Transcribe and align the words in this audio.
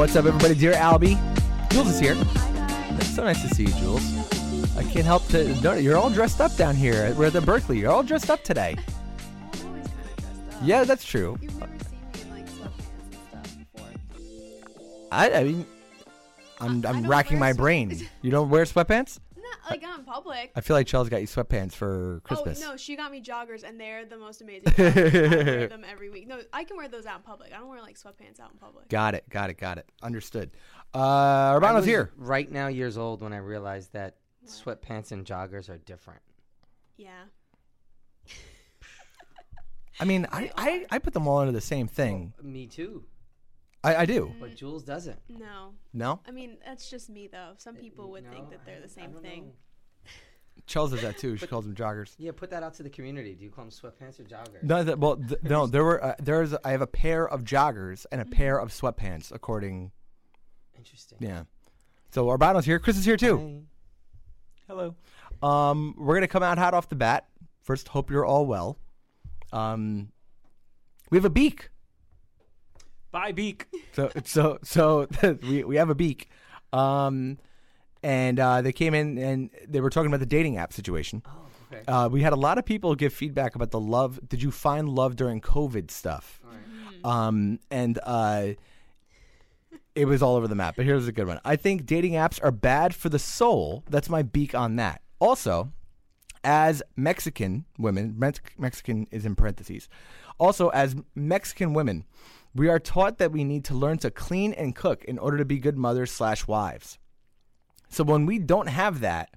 What's 0.00 0.16
up, 0.16 0.24
everybody? 0.24 0.54
Dear 0.54 0.72
Albie, 0.72 1.18
Jules 1.70 1.88
is 1.88 2.00
here. 2.00 2.16
It's 2.96 3.14
so 3.14 3.22
nice 3.22 3.42
to 3.42 3.54
see 3.54 3.64
you, 3.64 3.72
Jules. 3.74 4.02
I 4.74 4.82
can't 4.82 5.04
help 5.04 5.26
to. 5.28 5.54
No, 5.60 5.74
you're 5.74 5.98
all 5.98 6.08
dressed 6.08 6.40
up 6.40 6.56
down 6.56 6.74
here. 6.74 7.12
We're 7.18 7.26
at 7.26 7.34
the 7.34 7.42
Berkeley. 7.42 7.80
You're 7.80 7.90
all 7.90 8.02
dressed 8.02 8.30
up 8.30 8.42
today. 8.42 8.78
Yeah, 10.62 10.84
that's 10.84 11.04
true. 11.04 11.36
You've 11.42 11.54
never 11.60 11.72
seen 11.84 12.00
me 12.14 12.20
in 12.22 12.30
like 12.30 12.46
sweatpants 12.46 13.12
and 13.12 13.26
stuff 13.28 13.58
before. 13.74 13.88
I, 15.12 15.32
I 15.32 15.44
mean, 15.44 15.66
I'm, 16.60 16.86
I 16.86 16.88
I'm 16.88 17.02
don't 17.02 17.06
racking 17.06 17.38
my 17.38 17.52
brain. 17.52 18.08
You 18.22 18.30
don't 18.30 18.48
wear 18.48 18.64
sweatpants? 18.64 19.18
Not 19.70 19.82
like 19.82 19.90
out 19.90 19.98
in 19.98 20.04
public. 20.04 20.52
I 20.56 20.60
feel 20.60 20.76
like 20.76 20.86
Chell's 20.86 21.08
got 21.08 21.20
you 21.20 21.26
sweatpants 21.26 21.72
for 21.72 22.20
Christmas. 22.24 22.40
Oh 22.40 22.44
Christmas. 22.44 22.68
no, 22.68 22.76
she 22.76 22.96
got 22.96 23.10
me 23.12 23.22
joggers 23.22 23.62
and 23.62 23.80
they're 23.80 24.04
the 24.04 24.16
most 24.18 24.40
amazing. 24.40 24.72
I 24.76 24.82
wear 24.82 25.68
them 25.68 25.84
every 25.88 26.10
week. 26.10 26.26
No, 26.26 26.40
I 26.52 26.64
can 26.64 26.76
wear 26.76 26.88
those 26.88 27.06
out 27.06 27.16
in 27.18 27.22
public. 27.22 27.52
I 27.52 27.58
don't 27.58 27.68
wear 27.68 27.80
like 27.80 27.98
sweatpants 27.98 28.40
out 28.40 28.50
in 28.52 28.58
public. 28.58 28.88
Got 28.88 29.14
it. 29.14 29.28
Got 29.30 29.50
it. 29.50 29.58
Got 29.58 29.78
it. 29.78 29.86
Understood. 30.02 30.50
Uh, 30.92 31.54
Urbano's 31.56 31.84
here. 31.84 32.10
Right 32.16 32.50
now, 32.50 32.66
years 32.66 32.98
old 32.98 33.22
when 33.22 33.32
I 33.32 33.38
realized 33.38 33.92
that 33.92 34.16
sweatpants 34.46 35.12
and 35.12 35.24
joggers 35.24 35.68
are 35.68 35.78
different. 35.78 36.20
Yeah. 36.96 37.24
I 40.00 40.04
mean, 40.04 40.26
I, 40.32 40.50
I, 40.56 40.86
I 40.90 40.98
put 40.98 41.12
them 41.12 41.28
all 41.28 41.38
under 41.38 41.52
the 41.52 41.60
same 41.60 41.86
thing. 41.86 42.32
Me 42.42 42.66
too, 42.66 43.04
I, 43.82 43.96
I 43.96 44.04
do. 44.06 44.32
but 44.38 44.54
Jules 44.56 44.82
doesn't. 44.84 45.18
No. 45.28 45.72
No? 45.92 46.20
I 46.28 46.30
mean, 46.32 46.58
that's 46.64 46.90
just 46.90 47.08
me 47.08 47.28
though. 47.30 47.52
Some 47.56 47.76
people 47.76 48.10
would 48.10 48.30
think 48.30 48.50
that 48.50 48.64
they're 48.66 48.80
the 48.80 48.88
same 48.88 49.12
thing. 49.22 49.46
know. 49.46 49.52
Chell's 50.66 50.90
does 50.90 51.00
that 51.02 51.16
too. 51.16 51.36
She 51.38 51.46
calls 51.46 51.64
them 51.64 51.74
joggers. 51.74 52.14
Yeah, 52.18 52.32
put 52.32 52.50
that 52.50 52.62
out 52.62 52.74
to 52.74 52.82
the 52.82 52.90
community. 52.90 53.34
Do 53.34 53.44
you 53.44 53.50
call 53.50 53.64
them 53.64 53.72
sweatpants 53.72 54.20
or 54.20 54.24
joggers? 54.24 54.62
No, 54.62 54.82
that, 54.84 54.98
well, 54.98 55.16
th- 55.16 55.42
no. 55.42 55.66
There 55.66 55.82
were 55.82 56.04
uh, 56.04 56.14
there's 56.20 56.54
I 56.64 56.72
have 56.72 56.82
a 56.82 56.86
pair 56.86 57.26
of 57.26 57.42
joggers 57.44 58.04
and 58.12 58.20
a 58.20 58.24
pair 58.26 58.58
of 58.60 58.68
sweatpants. 58.70 59.32
According, 59.32 59.90
Interesting. 60.76 61.18
yeah. 61.20 61.44
So 62.10 62.28
Urbano's 62.30 62.66
here. 62.66 62.78
Chris 62.78 62.98
is 62.98 63.04
here 63.06 63.16
too. 63.16 63.38
Hi. 63.38 63.60
Hello. 64.68 64.94
Um, 65.42 65.94
we're 65.96 66.14
gonna 66.14 66.28
come 66.28 66.42
out 66.42 66.58
hot 66.58 66.74
off 66.74 66.88
the 66.90 66.96
bat. 66.96 67.26
First, 67.62 67.88
hope 67.88 68.10
you're 68.10 68.26
all 68.26 68.46
well. 68.46 68.78
Um, 69.52 70.10
we 71.10 71.16
have 71.18 71.24
a 71.24 71.30
beak. 71.30 71.70
Bye, 73.12 73.32
Beak. 73.32 73.66
So 73.92 74.10
so 74.24 74.58
so 74.62 75.08
we 75.42 75.64
we 75.64 75.76
have 75.76 75.90
a 75.90 75.94
beak. 75.94 76.28
Um, 76.72 77.38
and 78.02 78.38
uh, 78.40 78.62
they 78.62 78.72
came 78.72 78.94
in 78.94 79.18
and 79.18 79.50
they 79.68 79.80
were 79.80 79.90
talking 79.90 80.06
about 80.06 80.20
the 80.20 80.26
dating 80.26 80.56
app 80.56 80.72
situation. 80.72 81.22
Oh, 81.26 81.30
okay. 81.72 81.84
Uh, 81.86 82.08
we 82.08 82.22
had 82.22 82.32
a 82.32 82.36
lot 82.36 82.56
of 82.58 82.64
people 82.64 82.94
give 82.94 83.12
feedback 83.12 83.54
about 83.54 83.72
the 83.72 83.80
love. 83.80 84.20
Did 84.28 84.42
you 84.42 84.50
find 84.50 84.88
love 84.88 85.16
during 85.16 85.40
COVID 85.40 85.90
stuff? 85.90 86.40
Um, 87.04 87.58
and 87.70 87.98
uh, 88.04 88.48
it 89.94 90.04
was 90.04 90.22
all 90.22 90.36
over 90.36 90.48
the 90.48 90.54
map. 90.54 90.76
But 90.76 90.84
here's 90.86 91.08
a 91.08 91.12
good 91.12 91.26
one. 91.26 91.40
I 91.44 91.56
think 91.56 91.86
dating 91.86 92.12
apps 92.12 92.38
are 92.42 92.50
bad 92.50 92.94
for 92.94 93.08
the 93.08 93.18
soul. 93.18 93.84
That's 93.88 94.08
my 94.08 94.22
beak 94.22 94.54
on 94.54 94.76
that. 94.76 95.02
Also, 95.18 95.72
as 96.44 96.82
Mexican 96.96 97.64
women, 97.78 98.14
Mex- 98.18 98.40
Mexican 98.58 99.06
is 99.10 99.26
in 99.26 99.34
parentheses. 99.34 99.88
Also, 100.38 100.68
as 100.68 100.96
Mexican 101.14 101.74
women, 101.74 102.04
we 102.54 102.68
are 102.68 102.78
taught 102.78 103.18
that 103.18 103.32
we 103.32 103.44
need 103.44 103.64
to 103.66 103.74
learn 103.74 103.98
to 103.98 104.10
clean 104.10 104.52
and 104.52 104.74
cook 104.74 105.04
in 105.04 105.18
order 105.18 105.38
to 105.38 105.44
be 105.44 105.58
good 105.58 105.76
mothers 105.76 106.10
slash 106.10 106.46
wives. 106.46 106.98
So 107.88 108.04
when 108.04 108.26
we 108.26 108.38
don't 108.38 108.68
have 108.68 109.00
that, 109.00 109.30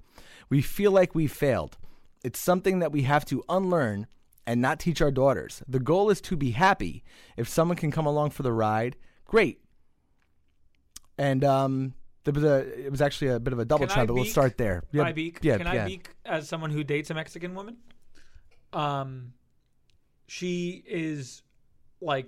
we 0.50 0.62
feel 0.62 0.92
like 0.92 1.16
we 1.16 1.28
failed. 1.28 1.78
It's 2.24 2.40
something 2.40 2.80
that 2.80 2.92
we 2.92 3.04
have 3.04 3.26
to 3.26 3.44
unlearn 3.50 4.08
and 4.46 4.62
not 4.62 4.80
teach 4.80 5.02
our 5.02 5.12
daughters. 5.12 5.64
The 5.68 5.80
goal 5.80 6.10
is 6.10 6.22
to 6.22 6.36
be 6.36 6.52
happy. 6.52 7.04
If 7.38 7.48
someone 7.48 7.78
can 7.78 7.92
come 7.92 8.06
along 8.06 8.32
for 8.32 8.44
the 8.44 8.54
ride, 8.54 8.96
great. 9.26 9.62
And 11.18 11.44
um, 11.44 11.94
there 12.24 12.34
was 12.34 12.44
a, 12.44 12.86
it 12.86 12.92
was 12.92 13.02
actually 13.02 13.30
a 13.30 13.40
bit 13.40 13.54
of 13.54 13.60
a 13.60 13.66
double 13.66 13.86
Can 13.86 13.92
I 13.92 13.96
chime, 13.96 14.08
but 14.08 14.14
we'll 14.16 14.26
start 14.26 14.58
there. 14.58 14.84
Bye, 14.94 15.14
Beak. 15.14 15.40
Yeah, 15.42 15.58
Can 15.58 15.74
yeah. 15.74 15.84
I 15.84 15.88
Beak 15.88 16.10
as 16.26 16.48
someone 16.48 16.72
who 16.72 16.84
dates 16.84 17.10
a 17.10 17.14
Mexican 17.14 17.56
woman? 17.56 17.78
Um, 18.72 19.34
she 20.28 20.84
is 20.88 21.44
like 22.02 22.28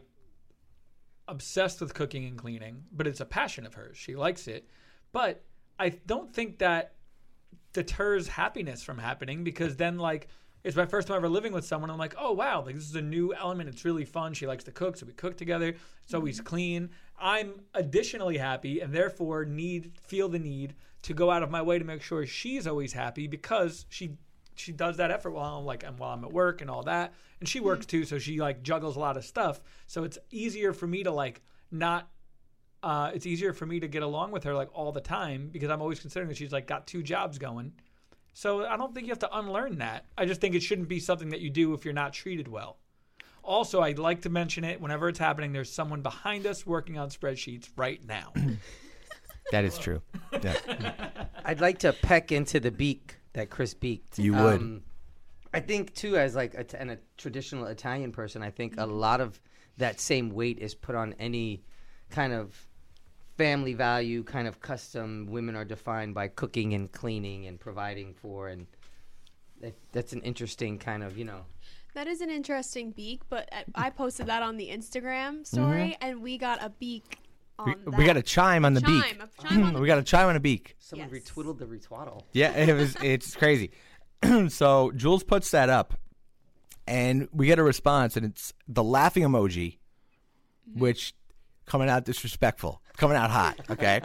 obsessed 1.28 1.82
with 1.82 1.94
cooking 1.94 2.26
and 2.26 2.38
cleaning, 2.38 2.84
but 2.92 3.08
it's 3.08 3.22
a 3.22 3.26
passion 3.26 3.66
of 3.66 3.74
hers. 3.74 3.98
She 3.98 4.16
likes 4.16 4.48
it, 4.48 4.68
but 5.12 5.44
I 5.80 5.90
don't 5.90 6.34
think 6.34 6.60
that 6.60 6.94
deters 7.74 8.28
happiness 8.28 8.84
from 8.84 8.98
happening 8.98 9.44
because 9.44 9.76
then 9.76 9.98
like 9.98 10.30
it's 10.64 10.76
my 10.76 10.86
first 10.88 11.08
time 11.08 11.18
ever 11.18 11.30
living 11.30 11.54
with 11.54 11.64
someone. 11.64 11.92
I'm 11.92 12.00
like, 12.00 12.16
oh 12.18 12.32
wow, 12.32 12.64
like 12.66 12.74
this 12.74 12.90
is 12.90 12.96
a 12.96 13.02
new 13.02 13.34
element. 13.34 13.70
It's 13.70 13.86
really 13.86 14.06
fun. 14.06 14.34
She 14.34 14.48
likes 14.48 14.64
to 14.64 14.72
cook, 14.72 14.98
so 14.98 15.06
we 15.06 15.14
cook 15.14 15.38
together. 15.38 15.70
It's 15.70 15.80
mm-hmm. 16.08 16.16
always 16.16 16.42
clean. 16.42 16.90
I'm 17.20 17.62
additionally 17.76 18.38
happy 18.38 18.80
and 18.80 18.92
therefore 18.92 19.46
need 19.46 19.92
feel 20.02 20.28
the 20.28 20.40
need 20.40 20.74
to 21.04 21.14
go 21.14 21.30
out 21.30 21.44
of 21.44 21.52
my 21.52 21.62
way 21.62 21.78
to 21.78 21.86
make 21.86 22.02
sure 22.02 22.26
she's 22.26 22.66
always 22.66 22.94
happy 22.94 23.28
because 23.28 23.86
she 23.90 24.18
she 24.56 24.72
does 24.72 24.98
that 24.98 25.12
effort 25.12 25.32
while 25.32 25.58
I'm 25.58 25.66
like 25.66 25.84
and 25.84 25.98
while 25.98 26.14
I'm 26.14 26.24
at 26.24 26.32
work 26.32 26.62
and 26.62 26.70
all 26.70 26.84
that. 26.84 27.14
And 27.40 27.48
she 27.48 27.60
works 27.60 27.86
too, 27.86 28.06
so 28.06 28.18
she 28.20 28.40
like 28.40 28.64
juggles 28.64 28.96
a 28.96 29.00
lot 29.00 29.18
of 29.18 29.26
stuff. 29.26 29.62
So 29.88 30.04
it's 30.04 30.18
easier 30.32 30.74
for 30.74 30.88
me 30.88 31.04
to 31.04 31.12
like 31.12 31.42
not 31.72 32.10
uh, 32.84 33.12
it's 33.14 33.26
easier 33.26 33.52
for 33.52 33.66
me 33.66 33.80
to 33.80 33.88
get 33.88 34.04
along 34.04 34.32
with 34.32 34.44
her 34.44 34.54
like 34.54 34.70
all 34.74 34.92
the 34.92 35.02
time 35.02 35.50
because 35.52 35.70
I'm 35.70 35.82
always 35.82 36.00
considering 36.00 36.30
that 36.30 36.38
she's 36.38 36.52
like 36.52 36.68
got 36.68 36.86
two 36.86 37.02
jobs 37.02 37.38
going. 37.38 37.74
So 38.34 38.66
I 38.66 38.78
don't 38.78 38.94
think 38.94 39.08
you 39.08 39.12
have 39.12 39.20
to 39.20 39.38
unlearn 39.38 39.78
that. 39.80 40.06
I 40.18 40.26
just 40.26 40.42
think 40.42 40.56
it 40.56 40.62
shouldn't 40.62 40.90
be 40.90 41.00
something 41.00 41.30
that 41.30 41.40
you 41.40 41.50
do 41.50 41.74
if 41.74 41.86
you're 41.86 41.94
not 41.94 42.14
treated 42.14 42.48
well. 42.48 42.78
Also, 43.44 43.82
I'd 43.82 44.00
like 44.00 44.22
to 44.24 44.30
mention 44.30 44.64
it 44.64 44.82
whenever 44.82 45.08
it's 45.08 45.20
happening. 45.20 45.54
There's 45.54 45.72
someone 45.72 46.02
behind 46.02 46.46
us 46.46 46.66
working 46.66 46.98
on 46.98 47.10
spreadsheets 47.10 47.70
right 47.78 48.04
now. 48.06 48.34
That 49.52 49.66
is 49.66 49.78
true. 49.78 50.02
Yeah. 50.44 50.56
I'd 51.46 51.62
like 51.62 51.80
to 51.80 51.94
peck 51.94 52.32
into 52.32 52.60
the 52.60 52.72
beak 52.72 53.15
that 53.36 53.50
Chris 53.50 53.74
beaked. 53.74 54.18
You 54.18 54.34
would. 54.34 54.62
Um, 54.62 54.82
I 55.54 55.60
think 55.60 55.94
too, 55.94 56.18
as 56.18 56.36
like 56.36 56.56
a, 56.56 56.80
and 56.80 56.92
a 56.92 56.98
traditional 57.18 57.66
Italian 57.66 58.12
person, 58.12 58.42
I 58.42 58.50
think 58.50 58.76
a 58.78 58.86
lot 58.86 59.22
of 59.22 59.40
that 59.78 60.00
same 60.00 60.32
weight 60.32 60.60
is 60.60 60.74
put 60.74 60.96
on 60.96 61.14
any 61.20 61.64
kind 62.10 62.34
of 62.34 62.68
family 63.38 63.74
value, 63.74 64.24
kind 64.24 64.48
of 64.48 64.60
custom. 64.60 65.28
Women 65.30 65.56
are 65.56 65.66
defined 65.66 66.16
by 66.16 66.30
cooking 66.30 66.74
and 66.74 66.92
cleaning 66.92 67.46
and 67.46 67.60
providing 67.60 68.14
for, 68.14 68.48
and 68.48 68.68
that, 69.62 69.76
that's 69.92 70.14
an 70.14 70.22
interesting 70.22 70.78
kind 70.78 71.04
of 71.04 71.18
you 71.18 71.26
know. 71.26 71.42
That 71.94 72.08
is 72.08 72.20
an 72.20 72.30
interesting 72.30 72.92
beak, 72.92 73.22
but 73.30 73.50
I 73.74 73.90
posted 73.90 74.26
that 74.26 74.44
on 74.44 74.58
the 74.58 74.68
Instagram 74.68 75.48
story, 75.48 75.96
and 76.02 76.22
we 76.22 76.38
got 76.38 76.62
a 76.62 76.70
beak 76.70 77.04
on 77.04 77.18
Mm-hmm. 77.18 77.25
We, 77.66 77.74
we 77.98 78.06
got 78.06 78.18
a 78.18 78.22
chime 78.22 78.66
on 78.66 78.74
the 78.74 78.82
Chime, 78.82 79.02
beak. 79.02 79.20
a 79.22 79.48
chime 79.48 79.64
on 79.64 79.74
the 79.76 79.80
we 79.80 79.88
got 79.88 79.98
a 79.98 80.04
chime 80.04 80.28
on 80.28 80.36
a 80.36 80.40
beak. 80.40 80.76
Someone 80.80 81.10
Yes. 81.12 81.24
retweeted 81.24 81.58
the 81.58 81.66
retwaddle. 81.66 82.24
Yeah, 82.34 82.52
it 82.52 82.74
was. 82.74 82.96
It's 83.04 83.36
crazy. 83.36 83.72
so 84.50 84.92
Jules 84.96 85.24
puts 85.24 85.52
that 85.52 85.70
up, 85.70 85.94
and 86.88 87.28
we 87.32 87.46
get 87.48 87.60
a 87.60 87.64
response, 87.64 88.18
and 88.18 88.26
it's 88.26 88.54
the 88.68 88.84
laughing 88.84 89.24
emoji, 89.24 89.78
mm-hmm. 90.70 90.80
which 90.80 91.14
coming 91.66 91.90
out 91.90 92.04
disrespectful, 92.06 92.82
coming 92.98 93.16
out 93.18 93.32
hot. 93.32 93.60
Okay, 93.70 94.02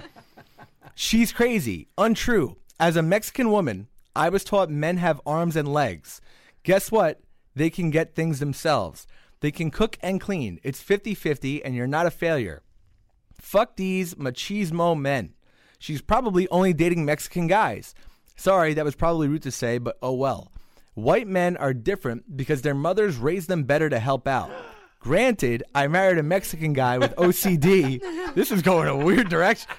she's 0.94 1.32
crazy, 1.32 1.88
untrue. 1.98 2.56
As 2.78 2.96
a 2.96 3.02
Mexican 3.02 3.50
woman, 3.50 3.88
I 4.16 4.28
was 4.30 4.44
taught 4.44 4.70
men 4.70 4.96
have 4.98 5.20
arms 5.26 5.56
and 5.56 5.68
legs. 5.72 6.20
Guess 6.62 6.90
what? 6.92 7.20
They 7.54 7.68
can 7.68 7.90
get 7.90 8.14
things 8.14 8.38
themselves. 8.38 9.06
They 9.40 9.50
can 9.50 9.70
cook 9.70 9.98
and 10.02 10.20
clean. 10.20 10.60
It's 10.62 10.80
50 10.80 11.14
50, 11.14 11.64
and 11.64 11.74
you're 11.74 11.86
not 11.86 12.06
a 12.06 12.10
failure. 12.10 12.62
Fuck 13.40 13.76
these 13.76 14.14
machismo 14.14 14.98
men. 14.98 15.34
She's 15.78 16.02
probably 16.02 16.46
only 16.48 16.72
dating 16.72 17.04
Mexican 17.04 17.46
guys. 17.46 17.94
Sorry, 18.36 18.74
that 18.74 18.84
was 18.84 18.94
probably 18.94 19.28
rude 19.28 19.42
to 19.42 19.50
say, 19.50 19.78
but 19.78 19.98
oh 20.02 20.14
well. 20.14 20.52
White 20.94 21.28
men 21.28 21.56
are 21.56 21.72
different 21.72 22.36
because 22.36 22.62
their 22.62 22.74
mothers 22.74 23.16
raised 23.16 23.48
them 23.48 23.64
better 23.64 23.88
to 23.88 23.98
help 23.98 24.26
out. 24.26 24.50
Granted, 24.98 25.62
I 25.74 25.86
married 25.88 26.18
a 26.18 26.22
Mexican 26.22 26.74
guy 26.74 26.98
with 26.98 27.16
OCD. 27.16 28.34
this 28.34 28.50
is 28.50 28.60
going 28.60 28.88
a 28.88 28.96
weird 28.96 29.30
direction. 29.30 29.70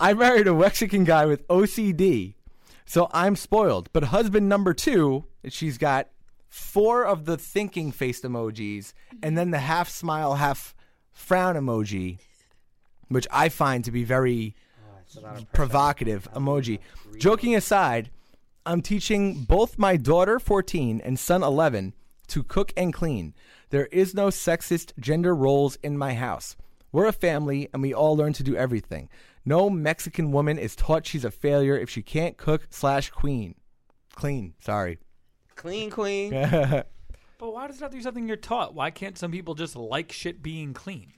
I 0.00 0.14
married 0.14 0.48
a 0.48 0.54
Mexican 0.54 1.04
guy 1.04 1.26
with 1.26 1.46
OCD, 1.48 2.34
so 2.86 3.08
I'm 3.12 3.36
spoiled. 3.36 3.90
But 3.92 4.04
husband 4.04 4.48
number 4.48 4.72
two, 4.72 5.26
she's 5.48 5.76
got 5.76 6.08
four 6.48 7.04
of 7.04 7.26
the 7.26 7.36
thinking 7.36 7.92
faced 7.92 8.24
emojis 8.24 8.94
and 9.22 9.36
then 9.36 9.50
the 9.50 9.58
half 9.58 9.88
smile, 9.88 10.34
half 10.36 10.74
frown 11.12 11.54
emoji, 11.54 12.18
which 13.08 13.26
I 13.30 13.48
find 13.48 13.84
to 13.84 13.90
be 13.90 14.04
very 14.04 14.54
provocative 15.52 16.28
emoji. 16.32 16.78
Joking 17.18 17.54
aside, 17.54 18.10
I'm 18.64 18.80
teaching 18.80 19.44
both 19.44 19.78
my 19.78 19.96
daughter 19.96 20.38
14 20.38 21.00
and 21.04 21.18
son 21.18 21.42
11 21.42 21.94
to 22.28 22.42
cook 22.42 22.72
and 22.76 22.92
clean. 22.92 23.34
There 23.70 23.86
is 23.86 24.14
no 24.14 24.28
sexist 24.28 24.92
gender 24.98 25.34
roles 25.34 25.76
in 25.82 25.98
my 25.98 26.14
house. 26.14 26.56
We're 26.92 27.06
a 27.06 27.12
family 27.12 27.68
and 27.72 27.82
we 27.82 27.92
all 27.94 28.16
learn 28.16 28.32
to 28.34 28.42
do 28.42 28.56
everything. 28.56 29.08
No 29.44 29.68
Mexican 29.68 30.30
woman 30.30 30.58
is 30.58 30.76
taught 30.76 31.06
she's 31.06 31.24
a 31.24 31.30
failure 31.30 31.76
if 31.76 31.90
she 31.90 32.02
can't 32.02 32.36
cook 32.36 32.66
slash 32.70 33.10
queen. 33.10 33.56
Clean, 34.14 34.54
sorry. 34.60 34.98
Clean 35.56 35.90
queen. 35.90 36.32
But 37.42 37.54
why 37.54 37.66
does 37.66 37.78
that 37.78 37.86
have 37.86 37.90
to 37.90 37.96
be 37.96 38.02
something 38.04 38.28
you're 38.28 38.36
taught? 38.36 38.72
Why 38.72 38.92
can't 38.92 39.18
some 39.18 39.32
people 39.32 39.56
just 39.56 39.74
like 39.74 40.12
shit 40.12 40.44
being 40.44 40.72
clean? 40.72 41.12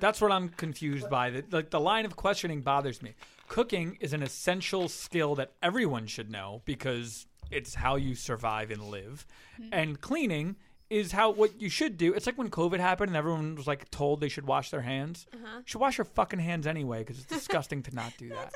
That's 0.00 0.20
what 0.20 0.32
I'm 0.32 0.48
confused 0.48 1.08
by. 1.08 1.30
The, 1.30 1.44
like 1.50 1.70
the 1.70 1.80
line 1.80 2.04
of 2.04 2.16
questioning 2.16 2.60
bothers 2.62 3.02
me. 3.02 3.14
Cooking 3.48 3.96
is 4.00 4.12
an 4.12 4.22
essential 4.22 4.88
skill 4.88 5.34
that 5.36 5.52
everyone 5.62 6.06
should 6.06 6.30
know 6.30 6.62
because 6.64 7.26
it's 7.50 7.74
how 7.74 7.96
you 7.96 8.14
survive 8.14 8.70
and 8.70 8.82
live. 8.82 9.26
And 9.70 10.00
cleaning 10.00 10.56
is 10.90 11.12
how 11.12 11.30
what 11.30 11.60
you 11.60 11.70
should 11.70 11.96
do. 11.96 12.12
It's 12.12 12.26
like 12.26 12.36
when 12.36 12.50
COVID 12.50 12.78
happened 12.78 13.08
and 13.08 13.16
everyone 13.16 13.54
was 13.54 13.66
like 13.66 13.90
told 13.90 14.20
they 14.20 14.28
should 14.28 14.46
wash 14.46 14.70
their 14.70 14.82
hands. 14.82 15.26
You 15.32 15.62
should 15.64 15.80
wash 15.80 15.96
your 15.96 16.04
fucking 16.04 16.40
hands 16.40 16.66
anyway 16.66 16.98
because 16.98 17.18
it's 17.18 17.26
disgusting 17.26 17.82
to 17.84 17.94
not 17.94 18.12
do 18.18 18.28
that. 18.30 18.52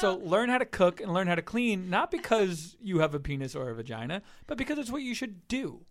So 0.00 0.16
learn 0.16 0.48
how 0.48 0.58
to 0.58 0.64
cook 0.64 1.00
and 1.00 1.14
learn 1.14 1.28
how 1.28 1.36
to 1.36 1.42
clean, 1.42 1.88
not 1.90 2.10
because 2.10 2.76
you 2.82 2.98
have 2.98 3.14
a 3.14 3.20
penis 3.20 3.54
or 3.54 3.70
a 3.70 3.74
vagina, 3.74 4.22
but 4.48 4.58
because 4.58 4.78
it's 4.78 4.90
what 4.90 5.02
you 5.02 5.14
should 5.14 5.46
do. 5.46 5.82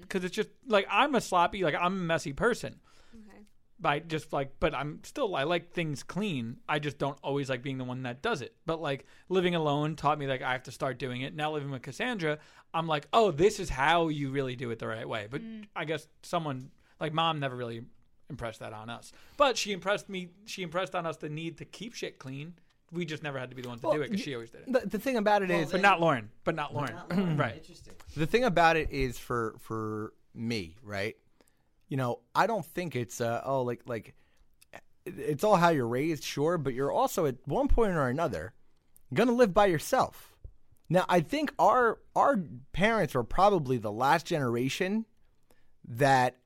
Because 0.00 0.22
it's 0.24 0.34
just 0.34 0.48
like 0.66 0.86
I'm 0.90 1.14
a 1.14 1.20
sloppy, 1.20 1.62
like 1.64 1.74
I'm 1.74 1.92
a 1.94 2.04
messy 2.04 2.32
person. 2.32 2.80
Okay. 3.82 3.98
By 3.98 3.98
just 4.00 4.32
like, 4.32 4.52
but 4.60 4.74
I'm 4.74 5.00
still 5.02 5.34
I 5.34 5.44
like 5.44 5.72
things 5.72 6.02
clean. 6.02 6.58
I 6.68 6.78
just 6.78 6.98
don't 6.98 7.18
always 7.22 7.50
like 7.50 7.62
being 7.62 7.78
the 7.78 7.84
one 7.84 8.02
that 8.04 8.22
does 8.22 8.42
it. 8.42 8.54
But 8.66 8.80
like 8.80 9.06
living 9.28 9.54
alone 9.54 9.96
taught 9.96 10.18
me 10.18 10.26
like 10.26 10.42
I 10.42 10.52
have 10.52 10.62
to 10.64 10.72
start 10.72 10.98
doing 10.98 11.22
it. 11.22 11.34
Now 11.34 11.52
living 11.52 11.70
with 11.70 11.82
Cassandra, 11.82 12.38
I'm 12.72 12.86
like, 12.86 13.06
oh, 13.12 13.30
this 13.30 13.60
is 13.60 13.68
how 13.68 14.08
you 14.08 14.30
really 14.30 14.56
do 14.56 14.70
it 14.70 14.78
the 14.78 14.88
right 14.88 15.08
way. 15.08 15.26
But 15.30 15.42
mm. 15.42 15.66
I 15.74 15.84
guess 15.84 16.06
someone 16.22 16.70
like 17.00 17.12
mom 17.12 17.40
never 17.40 17.56
really 17.56 17.82
impressed 18.30 18.60
that 18.60 18.72
on 18.72 18.90
us. 18.90 19.12
But 19.36 19.56
she 19.56 19.72
impressed 19.72 20.08
me. 20.08 20.30
She 20.46 20.62
impressed 20.62 20.94
on 20.94 21.06
us 21.06 21.16
the 21.18 21.28
need 21.28 21.58
to 21.58 21.64
keep 21.64 21.94
shit 21.94 22.18
clean. 22.18 22.54
We 22.90 23.06
just 23.06 23.22
never 23.22 23.38
had 23.38 23.48
to 23.50 23.56
be 23.56 23.62
the 23.62 23.68
ones 23.68 23.80
to 23.80 23.90
do 23.90 24.02
it 24.02 24.10
because 24.10 24.22
she 24.22 24.34
always 24.34 24.50
did 24.50 24.62
it. 24.66 24.72
The, 24.72 24.80
the 24.86 24.98
thing 24.98 25.16
about 25.16 25.42
it 25.42 25.50
is, 25.50 25.70
But 25.72 25.80
not 25.80 26.00
Lauren. 26.00 26.30
But 26.44 26.54
not 26.54 26.74
Lauren. 26.74 26.94
right. 27.38 27.56
Interesting. 27.56 27.94
the 28.16 28.26
thing 28.26 28.44
about 28.44 28.76
it 28.76 28.90
is 28.90 29.18
for 29.18 29.54
for 29.60 30.12
me, 30.34 30.76
right? 30.82 31.16
You 31.92 31.98
know, 31.98 32.20
I 32.34 32.46
don't 32.46 32.64
think 32.64 32.96
it's 32.96 33.20
uh 33.20 33.42
oh 33.44 33.60
like 33.60 33.82
like 33.84 34.14
it's 35.04 35.44
all 35.44 35.56
how 35.56 35.68
you're 35.68 35.86
raised, 35.86 36.24
sure, 36.24 36.56
but 36.56 36.72
you're 36.72 36.90
also 36.90 37.26
at 37.26 37.36
one 37.44 37.68
point 37.68 37.92
or 37.92 38.08
another 38.08 38.54
gonna 39.12 39.32
live 39.32 39.52
by 39.52 39.66
yourself. 39.66 40.34
Now, 40.88 41.04
I 41.06 41.20
think 41.20 41.52
our 41.58 41.98
our 42.16 42.38
parents 42.72 43.14
were 43.14 43.24
probably 43.24 43.76
the 43.76 43.92
last 43.92 44.24
generation 44.24 45.04
that 45.86 46.38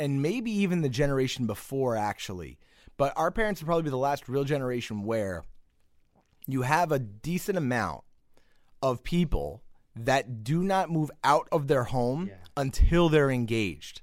and 0.00 0.22
maybe 0.22 0.50
even 0.50 0.80
the 0.80 0.88
generation 0.88 1.46
before 1.46 1.94
actually, 1.94 2.58
but 2.96 3.12
our 3.14 3.30
parents 3.30 3.60
would 3.60 3.66
probably 3.66 3.82
be 3.82 3.90
the 3.90 3.98
last 3.98 4.26
real 4.26 4.44
generation 4.44 5.02
where 5.02 5.44
you 6.46 6.62
have 6.62 6.90
a 6.90 6.98
decent 6.98 7.58
amount 7.58 8.04
of 8.80 9.04
people 9.04 9.62
that 9.94 10.42
do 10.42 10.62
not 10.64 10.88
move 10.90 11.10
out 11.22 11.46
of 11.52 11.68
their 11.68 11.84
home 11.84 12.28
Yeah. 12.28 12.36
until 12.56 13.10
they're 13.10 13.30
engaged 13.30 14.00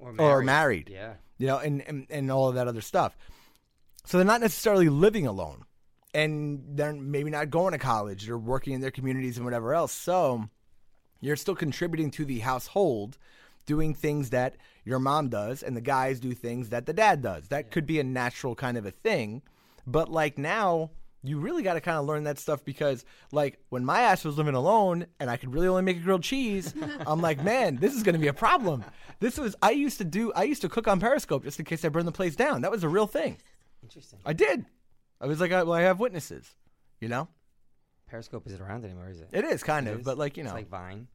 Or 0.00 0.14
or 0.18 0.42
married. 0.42 0.88
Yeah. 0.90 1.14
You 1.38 1.46
know, 1.46 1.58
and, 1.58 1.82
and, 1.86 2.06
and 2.10 2.30
all 2.32 2.48
of 2.48 2.54
that 2.56 2.68
other 2.68 2.80
stuff. 2.80 3.16
So 4.04 4.18
they're 4.18 4.26
not 4.26 4.40
necessarily 4.40 4.88
living 4.88 5.26
alone. 5.26 5.64
And 6.12 6.64
they're 6.70 6.92
maybe 6.92 7.30
not 7.30 7.50
going 7.50 7.72
to 7.72 7.78
college. 7.78 8.26
They're 8.26 8.36
working 8.36 8.72
in 8.72 8.80
their 8.80 8.90
communities 8.90 9.36
and 9.36 9.44
whatever 9.44 9.74
else. 9.74 9.92
So 9.92 10.48
you're 11.20 11.36
still 11.36 11.54
contributing 11.54 12.10
to 12.12 12.24
the 12.24 12.40
household, 12.40 13.16
doing 13.64 13.94
things 13.94 14.30
that 14.30 14.56
your 14.84 14.98
mom 14.98 15.28
does, 15.28 15.62
and 15.62 15.76
the 15.76 15.80
guys 15.80 16.18
do 16.18 16.32
things 16.32 16.70
that 16.70 16.86
the 16.86 16.92
dad 16.92 17.22
does. 17.22 17.48
That 17.48 17.70
could 17.70 17.86
be 17.86 18.00
a 18.00 18.04
natural 18.04 18.56
kind 18.56 18.76
of 18.76 18.86
a 18.86 18.90
thing. 18.90 19.42
But 19.86 20.10
like 20.10 20.36
now, 20.36 20.90
you 21.22 21.38
really 21.38 21.62
got 21.62 21.74
to 21.74 21.80
kind 21.80 21.98
of 21.98 22.06
learn 22.06 22.24
that 22.24 22.38
stuff 22.38 22.64
because, 22.64 23.04
like, 23.30 23.58
when 23.68 23.84
my 23.84 24.00
ass 24.02 24.24
was 24.24 24.38
living 24.38 24.54
alone 24.54 25.06
and 25.18 25.28
I 25.30 25.36
could 25.36 25.52
really 25.52 25.68
only 25.68 25.82
make 25.82 25.98
a 25.98 26.00
grilled 26.00 26.22
cheese, 26.22 26.72
I'm 27.06 27.20
like, 27.20 27.42
man, 27.42 27.76
this 27.76 27.94
is 27.94 28.02
going 28.02 28.14
to 28.14 28.18
be 28.18 28.28
a 28.28 28.32
problem. 28.32 28.84
This 29.20 29.36
was, 29.36 29.54
I 29.62 29.72
used 29.72 29.98
to 29.98 30.04
do, 30.04 30.32
I 30.34 30.44
used 30.44 30.62
to 30.62 30.68
cook 30.68 30.88
on 30.88 30.98
Periscope 31.00 31.44
just 31.44 31.58
in 31.58 31.64
case 31.66 31.84
I 31.84 31.88
burned 31.90 32.08
the 32.08 32.12
place 32.12 32.36
down. 32.36 32.62
That 32.62 32.70
was 32.70 32.84
a 32.84 32.88
real 32.88 33.06
thing. 33.06 33.36
Interesting. 33.82 34.18
I 34.24 34.32
did. 34.32 34.64
I 35.20 35.26
was 35.26 35.40
like, 35.40 35.52
I, 35.52 35.62
well, 35.62 35.74
I 35.74 35.82
have 35.82 36.00
witnesses, 36.00 36.54
you 37.00 37.08
know? 37.08 37.28
Periscope 38.08 38.46
isn't 38.46 38.60
around 38.60 38.84
anymore, 38.84 39.08
is 39.10 39.20
it? 39.20 39.28
It 39.32 39.44
is 39.44 39.62
kind 39.62 39.86
It 39.86 39.92
of, 39.92 39.98
is? 40.00 40.04
but 40.04 40.16
like, 40.18 40.36
you 40.36 40.42
know, 40.42 40.48
It's 40.48 40.54
know. 40.54 40.58
like 40.60 40.68
Vine. 40.68 41.06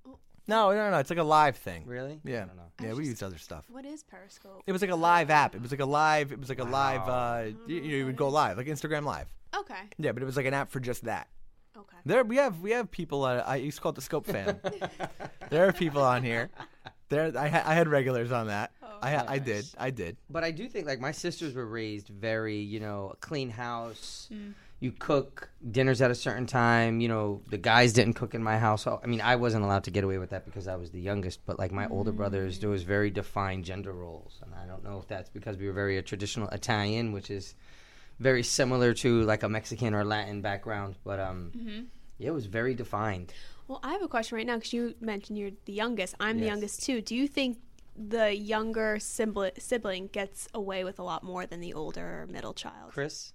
No, 0.47 0.71
no, 0.71 0.91
no. 0.91 0.97
It's 0.99 1.09
like 1.09 1.19
a 1.19 1.23
live 1.23 1.55
thing. 1.57 1.83
Really? 1.85 2.19
Yeah. 2.23 2.43
I 2.43 2.45
don't 2.45 2.55
know. 2.57 2.63
Yeah, 2.81 2.89
I 2.89 2.93
we 2.93 2.99
just- 2.99 3.09
used 3.09 3.23
other 3.23 3.37
stuff. 3.37 3.65
What 3.69 3.85
is 3.85 4.03
Periscope? 4.03 4.63
It 4.67 4.71
was 4.71 4.81
like 4.81 4.91
a 4.91 4.95
live 4.95 5.29
app. 5.29 5.55
It 5.55 5.61
was 5.61 5.71
like 5.71 5.79
a 5.79 5.85
live. 5.85 6.31
It 6.31 6.39
was 6.39 6.49
like 6.49 6.59
a 6.59 6.63
live. 6.65 7.07
Uh, 7.07 7.43
you, 7.67 7.81
you 7.81 8.05
would 8.05 8.17
go 8.17 8.29
live, 8.29 8.57
like 8.57 8.67
Instagram 8.67 9.03
Live. 9.05 9.27
Okay. 9.57 9.79
Yeah, 9.97 10.11
but 10.11 10.21
it 10.21 10.25
was 10.25 10.35
like 10.37 10.45
an 10.45 10.53
app 10.53 10.69
for 10.71 10.79
just 10.79 11.05
that. 11.05 11.27
Okay. 11.77 11.97
There 12.05 12.23
we 12.23 12.37
have 12.37 12.59
we 12.61 12.71
have 12.71 12.89
people. 12.91 13.23
Uh, 13.23 13.43
I 13.45 13.57
used 13.57 13.77
to 13.77 13.81
call 13.81 13.89
it 13.91 13.95
the 13.95 14.01
Scope 14.01 14.25
Fam. 14.25 14.59
there 15.49 15.67
are 15.67 15.73
people 15.73 16.01
on 16.01 16.23
here. 16.23 16.49
There, 17.09 17.31
I, 17.37 17.47
ha- 17.49 17.63
I 17.65 17.73
had 17.75 17.87
regulars 17.87 18.31
on 18.31 18.47
that. 18.47 18.71
I 19.01 19.11
ha- 19.11 19.25
I 19.27 19.37
did. 19.39 19.65
I 19.77 19.91
did. 19.91 20.17
But 20.29 20.43
I 20.43 20.51
do 20.51 20.67
think 20.67 20.87
like 20.87 20.99
my 20.99 21.11
sisters 21.11 21.53
were 21.53 21.65
raised 21.67 22.07
very, 22.07 22.57
you 22.57 22.79
know, 22.79 23.13
clean 23.19 23.49
house. 23.49 24.27
Mm. 24.85 24.91
You 24.91 24.91
cook 24.99 25.49
dinners 25.71 26.01
at 26.01 26.11
a 26.11 26.15
certain 26.15 26.45
time. 26.45 26.99
You 26.99 27.07
know, 27.07 27.41
the 27.49 27.57
guys 27.57 27.93
didn't 27.93 28.13
cook 28.13 28.35
in 28.35 28.43
my 28.43 28.57
house. 28.59 28.85
I 28.87 29.05
mean, 29.07 29.21
I 29.21 29.35
wasn't 29.35 29.63
allowed 29.65 29.83
to 29.85 29.91
get 29.91 30.03
away 30.03 30.17
with 30.17 30.29
that 30.29 30.45
because 30.45 30.67
I 30.67 30.75
was 30.75 30.91
the 30.91 30.99
youngest. 30.99 31.39
But 31.45 31.57
like 31.59 31.71
my 31.71 31.87
older 31.87 32.11
brothers, 32.11 32.59
there 32.59 32.69
was 32.69 32.83
very 32.83 33.09
defined 33.09 33.65
gender 33.65 33.93
roles, 33.93 34.39
and 34.43 34.53
I 34.53 34.65
don't 34.65 34.83
know 34.83 34.97
if 34.99 35.07
that's 35.07 35.29
because 35.29 35.57
we 35.57 35.67
were 35.67 35.73
very 35.73 35.97
a 35.97 36.01
traditional 36.01 36.47
Italian, 36.49 37.11
which 37.13 37.29
is 37.31 37.55
very 38.19 38.43
similar 38.43 38.93
to 38.93 39.23
like 39.23 39.43
a 39.43 39.49
Mexican 39.49 39.93
or 39.93 40.03
Latin 40.05 40.41
background. 40.41 40.95
But 41.03 41.19
um, 41.19 41.51
Mm-hmm. 41.57 41.83
yeah, 42.17 42.29
it 42.29 42.33
was 42.33 42.45
very 42.45 42.75
defined. 42.75 43.33
Well, 43.67 43.79
I 43.83 43.91
have 43.93 44.03
a 44.03 44.07
question 44.07 44.37
right 44.37 44.45
now 44.45 44.55
because 44.57 44.73
you 44.73 44.93
mentioned 45.01 45.39
you're 45.39 45.51
the 45.65 45.73
youngest. 45.73 46.15
I'm 46.19 46.39
the 46.39 46.45
youngest 46.45 46.83
too. 46.83 47.01
Do 47.01 47.15
you 47.15 47.27
think 47.27 47.57
the 47.97 48.35
younger 48.35 48.99
sibling 48.99 50.07
gets 50.11 50.47
away 50.53 50.83
with 50.83 50.99
a 50.99 51.03
lot 51.03 51.23
more 51.23 51.45
than 51.47 51.61
the 51.61 51.73
older 51.73 52.27
middle 52.29 52.53
child? 52.53 52.91
Chris, 52.91 53.33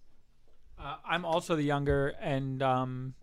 Uh, 0.83 0.97
I'm 1.05 1.25
also 1.25 1.57
the 1.57 1.63
younger, 1.63 2.15
and 2.21 2.63
um, 2.63 3.15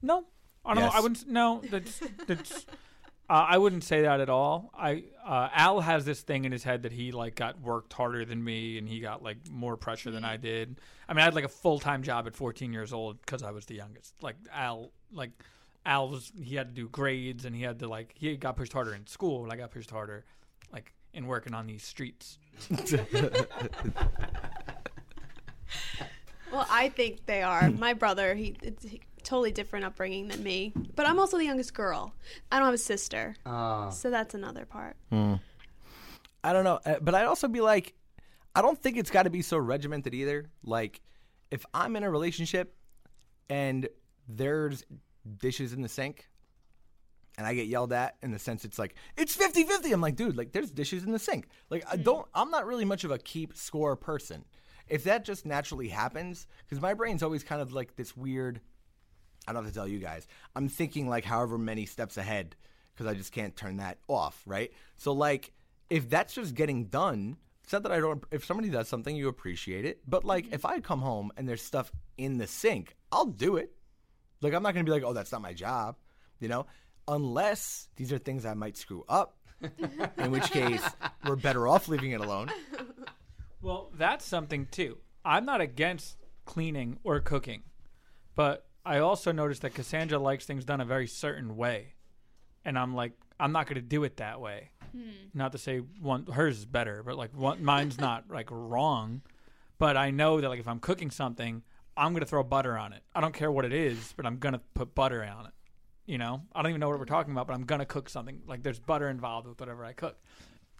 no, 0.00 0.24
I 0.64 0.74
don't 0.74 0.84
know. 0.84 0.90
I 0.92 1.00
wouldn't. 1.00 1.28
No, 1.28 1.62
that's 1.70 2.00
that's. 2.26 2.66
Uh, 3.28 3.46
I 3.48 3.58
wouldn't 3.58 3.84
say 3.84 4.02
that 4.02 4.20
at 4.20 4.28
all. 4.28 4.70
I 4.76 5.04
uh, 5.24 5.48
Al 5.54 5.80
has 5.80 6.04
this 6.04 6.22
thing 6.22 6.44
in 6.44 6.52
his 6.52 6.64
head 6.64 6.82
that 6.82 6.92
he 6.92 7.12
like 7.12 7.34
got 7.34 7.60
worked 7.60 7.92
harder 7.92 8.24
than 8.24 8.42
me, 8.42 8.78
and 8.78 8.88
he 8.88 9.00
got 9.00 9.22
like 9.22 9.36
more 9.50 9.76
pressure 9.76 10.10
than 10.10 10.24
I 10.24 10.36
did. 10.36 10.80
I 11.08 11.12
mean, 11.12 11.20
I 11.20 11.24
had 11.24 11.34
like 11.34 11.44
a 11.44 11.48
full 11.48 11.78
time 11.78 12.02
job 12.02 12.26
at 12.26 12.34
14 12.34 12.72
years 12.72 12.92
old 12.92 13.20
because 13.20 13.42
I 13.42 13.50
was 13.50 13.66
the 13.66 13.74
youngest. 13.74 14.14
Like 14.22 14.36
Al, 14.52 14.90
like 15.12 15.30
Al 15.84 16.08
was 16.08 16.32
he 16.42 16.54
had 16.54 16.68
to 16.68 16.74
do 16.74 16.88
grades 16.88 17.44
and 17.44 17.54
he 17.54 17.62
had 17.62 17.78
to 17.80 17.88
like 17.88 18.14
he 18.14 18.36
got 18.36 18.56
pushed 18.56 18.72
harder 18.72 18.94
in 18.94 19.06
school. 19.06 19.44
and 19.44 19.52
I 19.52 19.56
got 19.56 19.70
pushed 19.70 19.90
harder, 19.90 20.24
like 20.72 20.92
in 21.12 21.26
working 21.26 21.52
on 21.54 21.66
these 21.66 21.82
streets. 21.82 22.38
Well, 26.52 26.66
I 26.70 26.90
think 26.90 27.26
they 27.26 27.42
are. 27.42 27.70
My 27.70 27.94
brother, 27.94 28.34
he 28.34 28.56
it's 28.62 28.84
he- 28.84 29.00
totally 29.22 29.52
different 29.52 29.84
upbringing 29.84 30.28
than 30.28 30.42
me, 30.42 30.72
but 30.96 31.06
I'm 31.06 31.18
also 31.18 31.38
the 31.38 31.44
youngest 31.44 31.74
girl. 31.74 32.12
I 32.50 32.58
don't 32.58 32.66
have 32.66 32.74
a 32.74 32.78
sister, 32.78 33.36
Uh, 33.46 33.90
so 33.90 34.10
that's 34.10 34.34
another 34.34 34.66
part. 34.66 34.96
I 36.44 36.52
don't 36.52 36.64
know, 36.64 36.80
uh, 36.84 36.96
but 37.00 37.14
I'd 37.14 37.26
also 37.26 37.46
be 37.48 37.60
like, 37.60 37.94
I 38.54 38.62
don't 38.62 38.76
think 38.80 38.96
it's 38.96 39.10
got 39.10 39.22
to 39.22 39.30
be 39.30 39.40
so 39.42 39.56
regimented 39.58 40.12
either. 40.12 40.50
Like, 40.64 41.00
if 41.50 41.64
I'm 41.72 41.94
in 41.96 42.02
a 42.02 42.10
relationship 42.10 42.74
and 43.48 43.88
there's 44.28 44.84
dishes 45.38 45.72
in 45.72 45.82
the 45.82 45.88
sink 45.88 46.28
and 47.38 47.46
I 47.46 47.54
get 47.54 47.66
yelled 47.68 47.92
at 47.92 48.16
in 48.22 48.32
the 48.32 48.38
sense 48.40 48.64
it's 48.64 48.78
like, 48.78 48.96
it's 49.16 49.34
50 49.36 49.62
50. 49.64 49.92
I'm 49.92 50.00
like, 50.00 50.16
dude, 50.16 50.36
like, 50.36 50.50
there's 50.52 50.70
dishes 50.72 51.04
in 51.04 51.12
the 51.12 51.18
sink. 51.20 51.46
Like, 51.70 51.84
I 51.90 51.96
don't, 51.96 52.26
I'm 52.34 52.50
not 52.50 52.66
really 52.66 52.84
much 52.84 53.04
of 53.04 53.10
a 53.12 53.18
keep 53.18 53.56
score 53.56 53.94
person. 53.96 54.44
If 54.88 55.04
that 55.04 55.24
just 55.24 55.46
naturally 55.46 55.88
happens, 55.88 56.46
because 56.64 56.80
my 56.80 56.94
brain's 56.94 57.22
always 57.22 57.44
kind 57.44 57.62
of 57.62 57.72
like 57.72 57.96
this 57.96 58.16
weird, 58.16 58.60
I 59.46 59.52
don't 59.52 59.64
have 59.64 59.72
to 59.72 59.76
tell 59.76 59.88
you 59.88 59.98
guys. 59.98 60.26
I'm 60.54 60.68
thinking 60.68 61.08
like 61.08 61.24
however 61.24 61.58
many 61.58 61.86
steps 61.86 62.16
ahead 62.16 62.56
because 62.94 63.06
I 63.06 63.14
just 63.14 63.32
can't 63.32 63.56
turn 63.56 63.78
that 63.78 63.98
off, 64.08 64.40
right? 64.46 64.72
So 64.96 65.12
like 65.12 65.52
if 65.90 66.08
that's 66.08 66.34
just 66.34 66.54
getting 66.54 66.86
done, 66.86 67.36
it's 67.64 67.72
not 67.72 67.82
that 67.84 67.92
I 67.92 68.00
don't. 68.00 68.24
If 68.30 68.44
somebody 68.44 68.70
does 68.70 68.88
something, 68.88 69.14
you 69.14 69.28
appreciate 69.28 69.84
it. 69.84 70.00
But 70.06 70.24
like 70.24 70.46
mm-hmm. 70.46 70.54
if 70.54 70.64
I 70.64 70.80
come 70.80 71.00
home 71.00 71.32
and 71.36 71.48
there's 71.48 71.62
stuff 71.62 71.92
in 72.16 72.38
the 72.38 72.46
sink, 72.46 72.96
I'll 73.10 73.26
do 73.26 73.56
it. 73.56 73.72
Like 74.40 74.54
I'm 74.54 74.62
not 74.62 74.74
gonna 74.74 74.84
be 74.84 74.90
like, 74.90 75.04
oh, 75.04 75.12
that's 75.12 75.32
not 75.32 75.42
my 75.42 75.52
job, 75.52 75.96
you 76.40 76.48
know, 76.48 76.66
unless 77.06 77.88
these 77.96 78.12
are 78.12 78.18
things 78.18 78.44
I 78.44 78.54
might 78.54 78.76
screw 78.76 79.04
up. 79.08 79.36
in 80.18 80.32
which 80.32 80.50
case, 80.50 80.82
we're 81.24 81.36
better 81.36 81.68
off 81.68 81.86
leaving 81.86 82.10
it 82.10 82.20
alone. 82.20 82.50
Well, 83.62 83.90
that's 83.96 84.24
something 84.24 84.66
too. 84.70 84.98
I'm 85.24 85.44
not 85.44 85.60
against 85.60 86.16
cleaning 86.44 86.98
or 87.04 87.20
cooking, 87.20 87.62
but 88.34 88.66
I 88.84 88.98
also 88.98 89.30
noticed 89.30 89.62
that 89.62 89.74
Cassandra 89.74 90.18
likes 90.18 90.44
things 90.44 90.64
done 90.64 90.80
a 90.80 90.84
very 90.84 91.06
certain 91.06 91.56
way, 91.56 91.94
and 92.64 92.76
I'm 92.76 92.94
like, 92.94 93.12
I'm 93.38 93.52
not 93.52 93.66
going 93.66 93.76
to 93.76 93.82
do 93.82 94.04
it 94.04 94.16
that 94.16 94.40
way. 94.40 94.70
Hmm. 94.92 95.10
Not 95.32 95.52
to 95.52 95.58
say 95.58 95.78
one 95.78 96.26
hers 96.26 96.58
is 96.58 96.66
better, 96.66 97.02
but 97.02 97.16
like 97.16 97.34
one, 97.34 97.64
mine's 97.64 97.98
not 97.98 98.24
like 98.30 98.48
wrong. 98.50 99.22
But 99.78 99.96
I 99.96 100.10
know 100.10 100.40
that 100.40 100.48
like 100.48 100.60
if 100.60 100.68
I'm 100.68 100.80
cooking 100.80 101.10
something, 101.10 101.62
I'm 101.96 102.12
going 102.12 102.20
to 102.20 102.26
throw 102.26 102.42
butter 102.42 102.76
on 102.76 102.92
it. 102.92 103.02
I 103.14 103.20
don't 103.20 103.34
care 103.34 103.50
what 103.50 103.64
it 103.64 103.72
is, 103.72 104.12
but 104.16 104.26
I'm 104.26 104.38
going 104.38 104.54
to 104.54 104.60
put 104.74 104.94
butter 104.94 105.24
on 105.24 105.46
it. 105.46 105.52
You 106.06 106.18
know, 106.18 106.42
I 106.54 106.62
don't 106.62 106.70
even 106.70 106.80
know 106.80 106.88
what 106.88 106.98
we're 106.98 107.04
talking 107.04 107.32
about, 107.32 107.46
but 107.46 107.54
I'm 107.54 107.64
going 107.64 107.78
to 107.78 107.86
cook 107.86 108.08
something. 108.08 108.42
Like 108.46 108.62
there's 108.62 108.80
butter 108.80 109.08
involved 109.08 109.46
with 109.46 109.60
whatever 109.60 109.84
I 109.84 109.92
cook. 109.92 110.18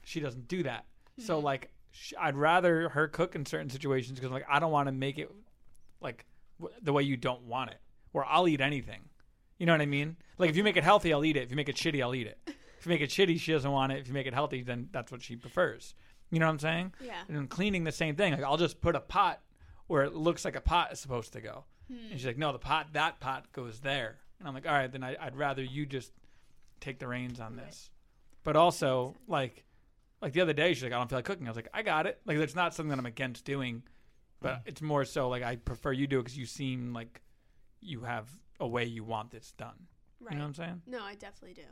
She 0.05 0.21
doesn't 0.21 0.49
do 0.49 0.65
that. 0.65 0.85
So 1.19 1.37
mm-hmm. 1.37 1.47
like 1.47 1.71
sh- 1.93 2.15
I'd 2.19 2.37
rather 2.37 2.89
her 2.91 3.07
cook 3.09 3.35
in 3.37 3.47
certain 3.47 3.71
situations 3.71 4.19
because 4.19 4.27
I'm 4.27 4.33
like 4.35 4.47
I 4.49 4.59
don't 4.59 4.73
want 4.73 4.89
to 4.89 4.93
make 4.93 5.19
it 5.19 5.31
like 6.01 6.25
w- 6.61 6.77
the 6.83 6.93
way 6.93 7.03
you 7.05 7.17
don't 7.17 7.43
want 7.43 7.71
it. 7.71 7.79
Or 8.13 8.25
I'll 8.25 8.49
eat 8.49 8.61
anything. 8.61 9.03
You 9.59 9.67
know 9.67 9.73
what 9.73 9.81
I 9.81 9.87
mean? 9.87 10.17
Like 10.39 10.51
if 10.51 10.57
you 10.57 10.65
make 10.65 10.77
it 10.77 10.85
healthy, 10.85 11.13
I'll 11.13 11.25
eat 11.25 11.37
it. 11.37 11.45
If 11.45 11.51
you 11.51 11.57
make 11.57 11.69
it 11.69 11.77
shitty, 11.77 12.03
I'll 12.03 12.15
eat 12.15 12.27
it. 12.27 12.39
If 12.47 12.87
you 12.87 12.91
make 12.91 13.01
it 13.01 13.11
shitty, 13.11 13.39
she 13.39 13.53
doesn't 13.53 13.71
want 13.71 13.93
it. 13.93 14.01
If 14.01 14.09
you 14.09 14.15
make 14.15 14.27
it 14.27 14.35
healthy, 14.35 14.63
then 14.63 14.89
that's 14.91 15.13
what 15.13 15.23
she 15.23 15.37
prefers. 15.37 15.95
You 16.33 16.41
know 16.41 16.47
what 16.47 16.53
I'm 16.53 16.59
saying? 16.59 16.95
Yeah. 17.05 17.23
And 17.29 17.49
cleaning 17.49 17.85
the 17.85 17.93
same 17.93 18.17
thing. 18.17 18.33
Like 18.33 18.43
I'll 18.43 18.57
just 18.57 18.81
put 18.81 18.97
a 18.97 19.01
pot 19.01 19.41
where 19.87 20.03
it 20.03 20.15
looks 20.15 20.45
like 20.45 20.57
a 20.57 20.61
pot 20.61 20.93
is 20.93 20.99
supposed 21.01 21.33
to 21.35 21.41
go. 21.41 21.65
Hmm. 21.89 22.11
And 22.11 22.19
she's 22.19 22.27
like, 22.27 22.39
no, 22.39 22.53
the 22.53 22.59
pot, 22.59 22.89
that 22.95 23.21
pot 23.21 23.53
goes 23.53 23.81
there. 23.81 24.17
And 24.39 24.49
I'm 24.49 24.55
like, 24.55 24.67
all 24.67 24.73
right, 24.73 24.91
then 24.91 25.05
I, 25.05 25.17
I'd 25.21 25.37
rather 25.37 25.63
you 25.63 25.87
just 25.87 26.11
take 26.81 26.99
the 26.99 27.07
reins 27.07 27.39
on 27.39 27.55
this. 27.57 27.91
But 28.43 28.57
also, 28.57 29.15
like, 29.29 29.65
like 30.23 30.33
the 30.33 30.41
other 30.41 30.53
day, 30.53 30.73
she's 30.73 30.85
like, 30.85 30.93
I 30.93 30.99
don't 30.99 31.09
feel 31.09 31.19
like 31.19 31.25
cooking. 31.25 31.47
I 31.47 31.51
was 31.51 31.57
like, 31.57 31.69
I 31.75 31.83
got 31.83 32.07
it. 32.07 32.21
Like, 32.25 32.39
it's 32.39 32.55
not 32.55 32.75
something 32.75 32.91
that 32.91 32.99
I'm 32.99 33.07
against 33.07 33.45
doing, 33.45 33.83
but 34.41 34.63
it's 34.65 34.81
more 34.81 35.05
so 35.05 35.29
like 35.29 35.43
I 35.43 35.57
prefer 35.57 35.93
you 35.93 36.07
do 36.07 36.21
it 36.21 36.23
because 36.23 36.39
you 36.39 36.47
seem 36.47 36.93
like 36.95 37.21
you 37.81 38.03
have 38.03 38.29
a 38.61 38.67
way 38.67 38.85
you 38.85 39.05
want 39.05 39.31
this 39.31 39.53
done. 39.59 39.75
Right. 40.21 40.33
You 40.33 40.39
know 40.39 40.45
what 40.45 40.49
I'm 40.49 40.55
saying? 40.55 40.83
No, 40.87 41.03
I 41.03 41.15
definitely 41.15 41.55
do. 41.55 41.69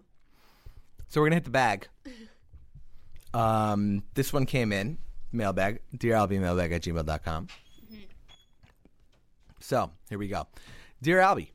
So 1.09 1.21
we're 1.21 1.29
gonna 1.29 1.37
hit 1.37 1.45
the 1.45 1.51
bag. 1.51 1.89
Um, 3.33 4.03
this 4.15 4.33
one 4.33 4.45
came 4.45 4.73
in 4.73 4.99
mailbag, 5.31 5.83
dear 5.97 6.15
Albie 6.15 6.41
mailbag 6.41 6.73
at 6.73 6.83
gmail.com. 6.83 7.47
So 9.61 9.93
here 10.09 10.19
we 10.19 10.27
go. 10.27 10.49
Dear 11.01 11.21
Albie, 11.21 11.51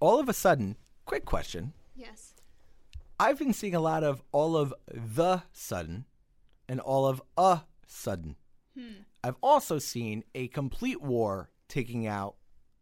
all 0.00 0.18
of 0.18 0.28
a 0.28 0.32
sudden, 0.32 0.76
quick 1.04 1.24
question. 1.24 1.74
Yes. 1.94 2.34
I've 3.20 3.38
been 3.38 3.52
seeing 3.52 3.74
a 3.74 3.80
lot 3.80 4.02
of 4.02 4.20
all 4.32 4.56
of 4.56 4.74
the 4.92 5.42
sudden 5.52 6.06
and 6.68 6.80
all 6.80 7.06
of 7.06 7.22
a 7.36 7.62
sudden. 7.86 8.36
I've 9.24 9.36
also 9.42 9.78
seen 9.78 10.22
a 10.34 10.48
complete 10.48 11.00
war 11.02 11.50
taking 11.68 12.06
out 12.06 12.36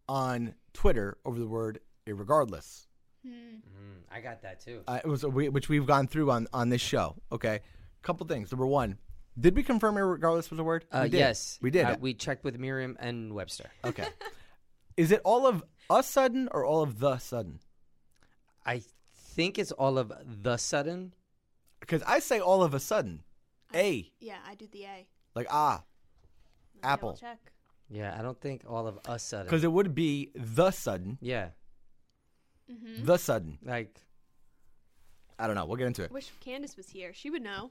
on 0.09 0.55
Twitter 0.73 1.17
over 1.25 1.39
the 1.39 1.47
word 1.47 1.81
irregardless. 2.07 2.87
mm, 3.27 3.61
I 4.13 4.21
got 4.21 4.43
that 4.43 4.61
too. 4.61 4.81
uh, 4.89 5.01
it 5.03 5.09
was 5.09 5.25
a, 5.25 5.29
we, 5.29 5.49
which 5.49 5.69
we've 5.69 5.87
gone 5.87 6.07
through 6.09 6.31
on 6.31 6.47
on 6.53 6.69
this 6.69 6.83
show. 6.83 7.17
Okay, 7.33 7.61
couple 8.03 8.27
things. 8.27 8.51
Number 8.53 8.67
one, 8.67 8.99
did 9.39 9.57
we 9.57 9.63
confirm 9.63 9.97
regardless 9.97 10.51
was 10.51 10.59
a 10.59 10.65
word? 10.65 10.85
Uh, 10.93 11.01
we 11.05 11.11
did. 11.11 11.19
yes, 11.19 11.59
we 11.63 11.71
did. 11.71 11.85
Uh, 11.85 11.97
we 12.01 12.13
checked 12.13 12.45
with 12.45 12.59
Merriam 12.59 12.97
and 13.01 13.33
Webster. 13.33 13.71
okay. 13.85 14.07
Is 14.97 15.11
it 15.11 15.21
all 15.25 15.47
of 15.47 15.65
a 15.91 16.03
sudden 16.03 16.49
or 16.53 16.65
all 16.65 16.83
of 16.83 17.01
the 17.01 17.19
sudden? 17.19 17.59
I 18.65 18.83
think 19.15 19.59
it's 19.59 19.73
all 19.73 19.99
of 19.99 20.13
the 20.25 20.57
sudden. 20.57 21.15
Because 21.81 22.03
I 22.05 22.21
say 22.21 22.39
all 22.39 22.63
of 22.63 22.75
a 22.75 22.81
sudden, 22.81 23.25
a 23.75 24.11
Yeah, 24.21 24.37
I 24.47 24.55
do 24.55 24.67
the 24.71 24.85
A. 24.85 25.07
like 25.35 25.47
ah, 25.51 25.83
Let 26.75 26.75
me 26.75 26.81
double 26.83 26.93
Apple. 26.93 27.17
Check. 27.21 27.53
Yeah, 27.91 28.17
I 28.19 28.23
don't 28.23 28.41
think 28.41 28.63
all 28.69 28.87
of 28.87 28.99
us 29.07 29.23
sudden. 29.23 29.47
because 29.47 29.63
it 29.65 29.71
would 29.73 29.95
be 29.95 30.31
the 30.35 30.71
sudden, 30.71 31.19
yeah, 31.21 31.49
Mm-hmm. 32.71 33.05
the 33.05 33.19
sudden. 33.19 33.59
like 33.65 34.01
I 35.39 35.47
don't 35.47 35.57
know. 35.57 35.67
We'll 35.67 35.77
get 35.77 35.87
into 35.89 36.03
it. 36.05 36.11
Wish 36.13 36.31
Candace 36.41 36.77
was 36.77 36.89
here. 36.89 37.13
She 37.13 37.29
would 37.29 37.43
know. 37.43 37.71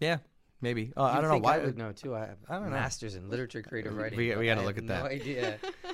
Yeah, 0.00 0.18
maybe. 0.60 0.92
Uh, 0.96 1.04
I 1.04 1.20
don't 1.20 1.30
know 1.30 1.38
why. 1.38 1.56
I 1.56 1.64
would 1.64 1.78
know 1.78 1.92
too. 1.92 2.14
I 2.14 2.20
have 2.26 2.38
I 2.48 2.54
don't 2.54 2.64
know. 2.64 2.70
masters 2.70 3.14
in 3.14 3.30
literature, 3.30 3.62
creative 3.62 3.96
writing. 3.96 4.18
We- 4.18 4.30
but 4.30 4.38
we 4.40 4.46
gotta 4.46 4.60
I 4.62 4.64
look 4.64 4.74
have 4.76 4.84
at 4.84 4.88
that. 4.88 5.04
No 5.04 5.08
idea. 5.10 5.58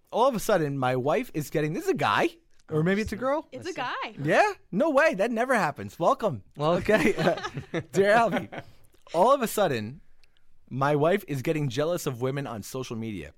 all 0.11 0.27
of 0.27 0.35
a 0.35 0.39
sudden 0.39 0.77
my 0.77 0.95
wife 0.95 1.31
is 1.33 1.49
getting. 1.49 1.73
This 1.73 1.83
is 1.83 1.89
a 1.89 1.95
guy, 1.95 2.29
or 2.69 2.83
maybe 2.83 3.01
it's 3.01 3.13
a 3.13 3.17
girl. 3.17 3.47
It's 3.51 3.67
a 3.67 3.73
guy. 3.73 4.15
Yeah, 4.21 4.51
no 4.71 4.89
way. 4.89 5.13
That 5.15 5.31
never 5.31 5.55
happens. 5.55 5.97
Welcome. 5.97 6.43
Well- 6.55 6.73
okay, 6.73 7.13
dear 7.91 8.13
Albie. 8.15 8.49
All 9.13 9.33
of 9.33 9.41
a 9.41 9.47
sudden, 9.47 10.01
my 10.69 10.95
wife 10.95 11.25
is 11.27 11.41
getting 11.41 11.69
jealous 11.69 12.05
of 12.05 12.21
women 12.21 12.47
on 12.47 12.63
social 12.63 12.95
media. 12.95 13.33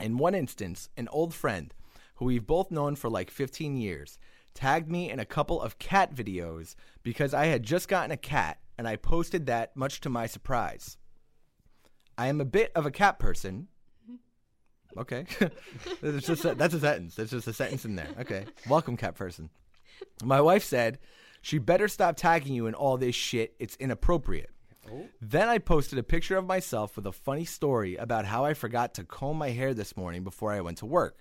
In 0.00 0.16
one 0.16 0.34
instance, 0.34 0.88
an 0.96 1.08
old 1.08 1.34
friend 1.34 1.72
who 2.16 2.24
we've 2.26 2.46
both 2.46 2.70
known 2.70 2.96
for 2.96 3.10
like 3.10 3.30
15 3.30 3.76
years 3.76 4.18
tagged 4.54 4.90
me 4.90 5.10
in 5.10 5.18
a 5.18 5.24
couple 5.26 5.60
of 5.60 5.78
cat 5.78 6.14
videos 6.14 6.74
because 7.02 7.34
I 7.34 7.46
had 7.46 7.62
just 7.62 7.88
gotten 7.88 8.12
a 8.12 8.16
cat 8.16 8.58
and 8.78 8.88
I 8.88 8.96
posted 8.96 9.46
that 9.46 9.76
much 9.76 10.00
to 10.00 10.08
my 10.08 10.26
surprise. 10.26 10.96
I 12.16 12.28
am 12.28 12.40
a 12.40 12.44
bit 12.44 12.70
of 12.74 12.86
a 12.86 12.90
cat 12.90 13.18
person. 13.18 13.68
Okay. 14.96 15.26
that's, 16.00 16.26
just 16.26 16.44
a, 16.44 16.54
that's 16.54 16.74
a 16.74 16.80
sentence. 16.80 17.14
That's 17.16 17.30
just 17.30 17.48
a 17.48 17.52
sentence 17.52 17.84
in 17.84 17.96
there. 17.96 18.08
Okay. 18.20 18.46
Welcome, 18.68 18.96
cat 18.96 19.14
person. 19.14 19.50
My 20.22 20.40
wife 20.40 20.64
said 20.64 20.98
she 21.42 21.58
better 21.58 21.88
stop 21.88 22.16
tagging 22.16 22.54
you 22.54 22.66
in 22.66 22.74
all 22.74 22.96
this 22.96 23.14
shit. 23.14 23.54
It's 23.58 23.76
inappropriate. 23.76 24.50
Oh. 24.90 25.06
Then 25.20 25.48
I 25.48 25.58
posted 25.58 25.98
a 25.98 26.02
picture 26.02 26.36
of 26.36 26.46
myself 26.46 26.96
with 26.96 27.06
a 27.06 27.12
funny 27.12 27.44
story 27.44 27.96
about 27.96 28.26
how 28.26 28.44
I 28.44 28.54
forgot 28.54 28.94
to 28.94 29.04
comb 29.04 29.38
my 29.38 29.50
hair 29.50 29.74
this 29.74 29.96
morning 29.96 30.24
before 30.24 30.52
I 30.52 30.60
went 30.60 30.78
to 30.78 30.86
work. 30.86 31.18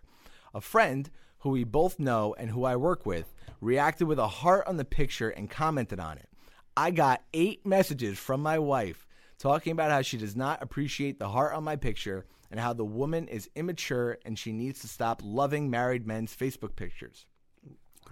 A 0.54 0.62
friend 0.62 1.10
who 1.40 1.50
we 1.50 1.64
both 1.64 2.00
know 2.00 2.36
and 2.38 2.50
who 2.50 2.64
I 2.64 2.76
work 2.76 3.06
with 3.06 3.34
reacted 3.60 4.08
with 4.08 4.20
a 4.20 4.28
heart 4.28 4.68
on 4.68 4.78
the 4.78 4.86
picture 4.86 5.30
and 5.30 5.50
commented 5.50 6.00
on 6.00 6.18
it. 6.18 6.30
I 6.76 6.92
got 6.92 7.22
eight 7.34 7.66
messages 7.66 8.18
from 8.18 8.42
my 8.42 8.60
wife 8.60 9.06
talking 9.38 9.72
about 9.72 9.92
how 9.92 10.02
she 10.02 10.18
does 10.18 10.36
not 10.36 10.64
appreciate 10.64 11.20
the 11.20 11.30
heart 11.30 11.54
on 11.54 11.64
my 11.64 11.76
picture 11.76 12.26
and 12.54 12.60
how 12.60 12.72
the 12.72 12.86
woman 12.86 13.28
is 13.30 13.50
immature 13.56 14.20
and 14.26 14.38
she 14.38 14.52
needs 14.52 14.80
to 14.80 14.88
stop 14.88 15.24
loving 15.24 15.72
married 15.72 16.06
men's 16.06 16.36
Facebook 16.36 16.76
pictures. 16.76 17.26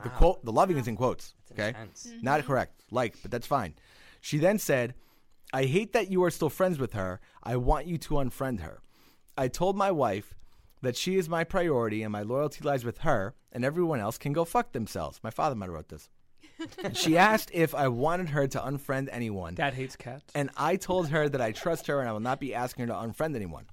The 0.01 0.09
quote, 0.09 0.43
the 0.43 0.51
loving 0.51 0.77
is 0.77 0.87
in 0.87 0.95
quotes. 0.95 1.35
Okay, 1.51 1.67
intense. 1.67 2.07
Mm-hmm. 2.09 2.25
not 2.25 2.43
correct. 2.45 2.81
Like, 2.89 3.21
but 3.21 3.29
that's 3.29 3.45
fine. 3.45 3.75
She 4.19 4.39
then 4.39 4.57
said, 4.57 4.95
"I 5.53 5.65
hate 5.65 5.93
that 5.93 6.09
you 6.09 6.23
are 6.23 6.31
still 6.31 6.49
friends 6.49 6.79
with 6.79 6.93
her. 6.93 7.19
I 7.43 7.57
want 7.57 7.85
you 7.85 7.99
to 7.99 8.15
unfriend 8.15 8.61
her." 8.61 8.81
I 9.37 9.47
told 9.47 9.77
my 9.77 9.91
wife 9.91 10.33
that 10.81 10.95
she 10.95 11.17
is 11.17 11.29
my 11.29 11.43
priority 11.43 12.01
and 12.01 12.11
my 12.11 12.23
loyalty 12.23 12.63
lies 12.63 12.83
with 12.83 12.99
her, 12.99 13.35
and 13.51 13.63
everyone 13.63 13.99
else 13.99 14.17
can 14.17 14.33
go 14.33 14.43
fuck 14.43 14.71
themselves. 14.71 15.19
My 15.23 15.29
father 15.29 15.53
might 15.53 15.65
have 15.65 15.75
wrote 15.75 15.89
this. 15.89 16.09
she 16.93 17.15
asked 17.15 17.51
if 17.53 17.75
I 17.75 17.89
wanted 17.89 18.29
her 18.29 18.47
to 18.47 18.59
unfriend 18.59 19.09
anyone. 19.11 19.53
Dad 19.53 19.75
hates 19.75 19.95
cats. 19.95 20.31
And 20.33 20.49
I 20.57 20.77
told 20.77 21.09
her 21.09 21.29
that 21.29 21.41
I 21.41 21.51
trust 21.51 21.85
her 21.87 21.99
and 21.99 22.09
I 22.09 22.11
will 22.11 22.19
not 22.19 22.39
be 22.39 22.55
asking 22.55 22.87
her 22.87 22.93
to 22.93 22.99
unfriend 22.99 23.35
anyone. 23.35 23.65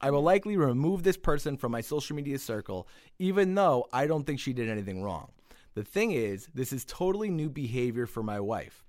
I 0.00 0.10
will 0.10 0.22
likely 0.22 0.56
remove 0.56 1.02
this 1.02 1.18
person 1.18 1.56
from 1.56 1.72
my 1.72 1.82
social 1.82 2.16
media 2.16 2.38
circle, 2.38 2.88
even 3.18 3.54
though 3.54 3.86
I 3.92 4.06
don't 4.06 4.24
think 4.24 4.40
she 4.40 4.52
did 4.52 4.68
anything 4.68 5.02
wrong. 5.02 5.32
The 5.74 5.84
thing 5.84 6.12
is, 6.12 6.48
this 6.54 6.72
is 6.72 6.84
totally 6.84 7.30
new 7.30 7.50
behavior 7.50 8.06
for 8.06 8.22
my 8.22 8.40
wife, 8.40 8.84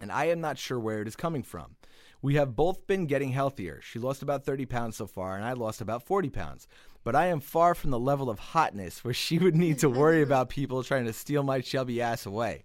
and 0.00 0.10
I 0.10 0.26
am 0.26 0.40
not 0.40 0.58
sure 0.58 0.78
where 0.78 1.00
it 1.00 1.08
is 1.08 1.16
coming 1.16 1.42
from. 1.42 1.76
We 2.20 2.34
have 2.34 2.56
both 2.56 2.86
been 2.86 3.06
getting 3.06 3.30
healthier. 3.30 3.80
She 3.82 3.98
lost 3.98 4.22
about 4.22 4.44
30 4.44 4.66
pounds 4.66 4.96
so 4.96 5.06
far, 5.06 5.36
and 5.36 5.44
I 5.44 5.54
lost 5.54 5.80
about 5.80 6.02
40 6.02 6.28
pounds. 6.30 6.66
But 7.02 7.16
I 7.16 7.26
am 7.26 7.40
far 7.40 7.74
from 7.74 7.90
the 7.90 7.98
level 7.98 8.28
of 8.28 8.38
hotness 8.38 9.02
where 9.02 9.14
she 9.14 9.38
would 9.38 9.56
need 9.56 9.78
to 9.78 9.88
worry 9.88 10.20
about 10.30 10.50
people 10.50 10.82
trying 10.82 11.06
to 11.06 11.12
steal 11.12 11.42
my 11.42 11.60
chubby 11.60 12.02
ass 12.02 12.26
away. 12.26 12.64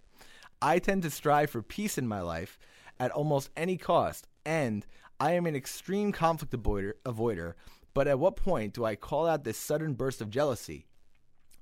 I 0.62 0.80
tend 0.80 1.04
to 1.04 1.10
strive 1.10 1.52
for 1.52 1.62
peace 1.62 1.98
in 1.98 2.08
my 2.08 2.22
life 2.22 2.58
at 3.00 3.12
almost 3.12 3.50
any 3.56 3.78
cost, 3.78 4.28
and 4.46 4.86
I 5.20 5.32
am 5.34 5.46
an 5.46 5.56
extreme 5.56 6.12
conflict 6.12 6.54
avoider, 6.54 6.94
avoider. 7.06 7.54
But 7.96 8.08
at 8.08 8.20
what 8.20 8.36
point 8.36 8.74
do 8.74 8.86
I 8.86 8.96
call 8.96 9.26
out 9.26 9.44
this 9.44 9.58
sudden 9.58 9.94
burst 9.94 10.22
of 10.22 10.30
jealousy? 10.30 10.86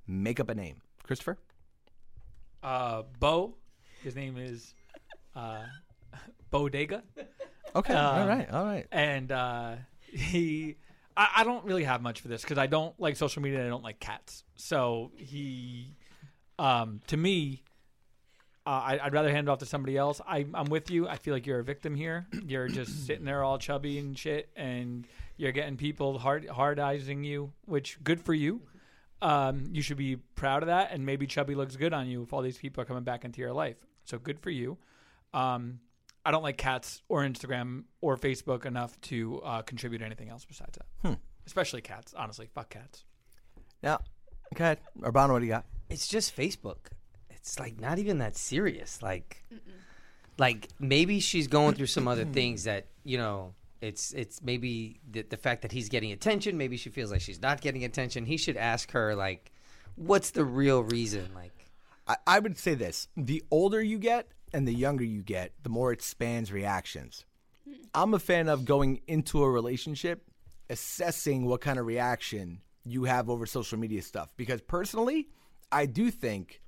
Make 0.06 0.42
up 0.42 0.50
a 0.50 0.56
name. 0.56 0.82
Christopher? 1.04 1.38
Uh, 2.62 3.04
Bo, 3.20 3.56
his 4.04 4.16
name 4.16 4.38
is 4.38 4.74
uh, 5.36 5.64
Bodega. 6.52 7.04
Okay, 7.76 7.94
Um, 7.94 8.22
all 8.22 8.28
right, 8.28 8.52
all 8.52 8.66
right. 8.66 8.88
and 8.92 9.32
uh, 9.32 9.76
he 10.02 10.76
I, 11.16 11.28
I 11.38 11.44
don't 11.44 11.66
really 11.66 11.84
have 11.84 12.02
much 12.02 12.22
for 12.22 12.28
this 12.30 12.42
because 12.42 12.58
I 12.58 12.68
don't 12.68 12.98
like 13.00 13.16
social 13.16 13.42
media 13.42 13.60
and 13.60 13.68
I 13.68 13.70
don't 13.70 13.84
like 13.84 14.00
cats. 14.00 14.44
So 14.56 15.12
he, 15.16 15.96
um, 16.58 17.02
to 17.08 17.18
me, 17.18 17.62
uh, 18.66 18.70
I, 18.70 19.00
I'd 19.04 19.14
rather 19.14 19.30
hand 19.30 19.48
it 19.48 19.52
off 19.52 19.60
to 19.60 19.66
somebody 19.66 19.98
else. 19.98 20.22
I, 20.28 20.46
I'm 20.54 20.66
with 20.70 20.90
you. 20.90 21.08
I 21.08 21.18
feel 21.18 21.34
like 21.34 21.46
you're 21.46 21.60
a 21.60 21.64
victim 21.64 21.94
here. 21.96 22.26
You're 22.48 22.68
just 22.68 23.06
sitting 23.06 23.26
there 23.26 23.44
all 23.44 23.58
chubby 23.60 24.00
and 24.00 24.18
shit, 24.18 24.50
and 24.56 25.06
you're 25.38 25.52
getting 25.52 25.78
people 25.78 26.18
hard 26.20 26.48
hardizing 26.48 27.24
you, 27.24 27.54
which 27.66 27.98
good 28.04 28.22
for 28.22 28.34
you. 28.34 28.62
Um, 29.22 29.70
you 29.72 29.82
should 29.82 29.98
be 29.98 30.18
proud 30.18 30.64
of 30.64 30.68
that, 30.68 30.92
and 30.92 31.06
maybe 31.06 31.28
chubby 31.28 31.56
looks 31.56 31.76
good 31.78 31.94
on 31.94 32.08
you 32.08 32.24
if 32.24 32.34
all 32.34 32.42
these 32.42 32.58
people 32.58 32.82
are 32.82 32.86
coming 32.86 33.04
back 33.04 33.24
into 33.24 33.40
your 33.40 33.54
life. 33.54 33.78
So 34.04 34.18
good 34.18 34.40
for 34.40 34.50
you. 34.50 34.78
Um, 35.34 35.80
I 36.26 36.32
don't 36.32 36.44
like 36.44 36.58
cats 36.58 37.02
or 37.10 37.22
Instagram 37.22 37.84
or 38.02 38.18
Facebook 38.18 38.66
enough 38.66 39.00
to 39.02 39.42
uh, 39.44 39.62
contribute 39.62 40.02
anything 40.02 40.30
else 40.30 40.46
besides 40.46 40.78
that. 40.78 41.10
Especially 41.46 41.82
cats. 41.82 42.14
Honestly, 42.16 42.48
fuck 42.54 42.70
cats. 42.70 43.04
Now, 43.82 44.00
okay, 44.54 44.78
Urbano, 45.00 45.34
what 45.34 45.40
do 45.40 45.46
you 45.46 45.52
got? 45.52 45.66
It's 45.90 46.08
just 46.08 46.36
Facebook. 46.36 46.92
It's 47.30 47.60
like 47.60 47.80
not 47.80 48.00
even 48.00 48.20
that 48.20 48.38
serious. 48.38 49.02
Like, 49.02 49.44
like 50.38 50.70
maybe 50.80 51.20
she's 51.20 51.48
going 51.48 51.76
through 51.76 51.88
some 51.88 52.08
other 52.08 52.26
things 52.34 52.64
that 52.64 52.88
you 53.04 53.18
know. 53.18 53.54
It's 53.84 54.14
it's 54.14 54.42
maybe 54.42 55.02
the, 55.12 55.24
the 55.24 55.36
fact 55.36 55.62
that 55.64 55.74
he's 55.74 55.90
getting 55.90 56.14
attention. 56.14 56.58
Maybe 56.58 56.78
she 56.78 56.90
feels 56.90 57.12
like 57.12 57.20
she's 57.20 57.42
not 57.42 57.60
getting 57.60 57.84
attention. 57.84 58.26
He 58.26 58.38
should 58.38 58.56
ask 58.56 58.92
her 58.92 59.14
like, 59.14 59.52
what's 59.96 60.32
the 60.32 60.46
real 60.46 60.84
reason? 60.84 61.30
Like, 61.36 61.52
I, 62.08 62.16
I 62.26 62.40
would 62.40 62.58
say 62.58 62.76
this: 62.76 63.10
the 63.18 63.44
older 63.52 63.82
you 63.82 64.00
get 64.00 64.30
and 64.54 64.66
the 64.66 64.74
younger 64.74 65.04
you 65.04 65.22
get, 65.22 65.52
the 65.64 65.70
more 65.70 65.92
it 65.92 66.02
spans 66.02 66.50
reactions. 66.50 67.26
I'm 67.94 68.14
a 68.14 68.20
fan 68.20 68.48
of 68.48 68.64
going 68.64 69.02
into 69.06 69.44
a 69.44 69.52
relationship, 69.52 70.30
assessing 70.70 71.46
what 71.46 71.60
kind 71.60 71.78
of 71.78 71.86
reaction 71.86 72.62
you 72.86 73.04
have 73.04 73.30
over 73.30 73.46
social 73.46 73.78
media 73.78 74.02
stuff. 74.02 74.34
Because 74.38 74.62
personally, 74.62 75.28
I 75.72 75.88
do 75.88 76.10
think 76.10 76.62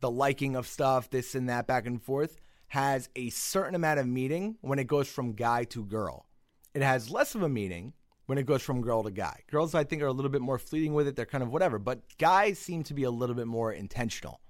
the 0.00 0.10
liking 0.10 0.54
of 0.56 0.66
stuff, 0.66 1.08
this 1.08 1.34
and 1.34 1.48
that, 1.48 1.66
back 1.66 1.86
and 1.86 2.02
forth, 2.02 2.36
has 2.68 3.08
a 3.16 3.30
certain 3.30 3.74
amount 3.74 4.00
of 4.00 4.06
meaning 4.06 4.56
when 4.60 4.78
it 4.78 4.86
goes 4.86 5.08
from 5.08 5.32
guy 5.32 5.64
to 5.64 5.84
girl. 5.84 6.26
It 6.74 6.82
has 6.82 7.10
less 7.10 7.34
of 7.34 7.42
a 7.42 7.48
meaning 7.48 7.92
when 8.26 8.38
it 8.38 8.46
goes 8.46 8.62
from 8.62 8.80
girl 8.80 9.02
to 9.02 9.10
guy. 9.10 9.40
Girls, 9.50 9.74
I 9.74 9.84
think, 9.84 10.02
are 10.02 10.06
a 10.06 10.12
little 10.12 10.30
bit 10.30 10.40
more 10.40 10.58
fleeting 10.58 10.94
with 10.94 11.06
it. 11.06 11.16
They're 11.16 11.26
kind 11.26 11.42
of 11.42 11.50
whatever. 11.50 11.78
But 11.78 12.00
guys 12.18 12.58
seem 12.58 12.82
to 12.84 12.94
be 12.94 13.04
a 13.04 13.10
little 13.10 13.34
bit 13.36 13.46
more 13.46 13.72
intentional. 13.72 14.40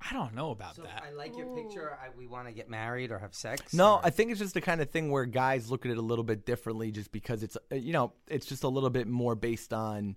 I 0.00 0.14
don't 0.14 0.34
know 0.34 0.50
about 0.50 0.76
so 0.76 0.82
that. 0.82 1.02
I 1.06 1.12
like 1.12 1.36
your 1.36 1.54
picture. 1.54 1.98
I, 2.02 2.08
we 2.16 2.26
want 2.26 2.48
to 2.48 2.54
get 2.54 2.70
married 2.70 3.10
or 3.10 3.18
have 3.18 3.34
sex. 3.34 3.74
No, 3.74 3.96
or- 3.96 4.00
I 4.02 4.10
think 4.10 4.30
it's 4.30 4.40
just 4.40 4.54
the 4.54 4.60
kind 4.60 4.80
of 4.80 4.90
thing 4.90 5.10
where 5.10 5.26
guys 5.26 5.70
look 5.70 5.84
at 5.84 5.92
it 5.92 5.98
a 5.98 6.02
little 6.02 6.24
bit 6.24 6.46
differently 6.46 6.90
just 6.90 7.12
because 7.12 7.42
it's, 7.42 7.56
uh, 7.70 7.74
you 7.76 7.92
know, 7.92 8.12
it's 8.26 8.46
just 8.46 8.64
a 8.64 8.68
little 8.68 8.90
bit 8.90 9.06
more 9.06 9.34
based 9.34 9.72
on. 9.72 10.16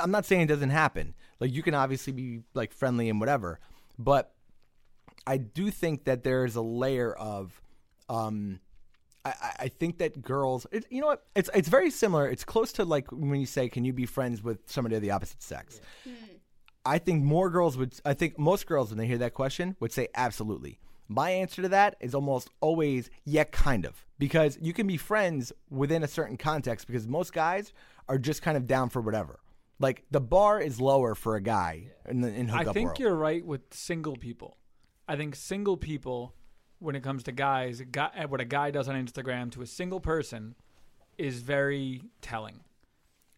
I'm 0.00 0.10
not 0.10 0.24
saying 0.24 0.42
it 0.42 0.46
doesn't 0.46 0.70
happen. 0.70 1.14
Like, 1.40 1.52
you 1.52 1.62
can 1.62 1.74
obviously 1.74 2.12
be, 2.12 2.40
like, 2.54 2.72
friendly 2.72 3.08
and 3.08 3.18
whatever. 3.18 3.58
But 3.98 4.32
I 5.26 5.36
do 5.38 5.70
think 5.70 6.04
that 6.04 6.22
there's 6.24 6.56
a 6.56 6.62
layer 6.62 7.12
of. 7.12 7.60
Um, 8.08 8.60
I, 9.24 9.30
I- 9.30 9.54
I 9.64 9.68
think 9.68 9.98
that 9.98 10.22
girls, 10.22 10.66
it, 10.72 10.86
you 10.90 11.00
know 11.00 11.08
what? 11.08 11.24
It's 11.34 11.50
it's 11.54 11.68
very 11.68 11.90
similar. 11.90 12.26
It's 12.28 12.44
close 12.44 12.72
to 12.74 12.84
like 12.84 13.10
when 13.12 13.38
you 13.40 13.46
say, 13.46 13.68
"Can 13.68 13.84
you 13.84 13.92
be 13.92 14.06
friends 14.06 14.42
with 14.42 14.58
somebody 14.66 14.96
of 14.96 15.02
the 15.02 15.10
opposite 15.10 15.42
sex?" 15.42 15.80
I 16.84 16.98
think 16.98 17.22
more 17.22 17.50
girls 17.50 17.76
would. 17.76 17.94
I 18.04 18.14
think 18.14 18.38
most 18.38 18.66
girls, 18.66 18.88
when 18.90 18.98
they 18.98 19.06
hear 19.06 19.18
that 19.18 19.34
question, 19.34 19.76
would 19.80 19.92
say 19.92 20.08
absolutely. 20.14 20.78
My 21.08 21.30
answer 21.30 21.60
to 21.62 21.68
that 21.70 21.96
is 22.00 22.14
almost 22.14 22.48
always 22.60 23.10
yeah, 23.24 23.44
kind 23.44 23.84
of, 23.84 24.06
because 24.18 24.56
you 24.62 24.72
can 24.72 24.86
be 24.86 24.96
friends 24.96 25.52
within 25.68 26.02
a 26.04 26.08
certain 26.08 26.36
context. 26.36 26.86
Because 26.86 27.06
most 27.06 27.32
guys 27.32 27.72
are 28.08 28.16
just 28.18 28.42
kind 28.42 28.56
of 28.56 28.66
down 28.66 28.88
for 28.88 29.02
whatever. 29.02 29.40
Like 29.78 30.04
the 30.10 30.20
bar 30.20 30.60
is 30.60 30.80
lower 30.80 31.14
for 31.14 31.36
a 31.36 31.40
guy 31.42 31.88
in 32.08 32.20
the 32.22 32.28
in 32.32 32.48
I 32.50 32.64
think 32.64 32.88
world. 32.90 32.98
you're 33.00 33.14
right 33.14 33.44
with 33.44 33.62
single 33.72 34.16
people. 34.16 34.56
I 35.08 35.16
think 35.16 35.34
single 35.34 35.76
people, 35.76 36.34
when 36.80 36.96
it 36.96 37.02
comes 37.02 37.22
to 37.24 37.32
guys, 37.32 37.80
guy, 37.92 38.10
uh, 38.18 38.26
what 38.26 38.40
a 38.40 38.44
guy 38.44 38.70
does 38.70 38.88
on 38.88 38.96
Instagram 38.96 39.52
to 39.52 39.62
a 39.62 39.66
single 39.66 40.00
person 40.00 40.54
is 41.18 41.40
very 41.40 42.02
telling. 42.20 42.60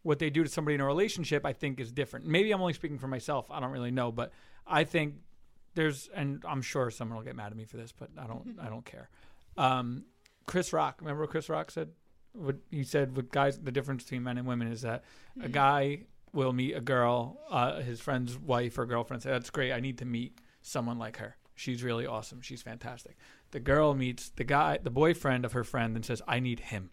What 0.02 0.18
they 0.18 0.30
do 0.30 0.42
to 0.42 0.48
somebody 0.48 0.76
in 0.76 0.80
a 0.80 0.86
relationship, 0.86 1.44
I 1.44 1.52
think, 1.52 1.78
is 1.78 1.92
different. 1.92 2.26
Maybe 2.26 2.50
I'm 2.50 2.60
only 2.60 2.72
speaking 2.72 2.98
for 2.98 3.08
myself. 3.08 3.46
I 3.50 3.60
don't 3.60 3.70
really 3.70 3.90
know, 3.90 4.10
but 4.10 4.32
I 4.66 4.84
think 4.84 5.16
there's, 5.74 6.08
and 6.14 6.42
I'm 6.48 6.62
sure 6.62 6.90
someone 6.90 7.16
will 7.16 7.24
get 7.24 7.36
mad 7.36 7.52
at 7.52 7.56
me 7.56 7.64
for 7.64 7.76
this, 7.76 7.92
but 7.92 8.10
I 8.18 8.26
don't, 8.26 8.58
I 8.60 8.68
don't 8.68 8.84
care. 8.84 9.10
Um, 9.56 10.04
Chris 10.46 10.72
Rock, 10.72 11.00
remember 11.00 11.22
what 11.22 11.30
Chris 11.30 11.48
Rock 11.48 11.70
said? 11.70 11.90
What 12.32 12.56
he 12.70 12.82
said 12.84 13.16
with 13.16 13.30
guys, 13.30 13.58
the 13.58 13.70
difference 13.72 14.04
between 14.04 14.22
men 14.22 14.38
and 14.38 14.46
women 14.46 14.72
is 14.72 14.82
that 14.82 15.04
a 15.40 15.48
guy 15.48 16.04
will 16.32 16.52
meet 16.52 16.74
a 16.74 16.80
girl, 16.80 17.38
uh, 17.50 17.80
his 17.80 18.00
friend's 18.00 18.38
wife 18.38 18.78
or 18.78 18.86
girlfriend, 18.86 19.22
say, 19.22 19.30
"That's 19.30 19.50
great. 19.50 19.70
I 19.72 19.80
need 19.80 19.98
to 19.98 20.06
meet 20.06 20.38
someone 20.62 20.98
like 20.98 21.18
her. 21.18 21.36
She's 21.62 21.82
really 21.82 22.06
awesome. 22.06 22.40
She's 22.40 22.62
fantastic." 22.62 23.16
The 23.52 23.60
girl 23.60 23.94
meets 23.94 24.30
the 24.30 24.44
guy, 24.44 24.78
the 24.82 24.90
boyfriend 24.90 25.44
of 25.44 25.52
her 25.52 25.64
friend, 25.64 25.94
and 25.94 26.04
says, 26.04 26.20
"I 26.26 26.40
need 26.40 26.60
him." 26.60 26.90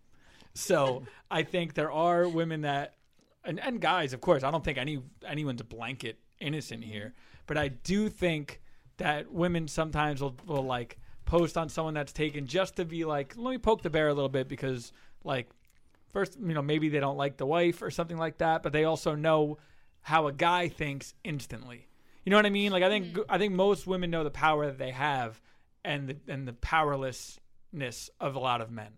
So 0.54 1.04
I 1.32 1.44
think 1.44 1.74
there 1.74 1.92
are 1.92 2.28
women 2.28 2.62
that, 2.62 2.96
and, 3.44 3.60
and 3.60 3.82
guys, 3.82 4.14
of 4.14 4.22
course. 4.22 4.44
I 4.44 4.52
don't 4.52 4.64
think 4.64 4.78
any 4.78 5.02
anyone's 5.26 5.62
a 5.62 5.66
blanket 5.66 6.20
innocent 6.40 6.84
here, 6.84 7.14
but 7.48 7.58
I 7.58 7.70
do 7.70 8.10
think 8.10 8.62
that 8.98 9.32
women 9.32 9.68
sometimes 9.68 10.22
will, 10.22 10.36
will 10.46 10.64
like 10.64 11.00
post 11.26 11.58
on 11.58 11.70
someone 11.70 11.94
that's 11.94 12.14
taken 12.14 12.48
just 12.48 12.76
to 12.76 12.86
be 12.86 13.06
like, 13.06 13.34
let 13.38 13.52
me 13.52 13.58
poke 13.58 13.82
the 13.82 13.90
bear 13.90 14.08
a 14.08 14.14
little 14.14 14.30
bit 14.30 14.48
because 14.48 14.92
like 15.24 15.50
first, 16.12 16.38
you 16.40 16.54
know, 16.54 16.62
maybe 16.62 16.90
they 16.90 17.00
don't 17.00 17.18
like 17.18 17.38
the 17.38 17.46
wife 17.46 17.82
or 17.82 17.92
something 17.92 18.18
like 18.18 18.38
that, 18.40 18.64
but 18.64 18.74
they 18.74 18.84
also 18.84 19.16
know 19.16 19.58
how 20.02 20.28
a 20.28 20.34
guy 20.34 20.68
thinks 20.68 21.14
instantly. 21.24 21.89
You 22.26 22.32
know 22.32 22.38
what 22.38 22.46
I 22.46 22.50
mean? 22.50 22.72
Like 22.72 22.84
I 22.84 22.90
think 22.90 23.18
I 23.30 23.38
think 23.38 23.54
most 23.54 23.88
women 23.88 24.12
know 24.12 24.24
the 24.24 24.32
power 24.32 24.66
that 24.66 24.78
they 24.78 24.92
have 24.92 25.40
and 25.84 26.10
the, 26.10 26.18
and 26.28 26.48
the 26.48 26.54
powerlessness 26.54 28.10
of 28.20 28.36
a 28.36 28.40
lot 28.40 28.62
of 28.62 28.72
men. 28.72 28.90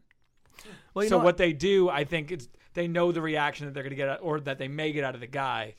Well, 0.93 1.03
you 1.03 1.09
so 1.09 1.17
know 1.17 1.23
what 1.23 1.37
they 1.37 1.53
do, 1.53 1.89
I 1.89 2.03
think 2.03 2.31
it's 2.31 2.47
they 2.73 2.87
know 2.87 3.11
the 3.11 3.21
reaction 3.21 3.65
that 3.65 3.73
they're 3.73 3.83
going 3.83 3.91
to 3.91 3.97
get 3.97 4.09
out, 4.09 4.19
or 4.21 4.39
that 4.41 4.57
they 4.57 4.67
may 4.67 4.91
get 4.91 5.03
out 5.03 5.15
of 5.15 5.21
the 5.21 5.27
guy. 5.27 5.75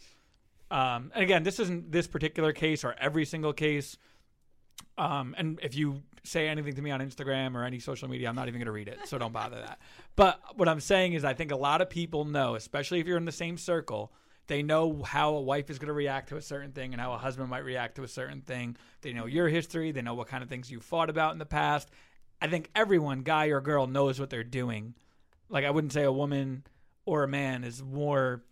Um, 0.71 1.11
and 1.15 1.23
again, 1.23 1.43
this 1.43 1.61
isn't 1.61 1.93
this 1.93 2.07
particular 2.07 2.53
case 2.53 2.85
or 2.85 2.95
every 2.99 3.25
single 3.25 3.53
case. 3.53 3.97
Um, 4.97 5.35
and 5.37 5.61
if 5.63 5.75
you 5.75 6.03
say 6.25 6.49
anything 6.49 6.75
to 6.75 6.83
me 6.83 6.91
on 6.91 7.01
Instagram 7.01 7.55
or 7.55 7.65
any 7.65 7.79
social 7.79 8.09
media, 8.09 8.29
I'm 8.29 8.35
not 8.35 8.49
even 8.49 8.59
going 8.59 8.67
to 8.67 8.73
read 8.73 8.89
it. 8.89 8.99
So 9.07 9.19
don't 9.19 9.33
bother 9.33 9.57
that. 9.57 9.81
But 10.17 10.41
what 10.57 10.69
I'm 10.69 10.81
saying 10.81 11.15
is, 11.15 11.25
I 11.25 11.35
think 11.35 11.51
a 11.51 11.57
lot 11.57 11.81
of 11.81 11.91
people 11.91 12.25
know, 12.25 12.55
especially 12.55 13.01
if 13.01 13.07
you're 13.07 13.17
in 13.17 13.25
the 13.25 13.33
same 13.33 13.59
circle, 13.59 14.13
they 14.47 14.63
know 14.63 15.03
how 15.03 15.35
a 15.35 15.41
wife 15.41 15.71
is 15.71 15.79
going 15.79 15.89
to 15.89 15.93
react 15.95 16.31
to 16.31 16.37
a 16.37 16.43
certain 16.43 16.73
thing 16.73 16.93
and 16.93 17.01
how 17.01 17.13
a 17.13 17.19
husband 17.19 17.49
might 17.49 17.65
react 17.65 17.97
to 17.97 18.03
a 18.03 18.09
certain 18.09 18.41
thing. 18.41 18.77
They 19.01 19.13
know 19.13 19.27
your 19.27 19.49
history. 19.49 19.93
They 19.93 20.03
know 20.03 20.15
what 20.15 20.29
kind 20.29 20.43
of 20.43 20.49
things 20.49 20.71
you've 20.71 20.85
fought 20.85 21.11
about 21.11 21.33
in 21.33 21.39
the 21.39 21.47
past. 21.47 21.91
I 22.41 22.49
think 22.49 22.71
everyone, 22.75 23.23
guy 23.23 23.47
or 23.47 23.61
girl, 23.61 23.87
knows 23.87 24.19
what 24.19 24.31
they're 24.31 24.43
doing. 24.45 24.95
Like 25.49 25.65
I 25.65 25.71
wouldn't 25.71 25.93
say 25.93 26.03
a 26.03 26.13
woman 26.13 26.65
or 27.05 27.25
a 27.25 27.29
man 27.29 27.65
is 27.65 27.83
more 27.83 28.43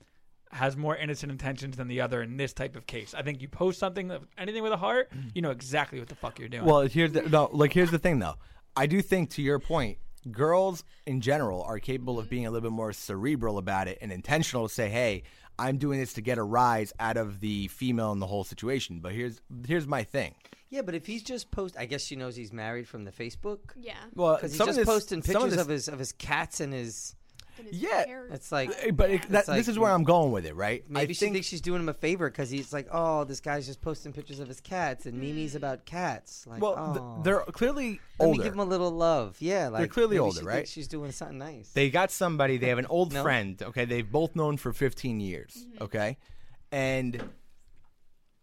has 0.52 0.76
more 0.76 0.96
innocent 0.96 1.30
intentions 1.30 1.76
than 1.76 1.86
the 1.86 2.00
other 2.00 2.22
in 2.22 2.36
this 2.36 2.52
type 2.52 2.74
of 2.74 2.84
case. 2.86 3.14
I 3.14 3.22
think 3.22 3.40
you 3.40 3.46
post 3.46 3.78
something, 3.78 4.10
anything 4.36 4.64
with 4.64 4.72
a 4.72 4.76
heart, 4.76 5.10
you 5.32 5.42
know 5.42 5.50
exactly 5.50 6.00
what 6.00 6.08
the 6.08 6.16
fuck 6.16 6.38
you're 6.38 6.48
doing. 6.48 6.64
Well, 6.64 6.80
here's 6.82 7.12
the 7.12 7.22
no, 7.22 7.48
like 7.52 7.72
here's 7.72 7.90
the 7.90 7.98
thing 7.98 8.18
though. 8.18 8.34
I 8.76 8.86
do 8.86 9.02
think 9.02 9.30
to 9.30 9.42
your 9.42 9.58
point, 9.58 9.98
girls 10.30 10.84
in 11.06 11.20
general 11.20 11.62
are 11.62 11.78
capable 11.78 12.18
of 12.18 12.28
being 12.28 12.46
a 12.46 12.50
little 12.50 12.68
bit 12.70 12.74
more 12.74 12.92
cerebral 12.92 13.58
about 13.58 13.88
it 13.88 13.98
and 14.00 14.10
intentional 14.12 14.68
to 14.68 14.74
say, 14.74 14.88
"Hey, 14.88 15.22
I'm 15.58 15.78
doing 15.78 15.98
this 16.00 16.12
to 16.14 16.20
get 16.20 16.38
a 16.38 16.42
rise 16.42 16.92
out 16.98 17.16
of 17.16 17.40
the 17.40 17.68
female 17.68 18.12
in 18.12 18.18
the 18.18 18.26
whole 18.26 18.44
situation." 18.44 19.00
But 19.00 19.12
here's 19.12 19.40
here's 19.66 19.86
my 19.86 20.02
thing. 20.04 20.34
Yeah, 20.68 20.82
but 20.82 20.94
if 20.94 21.04
he's 21.06 21.22
just 21.24 21.50
post, 21.50 21.74
I 21.76 21.86
guess 21.86 22.04
she 22.04 22.14
knows 22.14 22.36
he's 22.36 22.52
married 22.52 22.86
from 22.86 23.04
the 23.04 23.10
Facebook. 23.10 23.58
Yeah. 23.76 23.94
Well, 24.14 24.36
Because 24.36 24.52
he's 24.52 24.58
some 24.58 24.68
just 24.68 24.78
this- 24.78 24.86
posting 24.86 25.20
some 25.22 25.34
of 25.36 25.42
pictures 25.42 25.56
this- 25.56 25.60
of 25.60 25.68
his 25.68 25.88
of 25.88 25.98
his 25.98 26.12
cats 26.12 26.60
and 26.60 26.72
his. 26.72 27.14
And 27.58 27.68
his 27.68 27.76
Yeah. 27.80 28.06
hair- 28.06 28.26
It's 28.30 28.50
like 28.52 28.70
But 28.96 29.10
it, 29.10 29.22
that, 29.28 29.40
It's 29.40 29.48
like- 29.48 29.58
this 29.58 29.68
is 29.68 29.78
where 29.78 29.90
I'm 29.90 30.04
going 30.04 30.32
with 30.32 30.46
it, 30.46 30.54
right? 30.54 30.84
maybe 30.88 31.10
I 31.10 31.12
she 31.12 31.14
think 31.14 31.32
thinks 31.34 31.48
she's 31.48 31.60
doing 31.60 31.80
him 31.80 31.88
a 31.88 31.94
favor 31.94 32.30
because 32.30 32.50
he's 32.50 32.72
like, 32.72 32.88
oh, 32.92 33.24
this 33.24 33.40
guy's 33.40 33.66
just 33.66 33.80
posting 33.80 34.12
pictures 34.12 34.38
of 34.40 34.48
his 34.48 34.60
cats 34.60 35.06
and 35.06 35.18
Mimi's 35.20 35.54
about 35.54 35.84
cats. 35.84 36.46
Like, 36.46 36.60
well, 36.62 36.74
oh, 36.76 37.22
they're 37.22 37.40
clearly 37.40 38.00
let 38.18 38.30
me 38.30 38.38
give 38.38 38.52
him 38.52 38.60
a 38.60 38.64
little 38.64 38.90
love. 38.90 39.36
Yeah, 39.40 39.68
like 39.68 39.80
they're 39.80 39.88
clearly 39.88 40.16
maybe 40.16 40.20
older, 40.20 40.40
she 40.40 40.46
right? 40.46 40.68
She's 40.68 40.88
doing 40.88 41.12
something 41.12 41.38
nice. 41.38 41.70
They 41.72 41.90
got 41.90 42.10
somebody. 42.10 42.56
They 42.58 42.68
have 42.68 42.78
an 42.78 42.86
old 42.86 43.12
No? 43.14 43.22
friend. 43.22 43.62
Okay, 43.62 43.84
they've 43.84 44.10
both 44.10 44.34
known 44.36 44.56
for 44.56 44.72
15 44.72 45.20
years. 45.20 45.66
Mm-hmm. 45.68 45.82
Okay, 45.84 46.16
and 46.72 47.22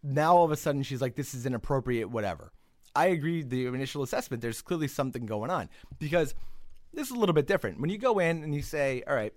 now 0.04 0.36
all 0.36 0.46
of 0.46 0.52
a 0.52 0.56
sudden 0.58 0.84
she's 0.84 1.02
like, 1.02 1.16
"This 1.16 1.34
is 1.34 1.46
inappropriate." 1.46 2.10
Whatever. 2.10 2.52
I 2.96 3.08
agree. 3.08 3.40
with 3.40 3.50
The 3.52 3.66
initial 3.68 4.02
assessment. 4.04 4.42
There's 4.42 4.62
clearly 4.62 4.88
something 4.88 5.26
going 5.26 5.52
on 5.52 5.70
because 6.00 6.34
this 6.98 7.12
is 7.12 7.16
a 7.16 7.20
little 7.20 7.34
bit 7.34 7.46
different. 7.46 7.80
When 7.80 7.90
you 7.90 7.98
go 7.98 8.20
in 8.20 8.44
and 8.44 8.54
you 8.54 8.62
say, 8.62 9.04
"All 9.08 9.16
right." 9.16 9.34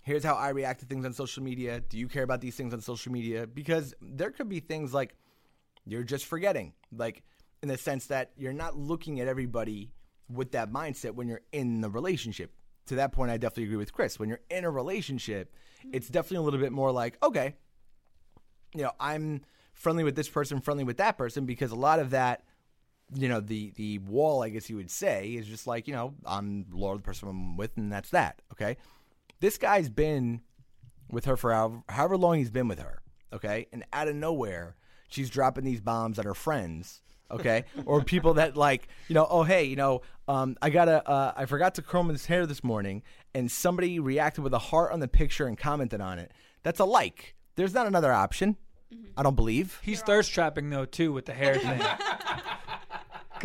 Here's 0.00 0.22
how 0.22 0.36
I 0.36 0.50
react 0.50 0.80
to 0.80 0.86
things 0.86 1.04
on 1.04 1.12
social 1.12 1.42
media. 1.42 1.80
Do 1.80 1.98
you 1.98 2.06
care 2.06 2.22
about 2.22 2.40
these 2.40 2.54
things 2.54 2.72
on 2.72 2.80
social 2.80 3.10
media? 3.10 3.44
Because 3.46 3.92
there 4.00 4.30
could 4.30 4.48
be 4.48 4.60
things 4.60 4.94
like 4.94 5.16
you're 5.84 6.04
just 6.04 6.26
forgetting, 6.26 6.74
like 6.92 7.24
in 7.60 7.68
the 7.68 7.76
sense 7.76 8.06
that 8.06 8.30
you're 8.36 8.52
not 8.52 8.76
looking 8.76 9.18
at 9.18 9.26
everybody 9.26 9.90
with 10.28 10.52
that 10.52 10.70
mindset 10.70 11.16
when 11.16 11.26
you're 11.26 11.42
in 11.52 11.80
the 11.80 11.90
relationship. 11.90 12.52
To 12.86 12.94
that 12.94 13.10
point, 13.10 13.32
I 13.32 13.36
definitely 13.36 13.64
agree 13.64 13.78
with 13.78 13.92
Chris. 13.92 14.16
When 14.16 14.28
you're 14.28 14.42
in 14.48 14.64
a 14.64 14.70
relationship, 14.70 15.52
it's 15.92 16.08
definitely 16.08 16.38
a 16.38 16.42
little 16.42 16.60
bit 16.60 16.70
more 16.72 16.92
like, 16.92 17.18
okay, 17.20 17.56
you 18.74 18.82
know, 18.84 18.92
I'm 19.00 19.42
friendly 19.72 20.04
with 20.04 20.14
this 20.14 20.28
person, 20.28 20.60
friendly 20.60 20.84
with 20.84 20.98
that 20.98 21.18
person, 21.18 21.46
because 21.46 21.72
a 21.72 21.76
lot 21.76 21.98
of 21.98 22.10
that, 22.10 22.44
you 23.14 23.28
know, 23.28 23.40
the 23.40 23.70
the 23.76 23.98
wall, 23.98 24.42
I 24.42 24.48
guess 24.48 24.68
you 24.68 24.76
would 24.76 24.90
say, 24.90 25.28
is 25.28 25.46
just 25.46 25.66
like, 25.66 25.86
you 25.86 25.94
know, 25.94 26.14
I'm 26.24 26.66
loyal 26.70 26.94
to 26.94 26.98
the 26.98 27.04
person 27.04 27.28
I'm 27.28 27.56
with, 27.56 27.76
and 27.76 27.92
that's 27.92 28.10
that. 28.10 28.42
Okay, 28.52 28.76
this 29.40 29.58
guy's 29.58 29.88
been 29.88 30.40
with 31.10 31.24
her 31.26 31.36
for 31.36 31.52
however, 31.52 31.82
however 31.88 32.16
long 32.16 32.38
he's 32.38 32.50
been 32.50 32.68
with 32.68 32.80
her. 32.80 33.02
Okay, 33.32 33.66
and 33.72 33.84
out 33.92 34.08
of 34.08 34.16
nowhere, 34.16 34.76
she's 35.08 35.30
dropping 35.30 35.64
these 35.64 35.80
bombs 35.80 36.18
at 36.18 36.24
her 36.24 36.34
friends. 36.34 37.02
Okay, 37.30 37.64
or 37.86 38.02
people 38.02 38.34
that 38.34 38.56
like, 38.56 38.88
you 39.08 39.14
know, 39.14 39.26
oh 39.28 39.44
hey, 39.44 39.64
you 39.64 39.76
know, 39.76 40.02
um, 40.26 40.56
I 40.60 40.70
gotta, 40.70 41.08
uh, 41.08 41.32
I 41.36 41.46
forgot 41.46 41.74
to 41.76 41.82
comb 41.82 42.08
his 42.08 42.26
hair 42.26 42.46
this 42.46 42.64
morning, 42.64 43.02
and 43.34 43.50
somebody 43.50 44.00
reacted 44.00 44.42
with 44.42 44.54
a 44.54 44.58
heart 44.58 44.92
on 44.92 45.00
the 45.00 45.08
picture 45.08 45.46
and 45.46 45.56
commented 45.56 46.00
on 46.00 46.18
it. 46.18 46.32
That's 46.62 46.80
a 46.80 46.84
like. 46.84 47.34
There's 47.54 47.72
not 47.72 47.86
another 47.86 48.12
option. 48.12 48.56
I 49.16 49.22
don't 49.22 49.34
believe. 49.34 49.80
He's 49.82 50.02
thirst 50.02 50.32
trapping 50.32 50.70
though 50.70 50.84
too 50.84 51.12
with 51.12 51.26
the 51.26 51.32
hair 51.32 51.54
thing. 51.58 51.80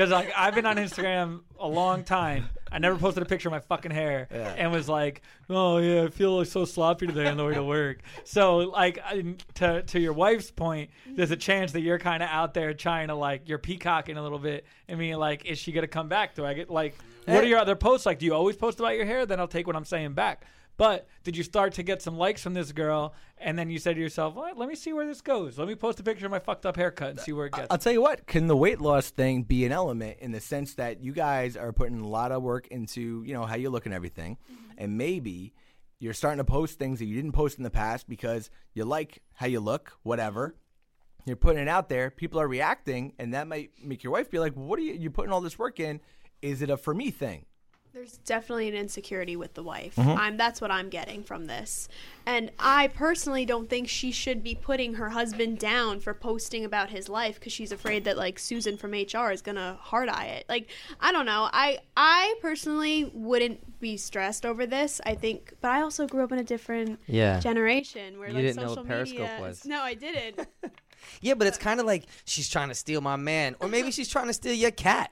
Because 0.01 0.11
like 0.11 0.33
I've 0.35 0.55
been 0.55 0.65
on 0.65 0.77
Instagram 0.77 1.41
a 1.59 1.67
long 1.67 2.03
time. 2.03 2.49
I 2.71 2.79
never 2.79 2.97
posted 2.97 3.21
a 3.21 3.25
picture 3.27 3.49
of 3.49 3.51
my 3.51 3.59
fucking 3.59 3.91
hair, 3.91 4.27
and 4.57 4.71
was 4.71 4.89
like, 4.89 5.21
"Oh 5.47 5.77
yeah, 5.77 6.05
I 6.05 6.07
feel 6.09 6.37
like 6.39 6.47
so 6.47 6.65
sloppy 6.65 7.05
today 7.05 7.27
on 7.27 7.37
the 7.37 7.45
way 7.45 7.53
to 7.53 7.63
work." 7.63 7.99
So 8.23 8.57
like 8.57 8.97
I- 9.05 9.35
to 9.55 9.83
to 9.83 9.99
your 9.99 10.13
wife's 10.13 10.49
point, 10.49 10.89
there's 11.07 11.29
a 11.29 11.35
chance 11.35 11.73
that 11.73 11.81
you're 11.81 11.99
kind 11.99 12.23
of 12.23 12.29
out 12.29 12.55
there 12.55 12.73
trying 12.73 13.09
to 13.09 13.15
like 13.15 13.47
you're 13.47 13.59
peacocking 13.59 14.17
a 14.17 14.23
little 14.23 14.39
bit 14.39 14.65
and 14.87 14.97
being 14.97 15.17
like, 15.17 15.45
"Is 15.45 15.59
she 15.59 15.71
gonna 15.71 15.85
come 15.87 16.09
back? 16.09 16.33
Do 16.33 16.45
I 16.45 16.55
get 16.55 16.71
like 16.71 16.95
what 17.25 17.35
eh 17.37 17.41
are 17.41 17.43
your 17.43 17.59
other 17.59 17.75
posts 17.75 18.07
like? 18.07 18.17
Do 18.17 18.25
you 18.25 18.33
always 18.33 18.55
post 18.55 18.79
about 18.79 18.95
your 18.95 19.05
hair? 19.05 19.27
Then 19.27 19.39
I'll 19.39 19.47
take 19.47 19.67
what 19.67 19.75
I'm 19.75 19.85
saying 19.85 20.13
back." 20.13 20.45
But 20.81 21.07
did 21.23 21.37
you 21.37 21.43
start 21.43 21.73
to 21.73 21.83
get 21.83 22.01
some 22.01 22.17
likes 22.17 22.41
from 22.41 22.55
this 22.55 22.71
girl, 22.71 23.13
and 23.37 23.55
then 23.55 23.69
you 23.69 23.77
said 23.77 23.97
to 23.97 24.01
yourself, 24.01 24.33
"What? 24.33 24.57
Let 24.57 24.67
me 24.67 24.73
see 24.73 24.93
where 24.93 25.05
this 25.05 25.21
goes. 25.21 25.59
Let 25.59 25.67
me 25.67 25.75
post 25.75 25.99
a 25.99 26.03
picture 26.03 26.25
of 26.25 26.31
my 26.31 26.39
fucked 26.39 26.65
up 26.65 26.75
haircut 26.75 27.09
and 27.11 27.19
see 27.19 27.33
where 27.33 27.45
it 27.45 27.53
gets." 27.53 27.67
I'll 27.69 27.77
tell 27.77 27.93
you 27.93 28.01
what, 28.01 28.25
can 28.25 28.47
the 28.47 28.57
weight 28.57 28.81
loss 28.81 29.11
thing 29.11 29.43
be 29.43 29.63
an 29.63 29.71
element 29.71 30.17
in 30.21 30.31
the 30.31 30.39
sense 30.39 30.73
that 30.73 31.03
you 31.03 31.11
guys 31.11 31.55
are 31.55 31.71
putting 31.71 31.99
a 31.99 32.07
lot 32.07 32.31
of 32.31 32.41
work 32.41 32.67
into, 32.69 33.21
you 33.23 33.31
know, 33.35 33.45
how 33.45 33.57
you 33.57 33.69
look 33.69 33.85
and 33.85 33.93
everything, 33.93 34.39
mm-hmm. 34.51 34.71
and 34.79 34.97
maybe 34.97 35.53
you're 35.99 36.15
starting 36.15 36.39
to 36.39 36.43
post 36.43 36.79
things 36.79 36.97
that 36.97 37.05
you 37.05 37.15
didn't 37.15 37.33
post 37.33 37.59
in 37.59 37.63
the 37.63 37.69
past 37.69 38.09
because 38.09 38.49
you 38.73 38.83
like 38.83 39.21
how 39.33 39.45
you 39.45 39.59
look, 39.59 39.93
whatever. 40.01 40.47
Mm-hmm. 40.47 41.29
You're 41.29 41.35
putting 41.35 41.61
it 41.61 41.67
out 41.67 41.89
there, 41.89 42.09
people 42.09 42.41
are 42.41 42.47
reacting, 42.47 43.13
and 43.19 43.35
that 43.35 43.47
might 43.47 43.69
make 43.83 44.03
your 44.03 44.13
wife 44.13 44.31
be 44.31 44.39
like, 44.39 44.53
"What 44.53 44.79
are 44.79 44.81
you? 44.81 44.93
You're 44.93 45.11
putting 45.11 45.31
all 45.31 45.41
this 45.41 45.59
work 45.59 45.79
in? 45.79 46.01
Is 46.41 46.63
it 46.63 46.71
a 46.71 46.75
for 46.77 46.95
me 46.95 47.11
thing?" 47.11 47.45
There's 47.93 48.17
definitely 48.19 48.69
an 48.69 48.75
insecurity 48.75 49.35
with 49.35 49.53
the 49.53 49.63
wife. 49.63 49.95
Mm-hmm. 49.97 50.09
I'm 50.11 50.37
that's 50.37 50.61
what 50.61 50.71
I'm 50.71 50.87
getting 50.89 51.23
from 51.23 51.47
this. 51.47 51.89
And 52.25 52.49
I 52.57 52.87
personally 52.87 53.45
don't 53.45 53.69
think 53.69 53.89
she 53.89 54.11
should 54.11 54.41
be 54.43 54.55
putting 54.55 54.93
her 54.93 55.09
husband 55.09 55.59
down 55.59 55.99
for 55.99 56.13
posting 56.13 56.63
about 56.63 56.89
his 56.89 57.09
life 57.09 57.39
cuz 57.41 57.51
she's 57.51 57.71
afraid 57.71 58.05
that 58.05 58.15
like 58.17 58.39
Susan 58.39 58.77
from 58.77 58.91
HR 58.91 59.31
is 59.31 59.41
going 59.41 59.57
to 59.57 59.77
hard 59.81 60.07
eye 60.07 60.27
it. 60.27 60.45
Like 60.47 60.69
I 61.01 61.11
don't 61.11 61.25
know. 61.25 61.49
I 61.51 61.79
I 61.97 62.35
personally 62.41 63.11
wouldn't 63.13 63.79
be 63.81 63.97
stressed 63.97 64.45
over 64.45 64.65
this. 64.65 65.01
I 65.05 65.15
think 65.15 65.53
but 65.59 65.71
I 65.71 65.81
also 65.81 66.07
grew 66.07 66.23
up 66.23 66.31
in 66.31 66.39
a 66.39 66.43
different 66.45 66.97
Yeah. 67.07 67.39
generation 67.41 68.19
where 68.19 68.29
You 68.29 68.35
like 68.35 68.43
didn't 68.43 68.55
know 68.57 68.61
what 68.69 68.69
social 68.75 68.83
Periscope 68.85 69.19
media 69.19 69.37
was. 69.41 69.65
No, 69.65 69.81
I 69.81 69.95
didn't. 69.95 70.47
Yeah, 71.19 71.33
but 71.33 71.47
it's 71.47 71.57
kind 71.57 71.79
of 71.79 71.87
like 71.87 72.03
she's 72.25 72.47
trying 72.47 72.69
to 72.69 72.75
steal 72.75 73.01
my 73.01 73.15
man, 73.15 73.55
or 73.59 73.67
maybe 73.67 73.89
she's 73.89 74.07
trying 74.07 74.27
to 74.27 74.33
steal 74.33 74.53
your 74.53 74.69
cat. 74.69 75.11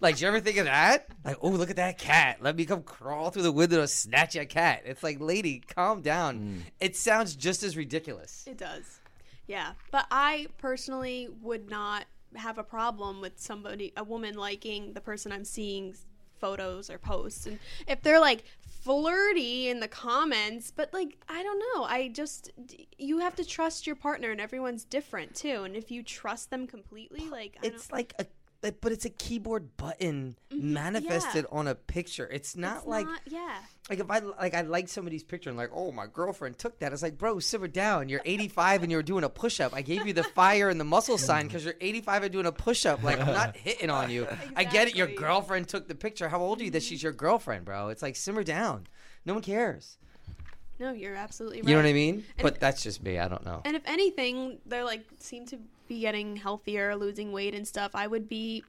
Like, 0.00 0.14
did 0.14 0.22
you 0.22 0.28
ever 0.28 0.40
think 0.40 0.58
of 0.58 0.66
that? 0.66 1.08
Like, 1.24 1.36
oh, 1.42 1.48
look 1.48 1.70
at 1.70 1.76
that 1.76 1.98
cat. 1.98 2.38
Let 2.40 2.56
me 2.56 2.64
come 2.64 2.82
crawl 2.82 3.30
through 3.30 3.42
the 3.42 3.52
window 3.52 3.80
to 3.80 3.88
snatch 3.88 4.36
your 4.36 4.44
cat. 4.44 4.82
It's 4.84 5.02
like, 5.02 5.20
lady, 5.20 5.60
calm 5.60 6.02
down. 6.02 6.38
Mm. 6.38 6.60
It 6.80 6.96
sounds 6.96 7.34
just 7.34 7.62
as 7.64 7.76
ridiculous. 7.76 8.44
It 8.46 8.58
does. 8.58 9.00
Yeah. 9.48 9.72
But 9.90 10.06
I 10.10 10.46
personally 10.58 11.28
would 11.42 11.68
not 11.68 12.04
have 12.36 12.58
a 12.58 12.62
problem 12.62 13.20
with 13.20 13.40
somebody, 13.40 13.92
a 13.96 14.04
woman 14.04 14.34
liking 14.36 14.92
the 14.92 15.00
person 15.00 15.32
I'm 15.32 15.44
seeing 15.44 15.94
photos 16.38 16.90
or 16.90 16.98
posts. 16.98 17.46
And 17.46 17.58
if 17.88 18.00
they're 18.02 18.20
like 18.20 18.44
flirty 18.82 19.68
in 19.68 19.80
the 19.80 19.88
comments, 19.88 20.70
but 20.70 20.92
like, 20.94 21.18
I 21.28 21.42
don't 21.42 21.58
know. 21.58 21.84
I 21.84 22.08
just, 22.08 22.52
you 22.96 23.18
have 23.18 23.34
to 23.36 23.44
trust 23.44 23.86
your 23.86 23.96
partner 23.96 24.30
and 24.30 24.40
everyone's 24.40 24.84
different 24.84 25.34
too. 25.34 25.64
And 25.64 25.74
if 25.74 25.90
you 25.90 26.04
trust 26.04 26.50
them 26.50 26.68
completely, 26.68 27.28
like, 27.28 27.58
I 27.60 27.66
It's 27.66 27.88
don't, 27.88 27.98
like 27.98 28.14
a, 28.20 28.26
like, 28.62 28.80
but 28.80 28.90
it's 28.92 29.04
a 29.04 29.10
keyboard 29.10 29.76
button 29.76 30.36
Mhm, 30.52 30.62
manifested 30.62 31.46
yeah. 31.50 31.58
on 31.58 31.68
a 31.68 31.74
picture. 31.74 32.26
It's 32.30 32.56
not 32.56 32.78
it's 32.78 32.86
like 32.86 33.06
not- 33.06 33.20
yeah. 33.26 33.58
like 33.88 34.00
if 34.00 34.10
I 34.10 34.18
like 34.18 34.54
I 34.54 34.62
like 34.62 34.88
somebody's 34.88 35.22
picture 35.22 35.48
and 35.50 35.56
like 35.56 35.70
oh 35.72 35.92
my 35.92 36.06
girlfriend 36.06 36.58
took 36.58 36.78
that. 36.80 36.92
It's 36.92 37.02
like 37.02 37.16
bro, 37.18 37.38
simmer 37.38 37.68
down. 37.68 38.08
You're 38.08 38.20
85 38.24 38.82
and 38.82 38.90
you're 38.90 39.02
doing 39.04 39.22
a 39.24 39.28
push 39.28 39.60
up. 39.60 39.74
I 39.74 39.82
gave 39.82 40.06
you 40.06 40.12
the 40.12 40.24
fire 40.24 40.68
and 40.68 40.80
the 40.80 40.84
muscle 40.84 41.18
sign 41.18 41.46
because 41.46 41.64
you're 41.64 41.74
85 41.80 42.24
and 42.24 42.32
doing 42.32 42.46
a 42.46 42.52
push 42.52 42.84
up. 42.86 43.02
Like 43.02 43.20
I'm 43.20 43.26
not 43.28 43.56
hitting 43.56 43.90
on 43.90 44.10
you. 44.10 44.26
I 44.56 44.64
get 44.64 44.88
it. 44.88 44.96
Your 44.96 45.06
girlfriend 45.06 45.68
took 45.68 45.86
the 45.86 45.94
picture. 45.94 46.28
How 46.28 46.40
old 46.40 46.60
are 46.60 46.64
you 46.64 46.70
that 46.72 46.82
she's 46.82 47.02
your 47.02 47.12
girlfriend, 47.12 47.64
bro? 47.64 47.88
It's 47.88 48.02
like 48.02 48.16
simmer 48.16 48.42
down. 48.42 48.86
No 49.24 49.34
one 49.34 49.42
cares. 49.42 49.98
No, 50.80 50.92
you're 50.92 51.16
absolutely 51.16 51.58
right. 51.62 51.68
You 51.68 51.74
know 51.74 51.82
what 51.82 51.88
I 51.88 51.92
mean? 51.92 52.14
And 52.36 52.42
But 52.42 52.54
if- 52.54 52.60
that's 52.60 52.82
just 52.84 53.02
me. 53.02 53.18
I 53.18 53.26
don't 53.28 53.44
know. 53.44 53.62
And 53.64 53.74
if 53.76 53.82
anything, 53.84 54.58
they're 54.66 54.84
like 54.84 55.04
seem 55.18 55.44
to 55.46 55.58
be 55.88 56.00
getting 56.00 56.36
healthier, 56.36 56.96
losing 56.96 57.32
weight 57.32 57.54
and 57.54 57.66
stuff. 57.66 57.92
I 57.94 58.06
would 58.06 58.28
be 58.28 58.62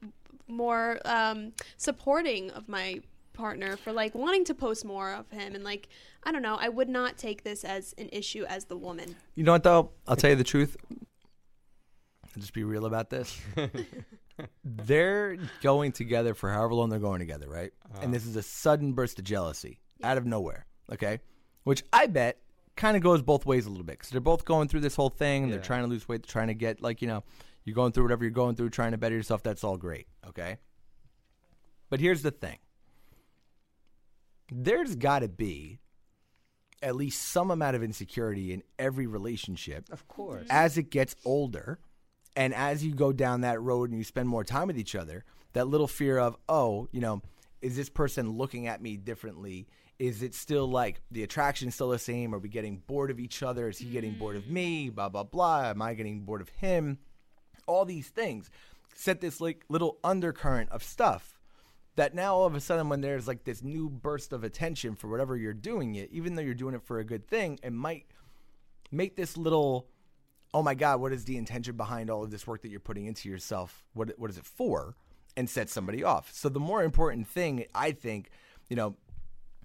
more 0.48 0.98
um, 1.04 1.52
supporting 1.76 2.50
of 2.50 2.68
my 2.68 3.00
partner 3.32 3.76
for 3.76 3.92
like 3.92 4.14
wanting 4.14 4.44
to 4.44 4.54
post 4.54 4.84
more 4.84 5.12
of 5.12 5.30
him 5.30 5.54
and 5.54 5.64
like 5.64 5.88
I 6.22 6.32
don't 6.32 6.42
know. 6.42 6.58
I 6.60 6.68
would 6.68 6.88
not 6.88 7.16
take 7.16 7.44
this 7.44 7.64
as 7.64 7.94
an 7.96 8.10
issue 8.12 8.44
as 8.44 8.66
the 8.66 8.76
woman. 8.76 9.16
You 9.34 9.44
know 9.44 9.52
what 9.52 9.62
though? 9.62 9.90
I'll 10.06 10.16
tell 10.16 10.30
you 10.30 10.36
the 10.36 10.44
truth. 10.44 10.76
I'll 10.90 12.40
just 12.40 12.52
be 12.52 12.64
real 12.64 12.86
about 12.86 13.10
this. 13.10 13.40
they're 14.64 15.36
going 15.62 15.92
together 15.92 16.34
for 16.34 16.50
however 16.50 16.74
long 16.74 16.90
they're 16.90 16.98
going 16.98 17.20
together, 17.20 17.48
right? 17.48 17.72
And 18.00 18.12
this 18.12 18.26
is 18.26 18.36
a 18.36 18.42
sudden 18.42 18.92
burst 18.92 19.18
of 19.18 19.24
jealousy 19.24 19.80
out 20.02 20.18
of 20.18 20.26
nowhere, 20.26 20.66
okay? 20.92 21.20
Which 21.64 21.82
I 21.92 22.06
bet 22.06 22.38
kind 22.80 22.96
of 22.96 23.02
goes 23.02 23.20
both 23.20 23.44
ways 23.44 23.66
a 23.66 23.68
little 23.68 23.84
bit 23.84 23.98
because 23.98 24.08
they're 24.10 24.20
both 24.20 24.44
going 24.44 24.66
through 24.66 24.80
this 24.80 24.96
whole 24.96 25.10
thing. 25.10 25.50
They're 25.50 25.60
trying 25.60 25.82
to 25.82 25.88
lose 25.88 26.08
weight. 26.08 26.22
They're 26.22 26.32
trying 26.32 26.48
to 26.48 26.54
get 26.54 26.80
like 26.80 27.02
you 27.02 27.08
know, 27.08 27.22
you're 27.64 27.74
going 27.74 27.92
through 27.92 28.04
whatever 28.04 28.24
you're 28.24 28.30
going 28.30 28.56
through, 28.56 28.70
trying 28.70 28.92
to 28.92 28.98
better 28.98 29.14
yourself. 29.14 29.42
That's 29.42 29.62
all 29.62 29.76
great, 29.76 30.06
okay? 30.26 30.56
But 31.90 32.00
here's 32.00 32.22
the 32.22 32.30
thing: 32.30 32.58
there's 34.50 34.96
got 34.96 35.20
to 35.20 35.28
be 35.28 35.80
at 36.82 36.96
least 36.96 37.20
some 37.20 37.50
amount 37.50 37.76
of 37.76 37.82
insecurity 37.82 38.54
in 38.54 38.62
every 38.78 39.06
relationship 39.06 39.86
Of 39.92 40.08
course. 40.08 40.46
as 40.48 40.78
it 40.78 40.90
gets 40.90 41.14
older 41.26 41.78
and 42.36 42.54
as 42.54 42.82
you 42.82 42.94
go 42.94 43.12
down 43.12 43.42
that 43.42 43.60
road 43.60 43.90
and 43.90 43.98
you 43.98 44.04
spend 44.04 44.30
more 44.30 44.44
time 44.44 44.68
with 44.68 44.78
each 44.78 44.94
other, 44.94 45.24
that 45.52 45.68
little 45.68 45.88
fear 45.88 46.18
of, 46.18 46.36
oh, 46.48 46.88
you 46.90 47.00
know, 47.00 47.20
is 47.62 47.76
this 47.76 47.88
person 47.88 48.30
looking 48.30 48.66
at 48.66 48.82
me 48.82 48.96
differently? 48.96 49.68
Is 49.98 50.22
it 50.22 50.34
still 50.34 50.66
like 50.66 51.02
the 51.10 51.22
attraction 51.22 51.70
still 51.70 51.90
the 51.90 51.98
same? 51.98 52.34
Are 52.34 52.38
we 52.38 52.48
getting 52.48 52.78
bored 52.86 53.10
of 53.10 53.20
each 53.20 53.42
other? 53.42 53.68
Is 53.68 53.78
he 53.78 53.86
getting 53.90 54.14
bored 54.14 54.36
of 54.36 54.48
me? 54.48 54.88
Mm. 54.88 54.94
Blah 54.94 55.08
blah 55.10 55.24
blah. 55.24 55.64
Am 55.70 55.82
I 55.82 55.94
getting 55.94 56.20
bored 56.20 56.40
of 56.40 56.48
him? 56.48 56.98
All 57.66 57.84
these 57.84 58.08
things 58.08 58.50
set 58.94 59.20
this 59.20 59.40
like 59.40 59.64
little 59.68 59.98
undercurrent 60.02 60.70
of 60.70 60.82
stuff 60.82 61.38
that 61.96 62.14
now 62.14 62.34
all 62.34 62.46
of 62.46 62.54
a 62.54 62.60
sudden 62.60 62.88
when 62.88 63.00
there's 63.00 63.28
like 63.28 63.44
this 63.44 63.62
new 63.62 63.90
burst 63.90 64.32
of 64.32 64.42
attention 64.42 64.94
for 64.94 65.08
whatever 65.08 65.36
you're 65.36 65.52
doing 65.52 65.96
it, 65.96 66.10
even 66.12 66.34
though 66.34 66.42
you're 66.42 66.54
doing 66.54 66.74
it 66.74 66.82
for 66.82 66.98
a 66.98 67.04
good 67.04 67.28
thing, 67.28 67.58
it 67.62 67.72
might 67.72 68.06
make 68.90 69.16
this 69.16 69.36
little 69.36 69.88
oh 70.52 70.62
my 70.62 70.74
god, 70.74 71.00
what 71.00 71.12
is 71.12 71.24
the 71.26 71.36
intention 71.36 71.76
behind 71.76 72.10
all 72.10 72.24
of 72.24 72.30
this 72.30 72.46
work 72.46 72.62
that 72.62 72.70
you're 72.70 72.80
putting 72.80 73.06
into 73.06 73.28
yourself? 73.28 73.84
What 73.92 74.12
what 74.18 74.30
is 74.30 74.38
it 74.38 74.46
for? 74.46 74.96
And 75.36 75.48
set 75.48 75.70
somebody 75.70 76.02
off. 76.04 76.30
So 76.32 76.48
the 76.48 76.60
more 76.60 76.82
important 76.82 77.26
thing, 77.28 77.64
I 77.74 77.92
think, 77.92 78.30
you 78.68 78.76
know, 78.76 78.96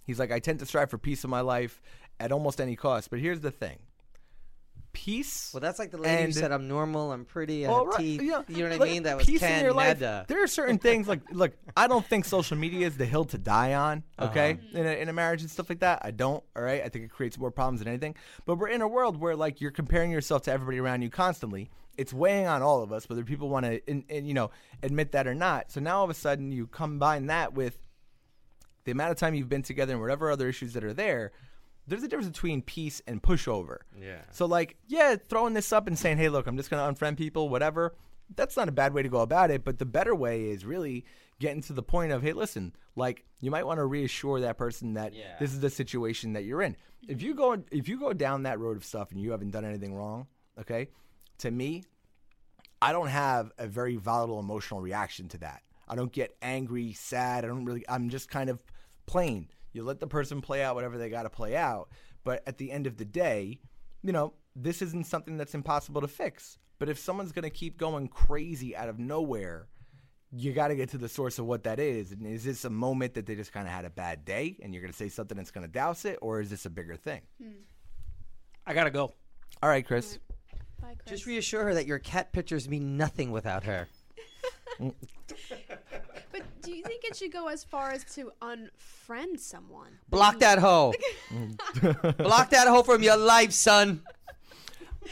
he's 0.04 0.20
like, 0.20 0.32
I 0.32 0.40
tend 0.40 0.60
to 0.60 0.66
strive 0.66 0.90
for 0.90 0.98
peace 0.98 1.24
in 1.24 1.30
my 1.30 1.42
life 1.42 1.82
at 2.20 2.32
almost 2.32 2.62
any 2.62 2.76
cost. 2.76 3.10
But 3.10 3.20
here's 3.20 3.42
the 3.42 3.52
thing. 3.52 3.80
Peace. 4.94 5.50
Well, 5.54 5.60
that's 5.60 5.78
like 5.78 5.92
the 5.92 5.98
lady 5.98 6.24
who 6.24 6.32
said, 6.32 6.54
"I'm 6.54 6.70
normal, 6.70 7.12
I'm 7.12 7.26
pretty, 7.26 7.66
I 7.66 7.70
Well, 7.70 7.80
have 7.80 7.88
right, 7.96 7.98
teeth." 7.98 8.22
yeah, 8.22 8.44
You 8.48 8.64
know 8.64 8.70
what 8.70 8.80
look, 8.80 8.88
I 8.88 8.92
mean? 8.94 9.04
That 9.04 9.18
was 9.18 9.26
peace 9.26 9.44
in 9.44 9.62
your 9.62 9.74
life. 9.74 10.00
There 10.00 10.42
are 10.42 10.48
certain 10.48 10.78
things 10.78 11.06
like 11.06 11.20
look. 11.34 11.52
I 11.76 11.88
don't 11.88 12.06
think 12.06 12.24
social 12.24 12.56
media 12.56 12.88
is 12.88 12.96
the 12.96 13.06
hill 13.06 13.26
to 13.26 13.38
die 13.38 13.74
on. 13.74 14.04
Okay, 14.18 14.52
Uh-huh. 14.54 14.80
in, 14.80 14.86
a, 14.86 14.90
in 15.02 15.10
a 15.10 15.14
marriage 15.14 15.42
and 15.42 15.52
stuff 15.52 15.68
like 15.68 15.80
that, 15.80 16.00
I 16.04 16.12
don't. 16.12 16.42
All 16.56 16.64
right, 16.64 16.82
I 16.82 16.88
think 16.88 17.04
it 17.04 17.12
creates 17.12 17.38
more 17.38 17.52
problems 17.52 17.80
than 17.80 17.90
anything. 17.90 18.16
But 18.46 18.56
we're 18.56 18.70
in 18.70 18.82
a 18.82 18.88
world 18.88 19.18
where 19.20 19.36
like 19.36 19.60
you're 19.60 19.72
comparing 19.72 20.12
yourself 20.12 20.44
to 20.44 20.52
everybody 20.54 20.80
around 20.80 21.02
you 21.02 21.10
constantly. 21.10 21.70
It's 21.98 22.14
weighing 22.14 22.48
on 22.48 22.62
all 22.62 22.84
of 22.84 22.92
us, 22.92 23.08
whether 23.10 23.24
people 23.24 23.50
want 23.50 23.66
to, 23.66 23.82
and, 23.90 24.04
and 24.10 24.28
you 24.28 24.34
know, 24.34 24.52
admit 24.84 25.12
that 25.14 25.28
or 25.28 25.36
not. 25.36 25.72
So 25.72 25.80
now 25.80 25.98
all 26.00 26.04
of 26.04 26.10
a 26.10 26.14
sudden 26.16 26.52
you 26.52 26.68
combine 26.68 27.28
that 27.28 27.54
with 27.54 27.78
the 28.84 28.92
amount 28.92 29.12
of 29.12 29.18
time 29.18 29.34
you've 29.34 29.50
been 29.50 29.64
together 29.64 29.94
and 29.94 30.02
whatever 30.02 30.30
other 30.32 30.48
issues 30.48 30.74
that 30.74 30.84
are 30.84 30.94
there. 30.94 31.32
There's 31.88 32.04
a 32.04 32.08
difference 32.08 32.30
between 32.30 32.62
peace 32.62 33.02
and 33.08 33.22
pushover. 33.22 33.80
Yeah. 34.00 34.22
So 34.32 34.46
like, 34.46 34.76
yeah, 34.88 35.16
throwing 35.16 35.54
this 35.54 35.72
up 35.72 35.88
and 35.88 35.98
saying, 35.98 36.18
"Hey, 36.18 36.30
look, 36.30 36.48
I'm 36.48 36.58
just 36.58 36.70
going 36.70 36.84
to 36.96 37.00
unfriend 37.00 37.18
people, 37.18 37.50
whatever." 37.50 37.94
That's 38.36 38.58
not 38.58 38.68
a 38.68 38.72
bad 38.72 38.94
way 38.94 39.04
to 39.04 39.10
go 39.10 39.20
about 39.20 39.52
it, 39.52 39.64
but 39.64 39.78
the 39.78 39.86
better 39.86 40.16
way 40.16 40.46
is 40.50 40.66
really 40.66 41.06
getting 41.40 41.62
to 41.64 41.74
the 41.74 41.84
point 41.84 42.12
of, 42.12 42.24
"Hey, 42.24 42.34
listen, 42.34 42.74
like 42.96 43.24
you 43.40 43.52
might 43.52 43.68
want 43.68 43.78
to 43.80 43.86
reassure 43.86 44.40
that 44.40 44.58
person 44.58 44.96
that 44.96 45.14
Yeah. 45.14 45.36
this 45.40 45.52
is 45.54 45.60
the 45.60 45.70
situation 45.70 46.34
that 46.34 46.44
you're 46.44 46.62
in." 46.64 46.76
If 47.08 47.22
you 47.22 47.36
go 47.36 47.56
if 47.72 47.88
you 47.88 48.00
go 48.00 48.14
down 48.14 48.44
that 48.44 48.60
road 48.60 48.78
of 48.78 48.84
stuff 48.86 49.12
and 49.12 49.22
you 49.22 49.30
haven't 49.32 49.52
done 49.52 49.64
anything 49.66 49.94
wrong, 49.94 50.26
okay? 50.60 50.90
To 51.40 51.52
me, 51.52 51.84
I 52.82 52.92
don't 52.92 53.08
have 53.08 53.52
a 53.58 53.68
very 53.68 53.96
volatile 53.96 54.40
emotional 54.40 54.82
reaction 54.82 55.28
to 55.30 55.38
that. 55.40 55.64
I 55.88 55.96
don't 55.96 56.12
get 56.12 56.36
angry, 56.42 56.94
sad. 56.94 57.46
I 57.46 57.48
don't 57.48 57.66
really. 57.66 57.86
I'm 57.88 58.10
just 58.10 58.30
kind 58.30 58.50
of 58.50 58.64
plain. 59.06 59.50
You 59.74 59.84
let 59.84 60.00
the 60.00 60.08
person 60.08 60.42
play 60.42 60.64
out 60.64 60.76
whatever 60.76 60.98
they 60.98 61.10
got 61.10 61.24
to 61.24 61.30
play 61.30 61.56
out. 61.56 61.90
But 62.24 62.42
at 62.48 62.58
the 62.58 62.72
end 62.72 62.88
of 62.88 62.98
the 62.98 63.06
day, 63.06 63.60
you 64.02 64.12
know, 64.12 64.34
this 64.56 64.82
isn't 64.82 65.06
something 65.06 65.38
that's 65.38 65.54
impossible 65.54 66.02
to 66.02 66.08
fix. 66.08 66.58
But 66.80 66.90
if 66.90 66.98
someone's 66.98 67.32
going 67.32 67.44
to 67.44 67.50
keep 67.50 67.78
going 67.78 68.08
crazy 68.08 68.76
out 68.76 68.90
of 68.90 69.00
nowhere, 69.00 69.68
you 70.32 70.54
got 70.54 70.70
to 70.70 70.76
get 70.76 70.90
to 70.90 70.98
the 70.98 71.08
source 71.08 71.40
of 71.40 71.46
what 71.46 71.64
that 71.64 71.80
is. 71.80 72.12
And 72.12 72.26
is 72.26 72.44
this 72.44 72.66
a 72.66 72.70
moment 72.70 73.14
that 73.14 73.26
they 73.26 73.36
just 73.36 73.54
kind 73.54 73.68
of 73.68 73.74
had 73.74 73.86
a 73.86 73.90
bad 73.90 74.26
day 74.26 74.58
and 74.62 74.74
you're 74.74 74.82
going 74.82 74.92
to 74.92 74.98
say 74.98 75.10
something 75.10 75.38
that's 75.38 75.52
going 75.52 75.66
to 75.66 75.72
douse 75.72 76.04
it? 76.06 76.18
Or 76.22 76.42
is 76.42 76.50
this 76.50 76.66
a 76.66 76.70
bigger 76.70 76.96
thing? 76.96 77.22
Hmm. 77.42 77.52
I 78.68 78.74
gotta 78.74 78.90
go. 78.90 79.14
All 79.62 79.70
right, 79.70 79.86
Chris. 79.86 80.18
Bye, 80.98 81.04
Chris. 81.08 81.20
Just 81.20 81.26
reassure 81.28 81.64
her 81.64 81.74
that 81.74 81.86
your 81.86 82.00
cat 82.00 82.32
pictures 82.32 82.68
mean 82.70 82.98
nothing 82.98 83.32
without 83.32 83.64
her. 83.64 83.88
but 84.80 86.44
do 86.62 86.72
you 86.72 86.84
think 86.84 87.04
it 87.04 87.16
should 87.16 87.32
go 87.32 87.48
as 87.48 87.64
far 87.64 87.92
as 87.92 88.04
to 88.16 88.32
unfriend 88.42 89.40
someone? 89.40 89.98
Block 90.10 90.40
that 90.40 90.60
hoe. 90.60 90.94
Block 92.18 92.50
that 92.50 92.68
hoe 92.68 92.84
from 92.84 93.04
your 93.04 93.18
life, 93.18 93.52
son. 93.52 94.02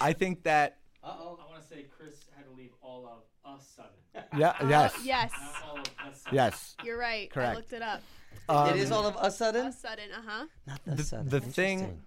I 0.02 0.14
think 0.14 0.44
that, 0.44 0.78
Uh 1.04 1.14
oh. 1.20 1.40
I 1.42 1.50
want 1.52 1.62
to 1.62 1.68
say 1.68 1.86
Chris 1.98 2.26
had 2.36 2.46
to 2.46 2.52
leave 2.52 2.72
all 2.82 3.06
of 3.06 3.54
us 3.54 3.68
sudden. 3.76 4.26
yeah, 4.38 4.54
yes. 4.68 4.94
Yes, 5.04 5.32
Not 5.32 5.64
all 5.70 5.76
of 5.78 5.82
us 5.82 6.22
sudden. 6.24 6.36
Yes. 6.36 6.76
you're 6.84 6.98
right. 6.98 7.30
Correct. 7.30 7.52
I 7.52 7.56
looked 7.56 7.74
it 7.74 7.82
up. 7.82 8.02
it 8.50 8.76
is 8.78 8.92
all 8.92 9.06
of 9.06 9.16
a 9.22 9.32
sudden. 9.32 9.68
A 9.68 9.72
sudden, 9.72 10.06
uh 10.12 10.22
huh. 10.26 10.46
Not 10.68 10.82
the, 10.86 10.96
the, 10.96 11.04
sudden. 11.04 11.30
the 11.30 11.40
thing 11.40 11.80
Interesting. 11.80 12.04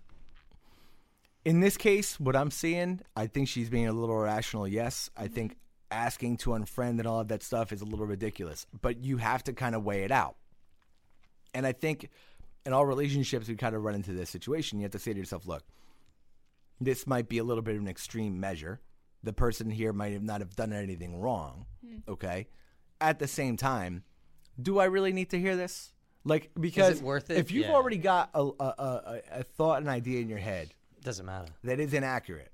In 1.46 1.61
this 1.61 1.76
case 1.76 2.18
what 2.20 2.35
i'm 2.37 2.50
seeing 2.50 3.00
i 3.16 3.26
think 3.26 3.48
she's 3.48 3.70
being 3.70 3.87
a 3.87 3.92
little 3.92 4.16
irrational 4.20 4.66
yes. 4.68 5.09
Mm-hmm. 5.14 5.24
i 5.24 5.28
think 5.28 5.56
asking 5.90 6.37
to 6.38 6.50
unfriend 6.50 6.98
and 6.98 7.06
all 7.06 7.20
of 7.20 7.28
that 7.28 7.42
stuff 7.42 7.72
is 7.72 7.80
a 7.80 7.85
little 7.85 8.06
ridiculous 8.06 8.66
but 8.82 8.98
you 9.04 9.16
have 9.18 9.42
to 9.44 9.52
kind 9.52 9.74
of 9.76 9.85
weigh 9.85 10.02
it 10.02 10.11
out. 10.11 10.35
And 11.54 11.64
i 11.64 11.72
think 11.72 12.11
in 12.66 12.72
all 12.72 12.85
relationships 12.85 13.46
we 13.48 13.54
kind 13.54 13.76
of 13.76 13.82
run 13.85 13.94
into 13.94 14.12
this 14.12 14.28
situation. 14.28 14.80
You 14.80 14.82
have 14.82 14.90
to 14.92 14.98
say 14.98 15.12
to 15.12 15.18
yourself 15.18 15.46
look 15.46 15.62
this 16.80 17.06
might 17.06 17.28
be 17.28 17.38
a 17.38 17.44
little 17.44 17.62
bit 17.62 17.76
of 17.76 17.80
an 17.80 17.88
extreme 17.88 18.38
measure. 18.40 18.80
The 19.22 19.32
person 19.32 19.70
here 19.70 19.92
might 19.92 20.12
have 20.12 20.22
not 20.24 20.40
have 20.40 20.54
done 20.56 20.72
anything 20.72 21.20
wrong 21.20 21.66
okay? 22.09 22.48
At 23.00 23.20
the 23.20 23.28
same 23.28 23.56
time 23.56 24.02
do 24.61 24.78
i 24.80 24.87
really 24.87 25.12
need 25.12 25.30
to 25.30 25.38
hear 25.38 25.54
this? 25.54 25.92
Like 26.24 26.50
because 26.59 27.00
if 27.30 27.52
you've 27.52 27.66
Yeah. 27.66 27.74
already 27.74 27.98
got 27.98 28.30
a, 28.35 28.42
a, 28.42 28.50
a, 28.59 28.64
a- 29.06 29.40
a 29.40 29.42
thought 29.44 29.78
and 29.82 29.88
idea 29.88 30.20
in 30.20 30.28
your 30.28 30.38
head 30.38 30.74
Doesn't 31.07 31.25
matter. 31.25 31.53
that 31.62 31.79
is 31.79 31.95
inaccurate. 31.95 32.51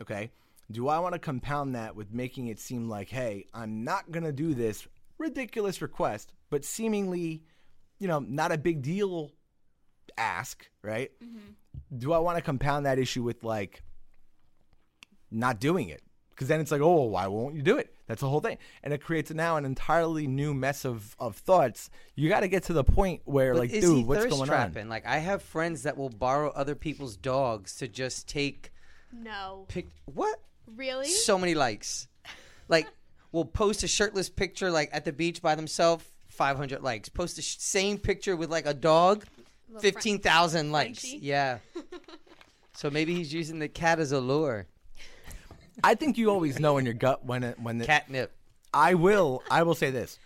Okay. 0.00 0.32
Do 0.72 0.88
I 0.88 0.98
want 0.98 1.12
to 1.12 1.20
compound 1.20 1.76
that 1.76 1.94
with 1.94 2.12
making 2.12 2.48
it 2.48 2.58
seem 2.58 2.88
like, 2.88 3.08
hey, 3.08 3.46
I'm 3.54 3.84
not 3.84 4.10
going 4.10 4.24
to 4.24 4.32
do 4.32 4.54
this 4.54 4.88
ridiculous 5.18 5.80
request, 5.80 6.32
but 6.50 6.64
seemingly, 6.64 7.44
you 8.00 8.08
know, 8.08 8.18
not 8.18 8.50
a 8.50 8.58
big 8.58 8.82
deal 8.82 9.30
ask, 10.18 10.68
right? 10.82 11.12
Mm-hmm. 11.22 11.98
Do 11.98 12.12
I 12.12 12.18
want 12.18 12.38
to 12.38 12.42
compound 12.42 12.86
that 12.86 12.98
issue 12.98 13.22
with 13.22 13.44
like 13.44 13.84
not 15.30 15.60
doing 15.60 15.88
it? 15.88 16.02
Because 16.30 16.48
then 16.48 16.58
it's 16.58 16.72
like, 16.72 16.80
oh, 16.80 17.04
why 17.04 17.28
won't 17.28 17.54
you 17.54 17.62
do 17.62 17.78
it? 17.78 17.94
That's 18.12 18.20
the 18.20 18.28
whole 18.28 18.40
thing. 18.40 18.58
And 18.82 18.92
it 18.92 19.02
creates 19.02 19.30
now 19.30 19.56
an 19.56 19.64
entirely 19.64 20.26
new 20.26 20.52
mess 20.52 20.84
of, 20.84 21.16
of 21.18 21.34
thoughts. 21.34 21.88
You 22.14 22.28
got 22.28 22.40
to 22.40 22.48
get 22.48 22.64
to 22.64 22.74
the 22.74 22.84
point 22.84 23.22
where, 23.24 23.54
But 23.54 23.58
like, 23.60 23.70
dude, 23.70 24.06
what's 24.06 24.24
thirst 24.24 24.36
going 24.36 24.48
trapping? 24.48 24.82
on? 24.82 24.88
Like 24.90 25.06
I 25.06 25.16
have 25.16 25.40
friends 25.42 25.84
that 25.84 25.96
will 25.96 26.10
borrow 26.10 26.50
other 26.50 26.74
people's 26.74 27.16
dogs 27.16 27.76
to 27.76 27.88
just 27.88 28.28
take 28.28 28.70
No, 29.10 29.64
pic. 29.68 29.88
What? 30.04 30.38
really? 30.76 31.08
So 31.08 31.38
many 31.38 31.54
likes. 31.54 32.06
Like, 32.68 32.86
will 33.32 33.46
post 33.46 33.82
a 33.82 33.88
shirtless 33.88 34.28
picture 34.28 34.70
like 34.70 34.90
at 34.92 35.06
the 35.06 35.12
beach 35.12 35.40
by 35.40 35.54
themselves, 35.54 36.04
500 36.28 36.82
likes. 36.82 37.08
Post 37.08 37.36
the 37.36 37.42
sh- 37.42 37.56
same 37.60 37.96
picture 37.96 38.36
with 38.36 38.50
like 38.50 38.66
a 38.66 38.74
dog, 38.74 39.24
15,000 39.80 40.70
likes. 40.70 41.00
Frenchie? 41.00 41.18
Yeah. 41.22 41.60
so 42.74 42.90
maybe 42.90 43.14
he's 43.14 43.32
using 43.32 43.58
the 43.58 43.68
cat 43.68 43.98
as 44.00 44.12
a 44.12 44.20
lure. 44.20 44.66
I 45.84 45.94
think 45.94 46.18
you 46.18 46.30
always 46.30 46.58
know 46.60 46.78
in 46.78 46.84
your 46.84 46.94
gut 46.94 47.24
when 47.24 47.42
it, 47.42 47.60
when 47.60 47.78
the, 47.78 47.86
Catnip. 47.86 48.32
I 48.74 48.94
will. 48.94 49.42
I 49.50 49.62
will 49.62 49.74
say 49.74 49.90
this. 49.90 50.18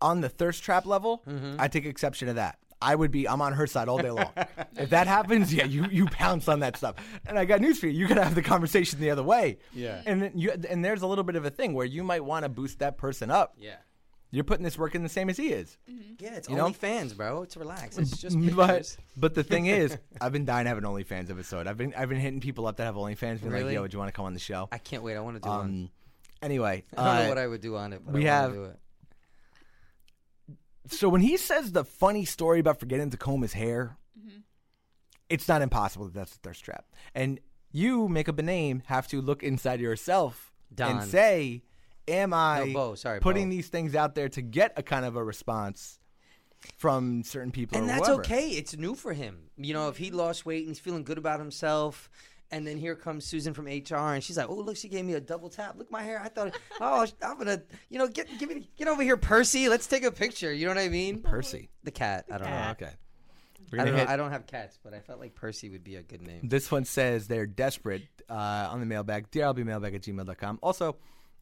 On 0.00 0.20
the 0.20 0.28
thirst 0.28 0.62
trap 0.64 0.84
level, 0.86 1.22
Mm-hmm. 1.28 1.56
I 1.60 1.68
take 1.68 1.84
exception 1.86 2.28
to 2.28 2.34
that. 2.34 2.58
I 2.80 2.96
would 2.96 3.12
be. 3.12 3.28
I'm 3.28 3.40
on 3.40 3.52
her 3.52 3.68
side 3.68 3.88
all 3.88 3.98
day 3.98 4.10
long. 4.10 4.32
if 4.76 4.90
that 4.90 5.06
happens, 5.06 5.54
yeah, 5.54 5.64
you 5.64 5.86
you 5.90 6.06
pounce 6.06 6.48
on 6.48 6.58
that 6.60 6.76
stuff. 6.76 6.96
And 7.24 7.38
I 7.38 7.44
got 7.44 7.60
news 7.60 7.78
for 7.78 7.86
you. 7.86 7.92
You 7.92 8.08
gotta 8.08 8.24
have 8.24 8.34
the 8.34 8.42
conversation 8.42 8.98
the 8.98 9.10
other 9.10 9.22
way. 9.22 9.58
Yeah. 9.72 10.02
And 10.04 10.20
then 10.20 10.32
you 10.34 10.50
and 10.68 10.84
there's 10.84 11.02
a 11.02 11.06
little 11.06 11.22
bit 11.22 11.36
of 11.36 11.44
a 11.44 11.50
thing 11.50 11.74
where 11.74 11.86
you 11.86 12.02
might 12.02 12.24
want 12.24 12.42
to 12.44 12.48
boost 12.48 12.80
that 12.80 12.98
person 12.98 13.30
up. 13.30 13.54
Yeah. 13.56 13.76
You're 14.34 14.44
putting 14.44 14.64
this 14.64 14.76
work 14.78 14.94
in 14.94 15.02
the 15.02 15.08
same 15.10 15.28
as 15.28 15.36
he 15.36 15.48
is. 15.52 15.76
Yeah, 16.18 16.36
it's 16.36 16.48
You 16.48 16.56
know? 16.56 16.62
only 16.62 16.72
fans, 16.72 17.12
bro. 17.12 17.42
It's 17.42 17.54
relax. 17.56 17.98
It's 17.98 18.16
just 18.16 18.34
But 18.56 18.66
pictures. 18.68 18.96
but 19.16 19.34
the 19.34 19.44
thing 19.44 19.66
is, 19.66 19.96
I've 20.22 20.32
been 20.32 20.46
dying 20.46 20.64
to 20.64 20.68
have 20.70 20.78
an 20.78 20.84
OnlyFans 20.84 21.30
episode. 21.30 21.66
I've 21.66 21.76
been 21.76 21.92
I've 21.96 22.08
been 22.08 22.18
hitting 22.18 22.40
people 22.40 22.66
up 22.66 22.78
that 22.78 22.84
have 22.84 22.94
OnlyFans, 22.94 23.40
being 23.40 23.52
like, 23.52 23.60
Really? 23.60 23.74
"Yo, 23.74 23.86
do 23.86 23.94
you 23.94 23.98
want 23.98 24.08
to 24.08 24.12
come 24.12 24.24
on 24.24 24.32
the 24.34 24.40
show?" 24.40 24.68
I 24.72 24.78
can't 24.78 25.02
wait. 25.02 25.16
I 25.16 25.20
want 25.20 25.36
to 25.36 25.40
do 25.42 25.48
one. 25.48 25.60
Um. 25.60 25.90
Anyway, 26.40 26.82
I 26.96 26.96
don't 26.96 27.06
uh, 27.06 27.22
know 27.24 27.28
what 27.28 27.38
I 27.38 27.46
would 27.46 27.60
do 27.60 27.76
on 27.76 27.92
it, 27.92 28.02
but 28.04 28.14
we 28.14 28.26
I 28.26 28.40
wanna 28.40 28.42
have- 28.42 28.52
do 28.54 28.64
it. 28.64 28.78
So 30.88 31.08
when 31.08 31.20
he 31.20 31.36
says 31.36 31.72
the 31.72 31.84
funny 31.84 32.24
story 32.24 32.58
about 32.58 32.80
forgetting 32.80 33.10
to 33.10 33.16
comb 33.16 33.42
his 33.42 33.52
hair, 33.52 33.96
it's 35.28 35.46
not 35.48 35.62
impossible 35.62 36.06
that 36.06 36.14
that's 36.14 36.34
a 36.34 36.38
thirst 36.38 36.64
trap. 36.64 36.84
And 37.14 37.38
you 37.70 38.08
make 38.08 38.28
up 38.28 38.38
a 38.38 38.42
name, 38.42 38.82
have 38.86 39.06
to 39.08 39.20
look 39.20 39.42
inside 39.42 39.80
yourself 39.80 40.52
Don. 40.74 40.98
and 40.98 41.08
say, 41.08 41.62
"Am 42.12 42.32
I 42.34 42.64
No, 42.64 42.72
Bo, 42.72 42.94
sorry, 42.94 43.20
putting 43.20 43.48
Bo. 43.48 43.56
these 43.56 43.68
things 43.68 43.94
out 43.94 44.14
there 44.14 44.28
to 44.30 44.42
get 44.42 44.72
a 44.76 44.82
kind 44.82 45.04
of 45.04 45.16
a 45.16 45.24
response 45.24 45.98
from 46.78 47.22
certain 47.24 47.50
people?" 47.52 47.78
And 47.78 47.86
or 47.86 47.88
that's 47.88 48.06
whoever? 48.06 48.22
okay. 48.22 48.50
It's 48.50 48.76
new 48.76 48.94
for 48.94 49.12
him. 49.12 49.50
You 49.56 49.74
know, 49.74 49.88
if 49.88 49.96
he 49.96 50.10
lost 50.10 50.46
weight 50.46 50.60
and 50.60 50.68
he's 50.68 50.78
feeling 50.80 51.04
good 51.04 51.18
about 51.18 51.38
himself, 51.38 52.08
and 52.50 52.66
then 52.66 52.76
here 52.76 52.94
comes 52.94 53.24
Susan 53.24 53.54
from 53.54 53.66
HR, 53.66 54.14
and 54.14 54.22
she's 54.22 54.36
like, 54.36 54.48
"Oh, 54.48 54.54
look, 54.54 54.76
she 54.76 54.88
gave 54.88 55.04
me 55.04 55.14
a 55.14 55.20
double 55.20 55.48
tap. 55.48 55.76
Look, 55.78 55.90
my 55.90 56.02
hair. 56.02 56.20
I 56.22 56.28
thought, 56.28 56.54
oh, 56.80 57.06
I'm 57.22 57.38
gonna, 57.38 57.62
you 57.88 57.98
know, 57.98 58.06
get 58.06 58.28
give 58.38 58.48
me, 58.48 58.68
get 58.76 58.88
over 58.88 59.02
here, 59.02 59.16
Percy. 59.16 59.68
Let's 59.68 59.86
take 59.86 60.04
a 60.04 60.12
picture. 60.12 60.52
You 60.52 60.66
know 60.66 60.72
what 60.74 60.78
I 60.78 60.88
mean? 60.88 61.22
Percy. 61.22 61.70
The 61.82 61.90
cat. 61.90 62.26
I 62.30 62.38
don't 62.38 62.50
know. 62.50 62.64
Oh, 62.66 62.70
okay. 62.72 62.90
I 63.72 63.84
don't, 63.86 63.96
know. 63.96 64.04
I 64.06 64.16
don't 64.16 64.30
have 64.32 64.46
cats, 64.46 64.78
but 64.82 64.92
I 64.92 65.00
felt 65.00 65.18
like 65.18 65.34
Percy 65.34 65.70
would 65.70 65.82
be 65.82 65.96
a 65.96 66.02
good 66.02 66.20
name. 66.20 66.40
This 66.42 66.70
one 66.70 66.84
says 66.84 67.26
they're 67.26 67.46
desperate 67.46 68.02
uh, 68.28 68.68
on 68.70 68.80
the 68.80 68.86
mailbag, 68.86 69.30
drlbmailbag 69.30 69.94
at 69.94 70.02
gmail.com. 70.02 70.58
Also, 70.62 70.96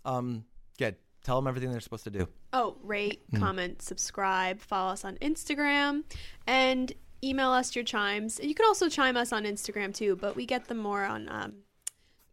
um, 0.04 0.44
yeah, 0.80 0.90
Tell 1.22 1.36
them 1.36 1.46
everything 1.46 1.70
they're 1.70 1.80
supposed 1.80 2.04
to 2.04 2.10
do. 2.10 2.28
Oh, 2.54 2.78
rate, 2.82 3.22
Mm. 3.30 3.40
comment, 3.40 3.82
subscribe, 3.82 4.60
follow 4.60 4.92
us 4.92 5.04
on 5.04 5.16
Instagram, 5.18 6.04
and 6.46 6.92
email 7.22 7.50
us 7.50 7.76
your 7.76 7.84
chimes. 7.84 8.40
You 8.42 8.54
can 8.54 8.64
also 8.64 8.88
chime 8.88 9.18
us 9.18 9.30
on 9.32 9.44
Instagram 9.44 9.94
too, 9.94 10.16
but 10.16 10.34
we 10.34 10.46
get 10.46 10.68
them 10.68 10.78
more 10.78 11.04
on 11.04 11.28
um, 11.28 11.56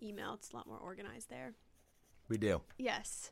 email. 0.02 0.34
It's 0.36 0.52
a 0.52 0.56
lot 0.56 0.68
more 0.68 0.78
organized 0.78 1.30
there. 1.30 1.54
We 2.30 2.38
do. 2.38 2.62
Yes. 2.78 3.32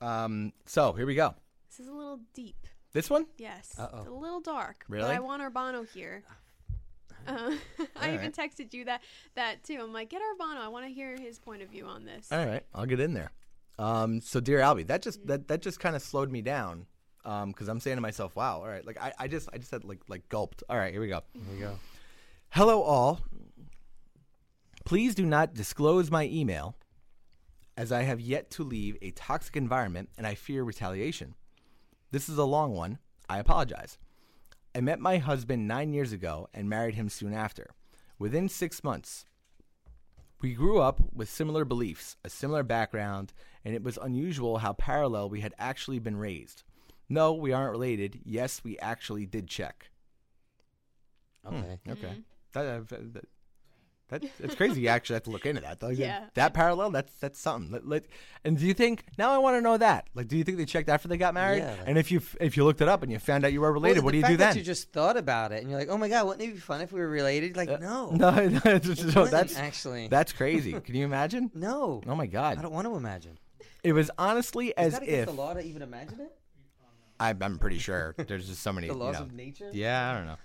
Um, 0.00 0.52
so 0.64 0.92
here 0.94 1.06
we 1.06 1.14
go. 1.14 1.34
This 1.68 1.80
is 1.80 1.88
a 1.88 1.92
little 1.92 2.20
deep. 2.32 2.66
This 2.92 3.10
one? 3.10 3.26
Yes. 3.36 3.74
A 3.78 4.08
little 4.10 4.40
dark. 4.40 4.84
Really? 4.88 5.10
I 5.10 5.18
want 5.18 5.42
Urbano 5.42 5.86
here. 5.88 6.22
Uh, 7.26 7.52
I 7.96 8.12
even 8.12 8.32
texted 8.32 8.74
you 8.74 8.84
that 8.84 9.00
that 9.34 9.64
too. 9.64 9.78
I'm 9.80 9.94
like, 9.94 10.10
get 10.10 10.20
Urbano. 10.20 10.58
I 10.58 10.68
want 10.68 10.84
to 10.84 10.92
hear 10.92 11.16
his 11.16 11.38
point 11.38 11.62
of 11.62 11.70
view 11.70 11.86
on 11.86 12.04
this. 12.04 12.30
All 12.30 12.44
right, 12.44 12.62
I'll 12.74 12.84
get 12.84 13.00
in 13.00 13.14
there. 13.14 13.32
Um, 13.78 14.20
so 14.20 14.40
dear 14.40 14.60
Albie, 14.60 14.86
that 14.86 15.02
just 15.02 15.26
that 15.26 15.48
that 15.48 15.62
just 15.62 15.80
kind 15.80 15.96
of 15.96 16.02
slowed 16.02 16.30
me 16.30 16.42
down. 16.42 16.86
Um, 17.24 17.52
because 17.52 17.68
I'm 17.68 17.80
saying 17.80 17.96
to 17.96 18.02
myself, 18.02 18.36
wow, 18.36 18.58
all 18.58 18.68
right, 18.68 18.86
like 18.86 19.00
I, 19.00 19.12
I 19.18 19.28
just 19.28 19.48
I 19.52 19.58
just 19.58 19.70
had 19.70 19.84
like 19.84 20.00
like 20.08 20.28
gulped. 20.28 20.62
All 20.68 20.76
right, 20.76 20.92
here 20.92 21.00
we 21.00 21.08
go. 21.08 21.22
Here 21.32 21.54
we 21.54 21.60
go. 21.60 21.78
Hello 22.50 22.82
all. 22.82 23.20
Please 24.84 25.14
do 25.14 25.24
not 25.24 25.54
disclose 25.54 26.10
my 26.10 26.26
email 26.26 26.76
as 27.76 27.90
I 27.90 28.02
have 28.02 28.20
yet 28.20 28.50
to 28.52 28.62
leave 28.62 28.96
a 29.00 29.10
toxic 29.12 29.56
environment 29.56 30.10
and 30.16 30.26
I 30.26 30.34
fear 30.34 30.62
retaliation. 30.62 31.34
This 32.10 32.28
is 32.28 32.38
a 32.38 32.44
long 32.44 32.74
one. 32.74 32.98
I 33.28 33.38
apologize. 33.38 33.98
I 34.74 34.80
met 34.80 35.00
my 35.00 35.18
husband 35.18 35.66
nine 35.66 35.92
years 35.92 36.12
ago 36.12 36.48
and 36.52 36.68
married 36.68 36.94
him 36.94 37.08
soon 37.08 37.32
after. 37.32 37.70
Within 38.18 38.48
six 38.48 38.84
months, 38.84 39.24
we 40.44 40.52
grew 40.52 40.78
up 40.78 41.00
with 41.14 41.30
similar 41.30 41.64
beliefs, 41.64 42.18
a 42.22 42.28
similar 42.28 42.62
background, 42.62 43.32
and 43.64 43.74
it 43.74 43.82
was 43.82 43.96
unusual 43.96 44.58
how 44.58 44.74
parallel 44.74 45.30
we 45.30 45.40
had 45.40 45.54
actually 45.58 45.98
been 45.98 46.18
raised. 46.18 46.64
No, 47.08 47.32
we 47.32 47.54
aren't 47.54 47.70
related. 47.70 48.20
Yes, 48.26 48.60
we 48.62 48.78
actually 48.78 49.24
did 49.24 49.48
check. 49.48 49.88
Okay. 51.46 51.78
Okay. 51.88 52.22
That, 52.52 52.66
uh, 52.66 52.80
that, 52.90 53.24
that, 54.08 54.22
that's 54.38 54.54
crazy. 54.54 54.82
You 54.82 54.88
actually 54.88 55.14
have 55.14 55.22
to 55.24 55.30
look 55.30 55.46
into 55.46 55.62
that. 55.62 55.82
Like, 55.82 55.96
Yeah. 55.98 56.24
That 56.34 56.52
parallel, 56.54 56.90
that's 56.90 57.12
that's 57.14 57.38
something. 57.40 57.72
Let- 57.72 57.86
let- 57.86 58.04
and 58.44 58.58
do 58.58 58.66
you 58.66 58.74
think 58.74 59.04
now 59.16 59.30
I 59.32 59.38
want 59.38 59.56
to 59.56 59.60
know 59.62 59.78
that? 59.78 60.08
Like, 60.14 60.28
do 60.28 60.36
you 60.36 60.44
think 60.44 60.58
they 60.58 60.66
checked 60.66 60.88
after 60.90 61.08
they 61.08 61.16
got 61.16 61.32
married? 61.32 61.60
Yeah, 61.60 61.74
and 61.86 61.96
if 61.96 62.12
you 62.12 62.20
if 62.40 62.56
you 62.56 62.64
looked 62.64 62.82
it 62.82 62.88
up 62.88 63.02
and 63.02 63.10
you 63.10 63.18
found 63.18 63.44
out 63.44 63.52
you 63.52 63.62
were 63.62 63.72
related, 63.72 63.98
Well, 64.00 64.04
what 64.06 64.10
do 64.12 64.18
you 64.18 64.22
fact 64.22 64.32
do 64.32 64.36
that 64.38 64.48
then? 64.50 64.56
You 64.58 64.62
just 64.62 64.92
thought 64.92 65.16
about 65.16 65.52
it, 65.52 65.62
and 65.62 65.70
you're 65.70 65.78
like, 65.78 65.88
"Oh 65.88 65.96
my 65.96 66.08
god, 66.08 66.26
wouldn't 66.26 66.42
it 66.48 66.52
be 66.54 66.60
fun 66.60 66.82
if 66.82 66.92
we 66.92 67.00
were 67.00 67.08
related?" 67.08 67.56
Like, 67.56 67.68
no, 67.80 68.10
no, 68.10 68.30
no, 68.30 68.60
it's 68.66 68.86
just- 68.86 69.00
It 69.02 69.14
no, 69.14 69.22
wouldn't, 69.22 69.30
that's 69.30 69.56
actually 69.56 70.08
that's 70.08 70.32
crazy. 70.32 70.72
Can 70.78 70.94
you 70.94 71.04
imagine? 71.06 71.50
no. 71.54 72.02
Oh 72.06 72.14
my 72.14 72.26
god. 72.26 72.58
I 72.58 72.62
don't 72.62 72.72
want 72.72 72.86
to 72.86 72.94
imagine. 72.96 73.38
It 73.82 73.92
was 73.94 74.10
honestly 74.18 74.68
Is 74.68 74.74
as 74.76 74.92
that 75.00 75.08
if 75.08 75.26
the 75.26 75.32
law 75.32 75.54
to 75.54 75.60
even 75.64 75.82
imagine 75.82 76.20
it? 76.20 76.32
I, 77.20 77.34
I'm 77.40 77.58
pretty 77.58 77.78
sure 77.78 78.14
there's 78.18 78.48
just 78.48 78.62
so 78.62 78.72
many. 78.72 78.88
The 78.88 78.94
you 78.94 79.00
laws 79.00 79.14
know. 79.14 79.22
of 79.22 79.32
nature. 79.32 79.70
Yeah, 79.72 80.10
I 80.10 80.14
don't 80.14 80.26
know. 80.26 80.36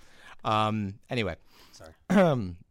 Um. 0.49 0.93
Anyway. 1.09 1.35
Sorry. 1.73 1.93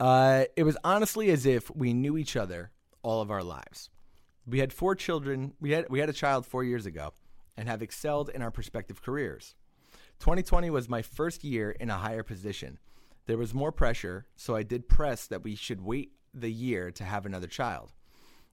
uh, 0.00 0.44
it 0.56 0.64
was 0.64 0.76
honestly 0.84 1.30
as 1.30 1.46
if 1.46 1.70
we 1.74 1.92
knew 1.92 2.16
each 2.16 2.36
other 2.36 2.70
all 3.02 3.20
of 3.20 3.30
our 3.30 3.42
lives. 3.42 3.90
We 4.46 4.58
had 4.58 4.72
four 4.72 4.94
children. 4.94 5.54
We 5.60 5.70
had 5.70 5.86
we 5.88 6.00
had 6.00 6.08
a 6.08 6.14
child 6.14 6.46
four 6.46 6.64
years 6.64 6.86
ago, 6.86 7.12
and 7.56 7.68
have 7.68 7.82
excelled 7.82 8.28
in 8.28 8.42
our 8.42 8.52
respective 8.54 9.02
careers. 9.02 9.54
2020 10.20 10.70
was 10.70 10.88
my 10.88 11.02
first 11.02 11.44
year 11.44 11.70
in 11.70 11.90
a 11.90 11.98
higher 11.98 12.22
position. 12.22 12.78
There 13.26 13.38
was 13.38 13.54
more 13.54 13.72
pressure, 13.72 14.26
so 14.36 14.54
I 14.54 14.62
did 14.62 14.88
press 14.88 15.26
that 15.26 15.42
we 15.42 15.54
should 15.54 15.80
wait 15.80 16.12
the 16.32 16.52
year 16.52 16.90
to 16.92 17.04
have 17.04 17.24
another 17.24 17.46
child. 17.46 17.92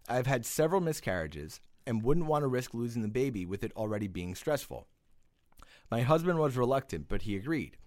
I've 0.08 0.28
had 0.28 0.46
several 0.46 0.82
miscarriages 0.82 1.60
and 1.86 2.04
wouldn't 2.04 2.28
want 2.28 2.44
to 2.44 2.48
risk 2.48 2.74
losing 2.74 3.02
the 3.02 3.08
baby 3.08 3.46
with 3.46 3.64
it 3.64 3.74
already 3.76 4.08
being 4.08 4.36
stressful. 4.36 4.88
My 5.90 6.02
husband 6.02 6.40
was 6.40 6.56
reluctant, 6.56 7.10
but 7.10 7.24
he 7.24 7.36
agreed. 7.36 7.78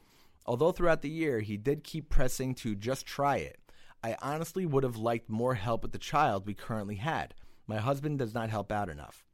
Although 0.47 0.73
throughout 0.73 1.03
the 1.03 1.09
year 1.09 1.41
he 1.41 1.57
did 1.57 1.85
keep 1.85 2.11
pressing 2.11 2.55
to 2.57 2.75
just 2.75 3.07
try 3.07 3.37
it, 3.37 3.59
I 4.03 4.17
honestly 4.21 4.67
would 4.67 4.85
have 4.85 4.97
liked 4.97 5.31
more 5.31 5.55
help 5.55 5.83
with 5.83 5.93
the 5.93 5.99
child 5.99 6.47
we 6.47 6.55
currently 6.55 6.97
had. 6.97 7.35
My 7.67 7.79
husband 7.79 8.19
does 8.19 8.35
not 8.35 8.51
help 8.51 8.71
out 8.71 8.91
enough. 8.91 9.25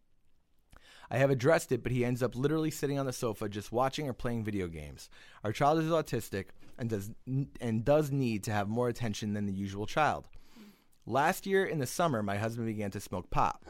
I 1.11 1.19
have 1.19 1.31
addressed 1.31 1.73
it, 1.73 1.83
but 1.83 1.91
he 1.91 2.05
ends 2.05 2.23
up 2.23 2.37
literally 2.37 2.71
sitting 2.71 2.97
on 2.97 3.07
the 3.07 3.13
sofa 3.13 3.49
just 3.49 3.73
watching 3.73 4.09
or 4.09 4.13
playing 4.13 4.45
video 4.45 4.69
games. 4.69 5.11
Our 5.43 5.53
child 5.53 5.81
is 5.81 5.91
autistic 5.91 6.47
and 6.79 6.89
does 6.89 7.11
and 7.61 7.85
does 7.85 8.13
need 8.13 8.45
to 8.45 8.53
have 8.53 8.69
more 8.69 8.89
attention 8.89 9.33
than 9.33 9.47
the 9.47 9.53
usual 9.53 9.87
child. 9.87 10.29
Last 11.07 11.47
year 11.47 11.65
in 11.65 11.81
the 11.81 11.87
summer, 11.87 12.23
my 12.23 12.37
husband 12.37 12.69
began 12.69 12.93
to 12.93 13.01
smoke 13.01 13.29
pot. 13.31 13.61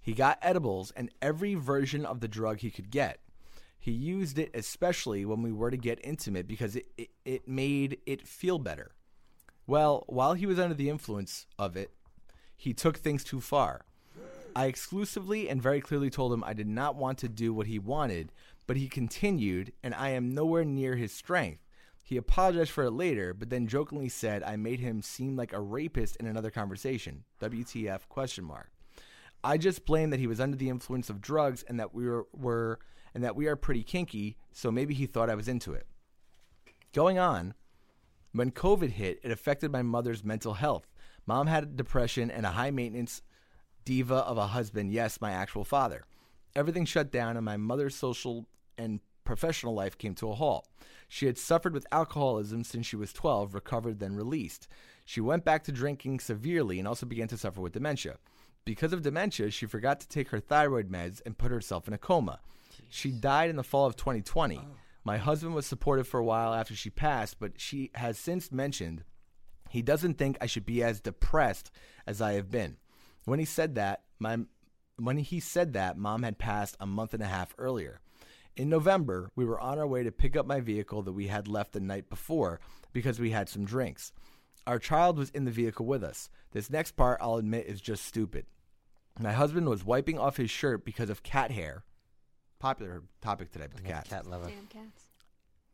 He 0.00 0.12
got 0.12 0.38
edibles 0.40 0.92
and 0.92 1.10
every 1.20 1.54
version 1.54 2.06
of 2.06 2.20
the 2.20 2.28
drug 2.28 2.60
he 2.60 2.70
could 2.70 2.90
get. 2.90 3.18
He 3.84 3.92
used 3.92 4.38
it 4.38 4.50
especially 4.54 5.26
when 5.26 5.42
we 5.42 5.52
were 5.52 5.70
to 5.70 5.76
get 5.76 6.00
intimate 6.02 6.48
because 6.48 6.74
it, 6.74 6.86
it, 6.96 7.10
it 7.26 7.46
made 7.46 7.98
it 8.06 8.26
feel 8.26 8.58
better. 8.58 8.92
Well, 9.66 10.04
while 10.06 10.32
he 10.32 10.46
was 10.46 10.58
under 10.58 10.74
the 10.74 10.88
influence 10.88 11.44
of 11.58 11.76
it, 11.76 11.90
he 12.56 12.72
took 12.72 12.96
things 12.96 13.22
too 13.22 13.42
far. 13.42 13.84
I 14.56 14.68
exclusively 14.68 15.50
and 15.50 15.60
very 15.60 15.82
clearly 15.82 16.08
told 16.08 16.32
him 16.32 16.42
I 16.42 16.54
did 16.54 16.66
not 16.66 16.96
want 16.96 17.18
to 17.18 17.28
do 17.28 17.52
what 17.52 17.66
he 17.66 17.78
wanted, 17.78 18.32
but 18.66 18.78
he 18.78 18.88
continued, 18.88 19.74
and 19.82 19.94
I 19.94 20.08
am 20.12 20.30
nowhere 20.30 20.64
near 20.64 20.96
his 20.96 21.12
strength. 21.12 21.60
He 22.02 22.16
apologized 22.16 22.70
for 22.70 22.84
it 22.84 22.92
later, 22.92 23.34
but 23.34 23.50
then 23.50 23.66
jokingly 23.66 24.08
said 24.08 24.42
I 24.42 24.56
made 24.56 24.80
him 24.80 25.02
seem 25.02 25.36
like 25.36 25.52
a 25.52 25.60
rapist 25.60 26.16
in 26.16 26.26
another 26.26 26.50
conversation. 26.50 27.24
WTF 27.38 28.08
question 28.08 28.44
mark. 28.44 28.70
I 29.42 29.58
just 29.58 29.84
blamed 29.84 30.14
that 30.14 30.20
he 30.20 30.26
was 30.26 30.40
under 30.40 30.56
the 30.56 30.70
influence 30.70 31.10
of 31.10 31.20
drugs 31.20 31.62
and 31.68 31.78
that 31.78 31.94
we 31.94 32.08
were, 32.08 32.26
were 32.32 32.78
and 33.14 33.22
that 33.22 33.36
we 33.36 33.46
are 33.46 33.56
pretty 33.56 33.82
kinky, 33.82 34.36
so 34.52 34.70
maybe 34.70 34.94
he 34.94 35.06
thought 35.06 35.30
I 35.30 35.34
was 35.34 35.48
into 35.48 35.72
it. 35.72 35.86
Going 36.92 37.18
on, 37.18 37.54
when 38.32 38.50
COVID 38.50 38.90
hit, 38.90 39.20
it 39.22 39.30
affected 39.30 39.70
my 39.70 39.82
mother's 39.82 40.24
mental 40.24 40.54
health. 40.54 40.86
Mom 41.26 41.46
had 41.46 41.76
depression 41.76 42.30
and 42.30 42.44
a 42.44 42.50
high 42.50 42.70
maintenance 42.70 43.22
diva 43.84 44.16
of 44.16 44.36
a 44.36 44.48
husband, 44.48 44.92
yes, 44.92 45.20
my 45.20 45.30
actual 45.30 45.64
father. 45.64 46.04
Everything 46.56 46.84
shut 46.84 47.12
down, 47.12 47.36
and 47.36 47.44
my 47.44 47.56
mother's 47.56 47.94
social 47.94 48.46
and 48.76 49.00
professional 49.24 49.74
life 49.74 49.96
came 49.96 50.14
to 50.14 50.30
a 50.30 50.34
halt. 50.34 50.68
She 51.08 51.26
had 51.26 51.38
suffered 51.38 51.72
with 51.72 51.86
alcoholism 51.92 52.64
since 52.64 52.86
she 52.86 52.96
was 52.96 53.12
12, 53.12 53.54
recovered, 53.54 53.98
then 53.98 54.14
released. 54.14 54.68
She 55.04 55.20
went 55.20 55.44
back 55.44 55.64
to 55.64 55.72
drinking 55.72 56.20
severely 56.20 56.78
and 56.78 56.88
also 56.88 57.06
began 57.06 57.28
to 57.28 57.38
suffer 57.38 57.60
with 57.60 57.72
dementia. 57.72 58.16
Because 58.64 58.92
of 58.92 59.02
dementia, 59.02 59.50
she 59.50 59.66
forgot 59.66 60.00
to 60.00 60.08
take 60.08 60.30
her 60.30 60.40
thyroid 60.40 60.90
meds 60.90 61.20
and 61.26 61.36
put 61.36 61.50
herself 61.50 61.86
in 61.86 61.94
a 61.94 61.98
coma. 61.98 62.40
She 62.88 63.10
died 63.10 63.50
in 63.50 63.56
the 63.56 63.62
fall 63.62 63.86
of 63.86 63.96
2020. 63.96 64.60
My 65.04 65.18
husband 65.18 65.54
was 65.54 65.66
supportive 65.66 66.08
for 66.08 66.18
a 66.18 66.24
while 66.24 66.54
after 66.54 66.74
she 66.74 66.90
passed, 66.90 67.38
but 67.38 67.60
she 67.60 67.90
has 67.94 68.18
since 68.18 68.50
mentioned 68.50 69.04
he 69.68 69.82
doesn't 69.82 70.18
think 70.18 70.38
I 70.40 70.46
should 70.46 70.64
be 70.64 70.82
as 70.82 71.00
depressed 71.00 71.70
as 72.06 72.20
I 72.22 72.34
have 72.34 72.50
been. 72.50 72.76
When 73.24 73.38
he 73.38 73.44
said 73.44 73.74
that, 73.74 74.02
my 74.18 74.38
when 74.96 75.18
he 75.18 75.40
said 75.40 75.72
that, 75.72 75.98
mom 75.98 76.22
had 76.22 76.38
passed 76.38 76.76
a 76.78 76.86
month 76.86 77.12
and 77.14 77.22
a 77.22 77.26
half 77.26 77.54
earlier. 77.58 78.00
In 78.56 78.68
November, 78.68 79.32
we 79.34 79.44
were 79.44 79.58
on 79.58 79.80
our 79.80 79.86
way 79.86 80.04
to 80.04 80.12
pick 80.12 80.36
up 80.36 80.46
my 80.46 80.60
vehicle 80.60 81.02
that 81.02 81.12
we 81.12 81.26
had 81.26 81.48
left 81.48 81.72
the 81.72 81.80
night 81.80 82.08
before 82.08 82.60
because 82.92 83.18
we 83.18 83.32
had 83.32 83.48
some 83.48 83.64
drinks. 83.64 84.12
Our 84.66 84.78
child 84.78 85.18
was 85.18 85.30
in 85.30 85.44
the 85.44 85.50
vehicle 85.50 85.86
with 85.86 86.04
us. 86.04 86.30
This 86.52 86.70
next 86.70 86.92
part, 86.92 87.18
I'll 87.20 87.36
admit, 87.36 87.66
is 87.66 87.80
just 87.80 88.04
stupid. 88.04 88.46
My 89.18 89.32
husband 89.32 89.68
was 89.68 89.84
wiping 89.84 90.18
off 90.18 90.36
his 90.36 90.50
shirt 90.50 90.84
because 90.84 91.10
of 91.10 91.24
cat 91.24 91.50
hair. 91.50 91.82
Popular 92.58 93.02
topic 93.20 93.50
today 93.52 93.66
with 93.72 93.82
the 93.82 93.88
cats. 93.88 94.08
Cat 94.08 94.26
lover. 94.26 94.46
Damn 94.46 94.66
cats. 94.66 95.08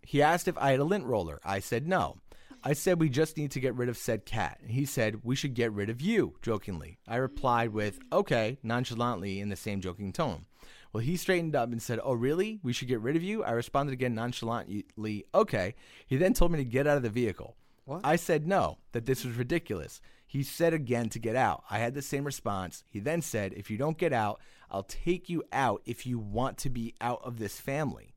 He 0.02 0.22
asked 0.22 0.48
if 0.48 0.58
I 0.58 0.72
had 0.72 0.80
a 0.80 0.84
lint 0.84 1.04
roller. 1.04 1.40
I 1.44 1.60
said 1.60 1.86
no. 1.86 2.18
I 2.62 2.74
said 2.74 3.00
we 3.00 3.08
just 3.08 3.36
need 3.36 3.52
to 3.52 3.60
get 3.60 3.74
rid 3.74 3.88
of 3.88 3.96
said 3.96 4.26
cat. 4.26 4.60
He 4.66 4.84
said 4.84 5.20
we 5.22 5.34
should 5.34 5.54
get 5.54 5.72
rid 5.72 5.88
of 5.88 6.00
you, 6.00 6.36
jokingly. 6.42 6.98
I 7.08 7.16
replied 7.16 7.70
with, 7.70 7.98
okay, 8.12 8.58
nonchalantly 8.62 9.40
in 9.40 9.48
the 9.48 9.56
same 9.56 9.80
joking 9.80 10.12
tone. 10.12 10.46
Well, 10.92 11.02
he 11.02 11.16
straightened 11.16 11.54
up 11.54 11.70
and 11.70 11.80
said, 11.80 12.00
oh, 12.02 12.14
really? 12.14 12.58
We 12.62 12.72
should 12.72 12.88
get 12.88 13.00
rid 13.00 13.16
of 13.16 13.22
you? 13.22 13.44
I 13.44 13.52
responded 13.52 13.92
again 13.92 14.14
nonchalantly, 14.14 15.24
okay. 15.34 15.74
He 16.06 16.16
then 16.16 16.34
told 16.34 16.50
me 16.50 16.58
to 16.58 16.64
get 16.64 16.86
out 16.86 16.96
of 16.96 17.02
the 17.02 17.10
vehicle. 17.10 17.56
What? 17.84 18.00
I 18.04 18.16
said 18.16 18.46
no, 18.46 18.78
that 18.92 19.06
this 19.06 19.24
was 19.24 19.36
ridiculous. 19.36 20.00
He 20.26 20.42
said 20.42 20.74
again 20.74 21.08
to 21.10 21.18
get 21.18 21.36
out. 21.36 21.64
I 21.70 21.78
had 21.78 21.94
the 21.94 22.02
same 22.02 22.24
response. 22.24 22.84
He 22.88 23.00
then 23.00 23.22
said, 23.22 23.52
if 23.54 23.70
you 23.70 23.78
don't 23.78 23.98
get 23.98 24.12
out, 24.12 24.40
I'll 24.70 24.84
take 24.84 25.28
you 25.28 25.42
out 25.52 25.82
if 25.84 26.06
you 26.06 26.18
want 26.18 26.58
to 26.58 26.70
be 26.70 26.94
out 27.00 27.20
of 27.24 27.38
this 27.38 27.58
family. 27.58 28.14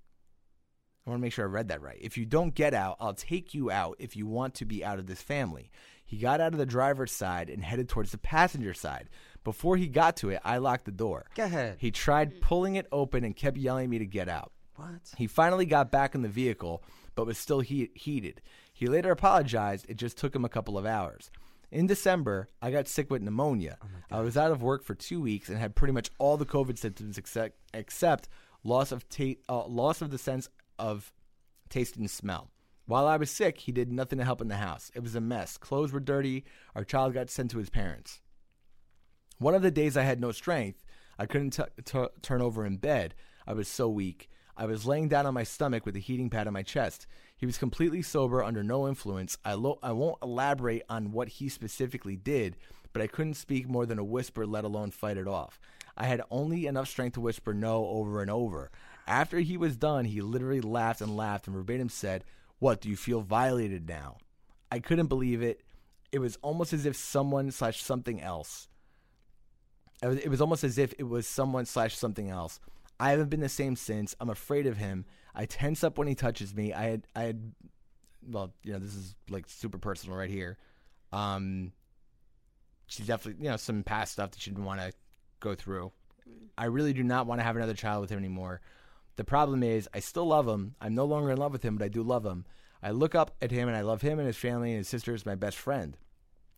I 1.05 1.09
want 1.09 1.19
to 1.19 1.21
make 1.21 1.33
sure 1.33 1.45
I 1.45 1.49
read 1.49 1.67
that 1.67 1.81
right. 1.81 1.97
If 1.99 2.17
you 2.17 2.25
don't 2.25 2.55
get 2.55 2.73
out, 2.73 2.97
I'll 2.99 3.13
take 3.13 3.53
you 3.53 3.69
out 3.69 3.97
if 3.99 4.15
you 4.15 4.25
want 4.25 4.53
to 4.55 4.65
be 4.65 4.85
out 4.85 4.99
of 4.99 5.07
this 5.07 5.21
family. 5.21 5.69
He 6.05 6.17
got 6.17 6.39
out 6.39 6.53
of 6.53 6.59
the 6.59 6.65
driver's 6.65 7.11
side 7.11 7.49
and 7.49 7.63
headed 7.63 7.89
towards 7.89 8.11
the 8.11 8.17
passenger 8.17 8.73
side. 8.73 9.09
Before 9.43 9.75
he 9.75 9.87
got 9.87 10.15
to 10.17 10.29
it, 10.29 10.39
I 10.45 10.57
locked 10.57 10.85
the 10.85 10.91
door. 10.91 11.25
Go 11.35 11.43
ahead. 11.43 11.77
He 11.79 11.91
tried 11.91 12.39
pulling 12.39 12.75
it 12.75 12.87
open 12.91 13.23
and 13.23 13.35
kept 13.35 13.57
yelling 13.57 13.85
at 13.85 13.89
me 13.89 13.99
to 13.99 14.05
get 14.05 14.29
out. 14.29 14.51
What? 14.75 15.13
He 15.17 15.27
finally 15.27 15.65
got 15.65 15.91
back 15.91 16.15
in 16.15 16.21
the 16.21 16.29
vehicle, 16.29 16.83
but 17.15 17.25
was 17.25 17.37
still 17.37 17.59
he- 17.59 17.91
heated. 17.95 18.41
He 18.73 18.87
later 18.87 19.11
apologized. 19.11 19.85
It 19.89 19.97
just 19.97 20.17
took 20.17 20.35
him 20.35 20.45
a 20.45 20.49
couple 20.49 20.77
of 20.77 20.85
hours. 20.85 21.29
In 21.73 21.87
December, 21.87 22.49
I 22.61 22.69
got 22.69 22.87
sick 22.87 23.09
with 23.09 23.23
pneumonia. 23.23 23.79
I 24.11 24.21
was 24.21 24.37
out 24.37 24.51
of 24.51 24.61
work 24.61 24.83
for 24.83 24.93
two 24.93 25.19
weeks 25.19 25.49
and 25.49 25.57
had 25.57 25.73
pretty 25.73 25.91
much 25.91 26.11
all 26.19 26.37
the 26.37 26.45
COVID 26.45 26.77
symptoms 26.77 27.17
except, 27.17 27.57
except 27.73 28.29
loss 28.63 28.91
of 28.91 29.09
ta- 29.09 29.39
uh, 29.49 29.65
loss 29.65 29.99
of 30.03 30.11
the 30.11 30.19
sense 30.19 30.49
of 30.77 31.11
taste 31.69 31.97
and 31.97 32.11
smell. 32.11 32.51
While 32.85 33.07
I 33.07 33.17
was 33.17 33.31
sick, 33.31 33.57
he 33.57 33.71
did 33.71 33.91
nothing 33.91 34.19
to 34.19 34.23
help 34.23 34.39
in 34.39 34.49
the 34.49 34.57
house. 34.57 34.91
It 34.93 35.01
was 35.01 35.15
a 35.15 35.19
mess. 35.21 35.57
Clothes 35.57 35.91
were 35.91 35.99
dirty. 35.99 36.45
Our 36.75 36.83
child 36.83 37.15
got 37.15 37.31
sent 37.31 37.49
to 37.51 37.57
his 37.57 37.71
parents. 37.71 38.21
One 39.39 39.55
of 39.55 39.63
the 39.63 39.71
days 39.71 39.97
I 39.97 40.03
had 40.03 40.21
no 40.21 40.31
strength. 40.31 40.85
I 41.17 41.25
couldn't 41.25 41.51
t- 41.51 41.63
t- 41.83 42.05
turn 42.21 42.43
over 42.43 42.67
in 42.67 42.77
bed. 42.77 43.15
I 43.47 43.53
was 43.53 43.67
so 43.67 43.89
weak. 43.89 44.29
I 44.55 44.67
was 44.67 44.85
laying 44.85 45.07
down 45.07 45.25
on 45.25 45.33
my 45.33 45.43
stomach 45.43 45.87
with 45.87 45.95
a 45.95 45.99
heating 45.99 46.29
pad 46.29 46.45
on 46.45 46.53
my 46.53 46.61
chest. 46.61 47.07
He 47.43 47.45
was 47.45 47.57
completely 47.57 48.01
sober, 48.01 48.41
under 48.41 48.63
no 48.63 48.87
influence. 48.87 49.37
I, 49.43 49.55
lo- 49.55 49.77
I 49.83 49.91
won't 49.91 50.23
elaborate 50.23 50.83
on 50.87 51.11
what 51.11 51.27
he 51.27 51.49
specifically 51.49 52.15
did, 52.15 52.55
but 52.93 53.01
I 53.01 53.07
couldn't 53.07 53.33
speak 53.33 53.67
more 53.67 53.85
than 53.85 53.99
a 53.99 54.03
whisper, 54.05 54.45
let 54.45 54.63
alone 54.63 54.91
fight 54.91 55.17
it 55.17 55.27
off. 55.27 55.59
I 55.97 56.05
had 56.05 56.21
only 56.31 56.67
enough 56.67 56.87
strength 56.87 57.15
to 57.15 57.19
whisper 57.19 57.53
no 57.53 57.85
over 57.85 58.21
and 58.21 58.31
over. 58.31 58.71
After 59.07 59.41
he 59.41 59.57
was 59.57 59.75
done, 59.75 60.05
he 60.05 60.21
literally 60.21 60.61
laughed 60.61 61.01
and 61.01 61.17
laughed 61.17 61.45
and 61.47 61.53
verbatim 61.53 61.89
said, 61.89 62.23
What, 62.59 62.79
do 62.79 62.87
you 62.87 62.95
feel 62.95 63.19
violated 63.19 63.89
now? 63.89 64.19
I 64.71 64.79
couldn't 64.79 65.07
believe 65.07 65.41
it. 65.41 65.63
It 66.13 66.19
was 66.19 66.37
almost 66.41 66.71
as 66.71 66.85
if 66.85 66.95
someone 66.95 67.51
slash 67.51 67.83
something 67.83 68.21
else 68.21 68.69
it 70.01 70.07
was, 70.07 70.17
it 70.19 70.29
was 70.29 70.39
almost 70.39 70.63
as 70.63 70.77
if 70.77 70.93
it 70.97 71.09
was 71.09 71.27
someone 71.27 71.65
slash 71.65 71.97
something 71.97 72.29
else. 72.29 72.61
I 73.01 73.09
haven't 73.09 73.29
been 73.29 73.41
the 73.41 73.49
same 73.49 73.75
since. 73.75 74.15
I'm 74.21 74.29
afraid 74.29 74.65
of 74.65 74.77
him. 74.77 75.03
I 75.35 75.45
tense 75.45 75.83
up 75.83 75.97
when 75.97 76.07
he 76.07 76.15
touches 76.15 76.53
me. 76.53 76.73
I 76.73 76.83
had, 76.83 77.07
I 77.15 77.23
had, 77.23 77.53
well, 78.27 78.53
you 78.63 78.73
know, 78.73 78.79
this 78.79 78.95
is 78.95 79.15
like 79.29 79.45
super 79.47 79.77
personal 79.77 80.17
right 80.17 80.29
here. 80.29 80.57
Um, 81.11 81.71
she's 82.87 83.07
definitely, 83.07 83.43
you 83.43 83.49
know, 83.49 83.57
some 83.57 83.83
past 83.83 84.13
stuff 84.13 84.31
that 84.31 84.41
she 84.41 84.51
didn't 84.51 84.65
want 84.65 84.81
to 84.81 84.93
go 85.39 85.55
through. 85.55 85.91
I 86.57 86.65
really 86.65 86.93
do 86.93 87.03
not 87.03 87.27
want 87.27 87.39
to 87.39 87.43
have 87.45 87.55
another 87.55 87.73
child 87.73 88.01
with 88.01 88.09
him 88.09 88.19
anymore. 88.19 88.61
The 89.15 89.23
problem 89.23 89.63
is, 89.63 89.87
I 89.93 89.99
still 89.99 90.25
love 90.25 90.47
him. 90.47 90.75
I'm 90.81 90.95
no 90.95 91.05
longer 91.05 91.31
in 91.31 91.37
love 91.37 91.51
with 91.51 91.63
him, 91.63 91.77
but 91.77 91.85
I 91.85 91.89
do 91.89 92.03
love 92.03 92.25
him. 92.25 92.45
I 92.81 92.91
look 92.91 93.15
up 93.15 93.35
at 93.41 93.51
him 93.51 93.67
and 93.67 93.77
I 93.77 93.81
love 93.81 94.01
him 94.01 94.19
and 94.19 94.27
his 94.27 94.37
family 94.37 94.71
and 94.71 94.79
his 94.79 94.89
sister 94.89 95.13
is 95.13 95.25
my 95.25 95.35
best 95.35 95.57
friend. 95.57 95.97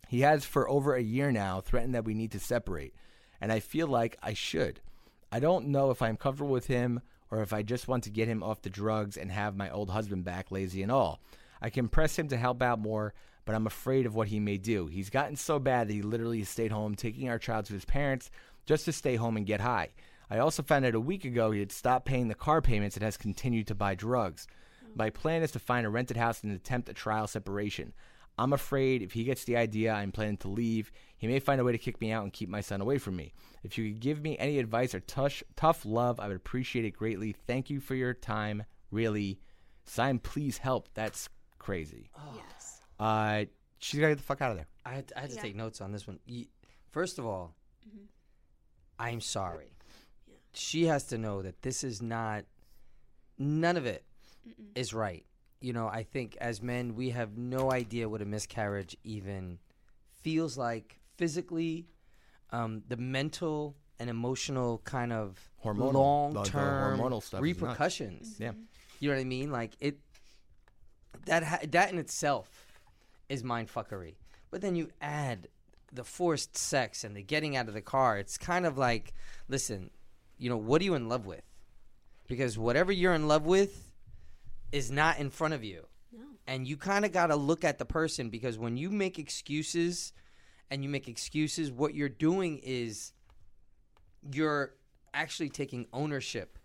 He 0.08 0.22
has 0.22 0.46
for 0.46 0.70
over 0.70 0.96
a 0.96 1.02
year 1.02 1.32
now 1.32 1.62
threatened 1.62 1.96
that 1.96 2.06
we 2.06 2.14
need 2.14 2.32
to 2.32 2.40
separate, 2.40 2.94
and 3.42 3.52
I 3.52 3.60
feel 3.60 3.88
like 3.88 4.18
I 4.22 4.34
should. 4.34 4.82
I 5.32 5.40
don't 5.40 5.68
know 5.68 5.92
if 5.92 6.02
I'm 6.02 6.18
comfortable 6.18 6.52
with 6.52 6.68
him 6.68 7.02
or 7.32 7.42
if 7.42 7.54
I 7.54 7.64
just 7.64 7.88
want 7.88 8.04
to 8.06 8.10
get 8.10 8.28
him 8.28 8.44
off 8.44 8.62
the 8.62 8.70
drugs 8.70 9.18
and 9.18 9.32
have 9.32 9.56
my 9.56 9.70
old 9.70 9.90
husband 9.90 10.24
back, 10.24 10.52
lazy 10.52 10.84
and 10.84 10.92
all. 10.92 11.20
I 11.62 11.70
can 11.70 11.88
press 11.88 12.18
him 12.18 12.28
to 12.30 12.38
help 12.38 12.62
out 12.62 12.80
more, 12.80 13.14
but 13.46 13.56
I'm 13.56 13.68
afraid 13.68 14.06
of 14.06 14.16
what 14.16 14.28
he 14.28 14.40
may 14.40 14.58
do. 14.58 14.88
He's 14.88 15.10
gotten 15.10 15.36
so 15.36 15.60
bad 15.60 15.88
that 15.88 15.94
he 15.94 16.02
literally 16.02 16.40
has 16.40 16.50
stayed 16.50 16.72
home, 16.72 16.96
taking 16.96 17.30
our 17.30 17.40
child 17.40 17.66
to 17.66 17.74
his 17.74 17.86
parents 17.86 18.30
just 18.66 18.86
to 18.86 18.92
stay 18.92 19.16
home 19.16 19.38
and 19.38 19.46
get 19.46 19.62
high. 19.62 19.90
I 20.30 20.40
also 20.40 20.64
found 20.64 20.86
out 20.86 20.96
a 20.96 21.00
week 21.00 21.26
ago 21.26 21.52
he 21.52 21.60
had 21.60 21.72
stopped 21.72 22.06
paying 22.06 22.28
the 22.28 22.36
car 22.36 22.62
payments 22.62 22.96
and 22.96 23.04
has 23.04 23.18
continued 23.18 23.68
to 23.68 23.76
buy 23.76 23.96
drugs. 23.96 24.48
My 24.96 25.10
plan 25.10 25.44
is 25.44 25.52
to 25.52 25.60
find 25.60 25.86
a 25.86 25.90
rented 25.90 26.18
house 26.18 26.44
and 26.44 26.52
attempt 26.52 26.90
a 26.90 26.94
trial 26.94 27.28
separation. 27.28 27.94
I'm 28.38 28.52
afraid 28.54 29.02
if 29.02 29.14
he 29.14 29.24
gets 29.24 29.46
the 29.46 29.56
idea 29.58 29.94
I'm 29.94 30.12
planning 30.12 30.38
to 30.38 30.50
leave, 30.50 30.92
he 31.18 31.28
may 31.28 31.40
find 31.40 31.62
a 31.62 31.64
way 31.64 31.72
to 31.72 31.78
kick 31.78 32.02
me 32.02 32.12
out 32.12 32.24
and 32.24 32.34
keep 32.34 32.50
my 32.50 32.62
son 32.62 32.82
away 32.82 32.98
from 32.98 33.16
me. 33.16 33.34
If 33.64 33.78
you 33.78 33.92
could 33.92 34.02
give 34.02 34.22
me 34.22 34.38
any 34.38 34.60
advice 34.60 34.94
or 34.94 35.00
tush, 35.00 35.42
tough 35.56 35.86
love, 35.86 36.20
I 36.20 36.28
would 36.28 36.36
appreciate 36.36 36.84
it 36.86 36.92
greatly. 36.92 37.34
Thank 37.48 37.70
you 37.70 37.80
for 37.80 37.96
your 37.96 38.14
time. 38.14 38.64
Really. 38.92 39.40
Sign, 39.86 40.20
please 40.20 40.58
help. 40.58 40.90
That's 40.94 41.30
crazy. 41.60 42.10
Yes. 42.36 42.82
Uh, 43.00 43.46
she's 43.80 44.00
got 44.00 44.08
to 44.08 44.12
get 44.12 44.18
the 44.18 44.24
fuck 44.24 44.42
out 44.42 44.52
of 44.52 44.58
there. 44.58 44.68
I 44.86 44.96
had, 44.96 45.14
I 45.16 45.22
had 45.22 45.30
to 45.30 45.36
Yeah. 45.38 45.42
take 45.42 45.56
notes 45.56 45.80
on 45.80 45.92
this 45.92 46.06
one. 46.08 46.20
Ye- 46.26 46.50
First 46.92 47.20
of 47.20 47.26
all, 47.26 47.56
I'm 49.00 49.20
sorry. 49.22 49.72
She 50.54 50.86
has 50.86 51.04
to 51.08 51.18
know 51.18 51.42
that 51.42 51.62
this 51.62 51.84
is 51.84 52.02
not, 52.02 52.46
none 53.38 53.76
of 53.78 53.86
it 53.86 54.06
is 54.76 54.94
right. 54.94 55.26
You 55.66 55.74
know, 55.74 55.88
I 55.88 56.04
think 56.04 56.38
as 56.40 56.62
men, 56.62 56.94
we 56.94 57.10
have 57.10 57.40
no 57.40 57.72
idea 57.72 58.08
what 58.08 58.22
a 58.22 58.26
miscarriage 58.26 58.96
even 59.04 59.58
feels 60.22 60.60
like 60.60 61.00
physically, 61.18 61.88
um, 62.52 62.84
the 62.88 62.98
mental 62.98 63.76
and 64.00 64.08
emotional 64.08 64.78
kind 64.84 65.12
of 65.12 65.50
Hormonal- 65.64 65.78
the- 65.78 65.92
the 65.92 65.98
long 65.98 66.44
term 66.46 67.00
hormonal 67.00 67.24
stuff 67.24 67.42
repercussions. 67.42 68.40
Yeah. 68.40 68.52
You 69.00 69.10
know 69.10 69.16
what 69.16 69.22
I 69.22 69.24
mean? 69.24 69.52
Like 69.52 69.72
it 69.80 69.98
that 71.26 71.44
ha- 71.44 71.60
that 71.72 71.92
in 71.92 71.98
itself 71.98 72.48
is 73.28 73.44
mind 73.44 73.68
fuckery. 73.74 74.14
But 74.52 74.62
then 74.62 74.76
you 74.76 74.92
add 75.02 75.48
the 75.92 76.04
forced 76.04 76.56
sex 76.56 77.04
and 77.04 77.16
the 77.16 77.24
getting 77.24 77.56
out 77.56 77.68
of 77.68 77.74
the 77.74 77.82
car. 77.82 78.20
It's 78.20 78.38
kind 78.38 78.68
of 78.68 78.78
like, 78.78 79.14
listen, 79.48 79.90
you 80.38 80.48
know, 80.48 80.58
what 80.58 80.80
are 80.82 80.86
you 80.86 80.94
in 80.94 81.10
love 81.10 81.26
with? 81.26 81.42
Because 82.28 82.56
whatever 82.56 82.92
you're 82.92 83.16
in 83.16 83.28
love 83.28 83.48
with 83.48 83.85
is 84.76 84.92
not 84.92 85.20
in 85.20 85.30
front 85.30 85.54
of 85.54 85.64
you. 85.64 85.86
And 86.48 86.68
you 86.68 86.78
kind 86.78 87.06
of 87.06 87.12
got 87.12 87.28
to 87.28 87.36
look 87.36 87.64
at 87.64 87.80
the 87.80 87.86
person 87.86 88.30
because 88.30 88.60
when 88.60 88.78
you 88.78 88.92
make 88.92 89.18
excuses 89.18 90.14
and 90.70 90.84
you 90.84 90.90
make 90.90 91.08
excuses, 91.08 91.72
what 91.72 91.96
you're 91.96 92.10
doing 92.10 92.60
is 92.60 93.14
you're 94.32 94.76
actually 95.14 95.50
taking 95.50 95.88
ownership 95.94 96.60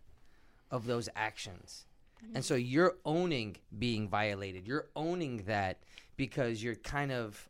of 0.71 0.87
those 0.87 1.09
actions. 1.15 1.87
Mm-hmm. 2.23 2.37
And 2.37 2.45
so 2.45 2.57
you're 2.57 2.97
owning 3.05 3.57
being 3.79 4.09
violated. 4.09 4.67
You're 4.67 4.89
owning 4.97 5.45
that 5.47 5.79
because 6.17 6.63
you're 6.63 6.75
kind 6.75 7.13
of 7.13 7.49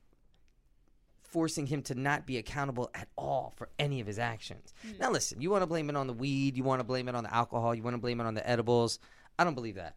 forcing 1.23 1.67
him 1.67 1.83
to 1.83 1.95
not 1.95 2.27
be 2.27 2.37
accountable 2.37 2.91
at 2.95 3.09
all 3.17 3.55
for 3.57 3.71
any 3.79 4.01
of 4.01 4.07
his 4.07 4.19
actions. 4.19 4.75
Mm. 4.87 5.01
Now, 5.01 5.11
listen, 5.11 5.41
you 5.41 5.51
want 5.51 5.63
to 5.63 5.67
blame 5.67 5.89
it 5.89 5.97
on 5.97 6.07
the 6.07 6.13
weed, 6.13 6.57
you 6.57 6.65
want 6.65 6.81
to 6.81 6.85
blame 6.85 7.09
it 7.09 7.15
on 7.15 7.25
the 7.25 7.35
alcohol, 7.35 7.75
you 7.75 7.83
want 7.83 7.95
to 7.95 8.01
blame 8.01 8.21
it 8.21 8.27
on 8.27 8.35
the 8.35 8.49
edibles. 8.49 8.99
I 9.39 9.45
don't 9.45 9.55
believe 9.55 9.77
that. 9.77 9.97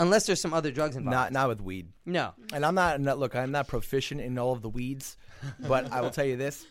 Unless 0.00 0.26
there's 0.26 0.40
some 0.40 0.54
other 0.54 0.70
drugs 0.70 0.96
involved. 0.96 1.12
Not 1.12 1.32
not 1.32 1.48
with 1.48 1.60
weed. 1.60 1.88
no. 2.06 2.32
And 2.52 2.64
I'm 2.64 2.74
not, 2.74 3.00
not 3.00 3.18
look, 3.18 3.34
I'm 3.34 3.50
not 3.50 3.66
proficient 3.68 4.20
in 4.20 4.38
all 4.38 4.52
of 4.52 4.62
the 4.62 4.68
weeds, 4.68 5.16
but 5.60 5.90
I 5.92 6.00
will 6.00 6.10
tell 6.10 6.24
you 6.24 6.36
this. 6.36 6.66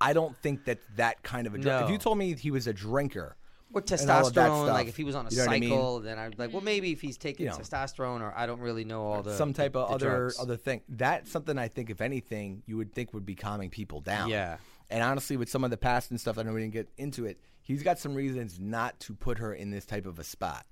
I 0.00 0.12
don't 0.12 0.36
think 0.42 0.64
that 0.64 0.78
that 0.96 1.22
kind 1.22 1.46
of 1.46 1.54
a 1.54 1.58
drug. 1.58 1.84
If 1.84 1.90
you 1.90 1.98
told 1.98 2.18
me 2.18 2.34
he 2.34 2.50
was 2.50 2.66
a 2.66 2.72
drinker, 2.72 3.36
Or 3.72 3.80
and 3.88 4.10
all 4.10 4.26
of 4.26 4.34
that 4.34 4.50
testosterone, 4.50 4.64
stuff, 4.64 4.68
like 4.68 4.88
if 4.88 4.96
he 4.96 5.04
was 5.04 5.14
on 5.14 5.26
a 5.26 5.30
you 5.30 5.36
know 5.36 5.44
what 5.46 5.52
I 5.54 5.60
mean? 5.60 5.70
cycle, 5.70 6.00
then 6.00 6.18
I'd 6.18 6.36
be 6.36 6.42
like, 6.42 6.52
well, 6.52 6.60
maybe 6.62 6.90
if 6.90 7.00
he's 7.00 7.16
taking 7.16 7.46
You 7.46 7.52
know. 7.52 7.58
testosterone, 7.58 8.20
or 8.20 8.34
I 8.36 8.46
don't 8.46 8.60
really 8.60 8.84
know 8.84 9.04
all 9.06 9.22
the 9.22 9.36
some 9.36 9.52
type 9.54 9.74
the- 9.74 9.78
of 9.78 9.88
the 9.90 9.94
other 9.94 10.18
drugs. 10.22 10.40
other 10.40 10.56
thing. 10.56 10.80
That's 10.88 11.30
something 11.30 11.56
I 11.56 11.68
think, 11.68 11.88
if 11.90 12.00
anything, 12.00 12.64
you 12.66 12.76
would 12.76 12.92
think 12.92 13.14
would 13.14 13.24
be 13.24 13.36
calming 13.36 13.70
people 13.70 14.00
down. 14.00 14.28
Yeah. 14.28 14.56
And 14.90 15.02
honestly, 15.04 15.36
with 15.36 15.48
some 15.48 15.62
of 15.62 15.70
the 15.70 15.76
past 15.78 16.10
and 16.10 16.20
stuff, 16.20 16.36
I 16.36 16.42
know 16.42 16.52
we 16.52 16.60
didn't 16.62 16.72
get 16.74 16.88
into 16.98 17.24
it. 17.24 17.40
He's 17.62 17.84
got 17.84 18.00
some 18.00 18.14
reasons 18.16 18.58
not 18.58 18.98
to 19.00 19.14
put 19.14 19.38
her 19.38 19.54
in 19.54 19.70
this 19.70 19.86
type 19.86 20.04
of 20.06 20.18
a 20.18 20.24
spot. 20.24 20.66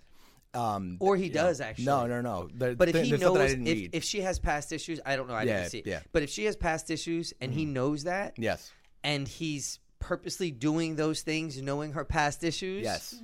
Um, 0.53 0.97
Or 1.01 1.17
he 1.17 1.25
you 1.27 1.33
know. 1.33 1.43
does, 1.45 1.61
actually. 1.61 1.85
No, 1.85 2.07
no, 2.07 2.21
no. 2.21 2.49
There- 2.53 2.75
But 2.75 2.89
if 2.89 2.95
there- 2.95 3.05
he 3.05 3.11
there's 3.11 3.21
knows 3.21 3.53
if, 3.53 3.91
if 3.93 4.05
she 4.05 4.21
has 4.23 4.39
past 4.39 4.73
issues, 4.73 4.99
I 5.07 5.15
don't 5.17 5.29
know. 5.29 5.35
I 5.35 5.45
Yeah, 5.45 5.59
didn't 5.61 5.71
see. 5.71 5.79
it. 5.79 5.87
yeah. 5.87 5.97
Mm-hmm. 5.99 6.07
But 6.13 6.23
if 6.25 6.31
she 6.31 6.45
has 6.47 6.57
past 6.57 6.91
issues 6.91 7.33
and 7.41 7.53
he 7.55 7.65
knows 7.65 8.05
that, 8.05 8.35
yes, 8.37 8.71
and 9.05 9.29
he's 9.29 9.79
purposely 10.01 10.51
doing 10.51 10.97
those 10.97 11.23
things, 11.23 11.61
knowing 11.63 11.93
her 11.93 12.05
past 12.05 12.43
issues, 12.43 12.83
yes, 12.85 13.15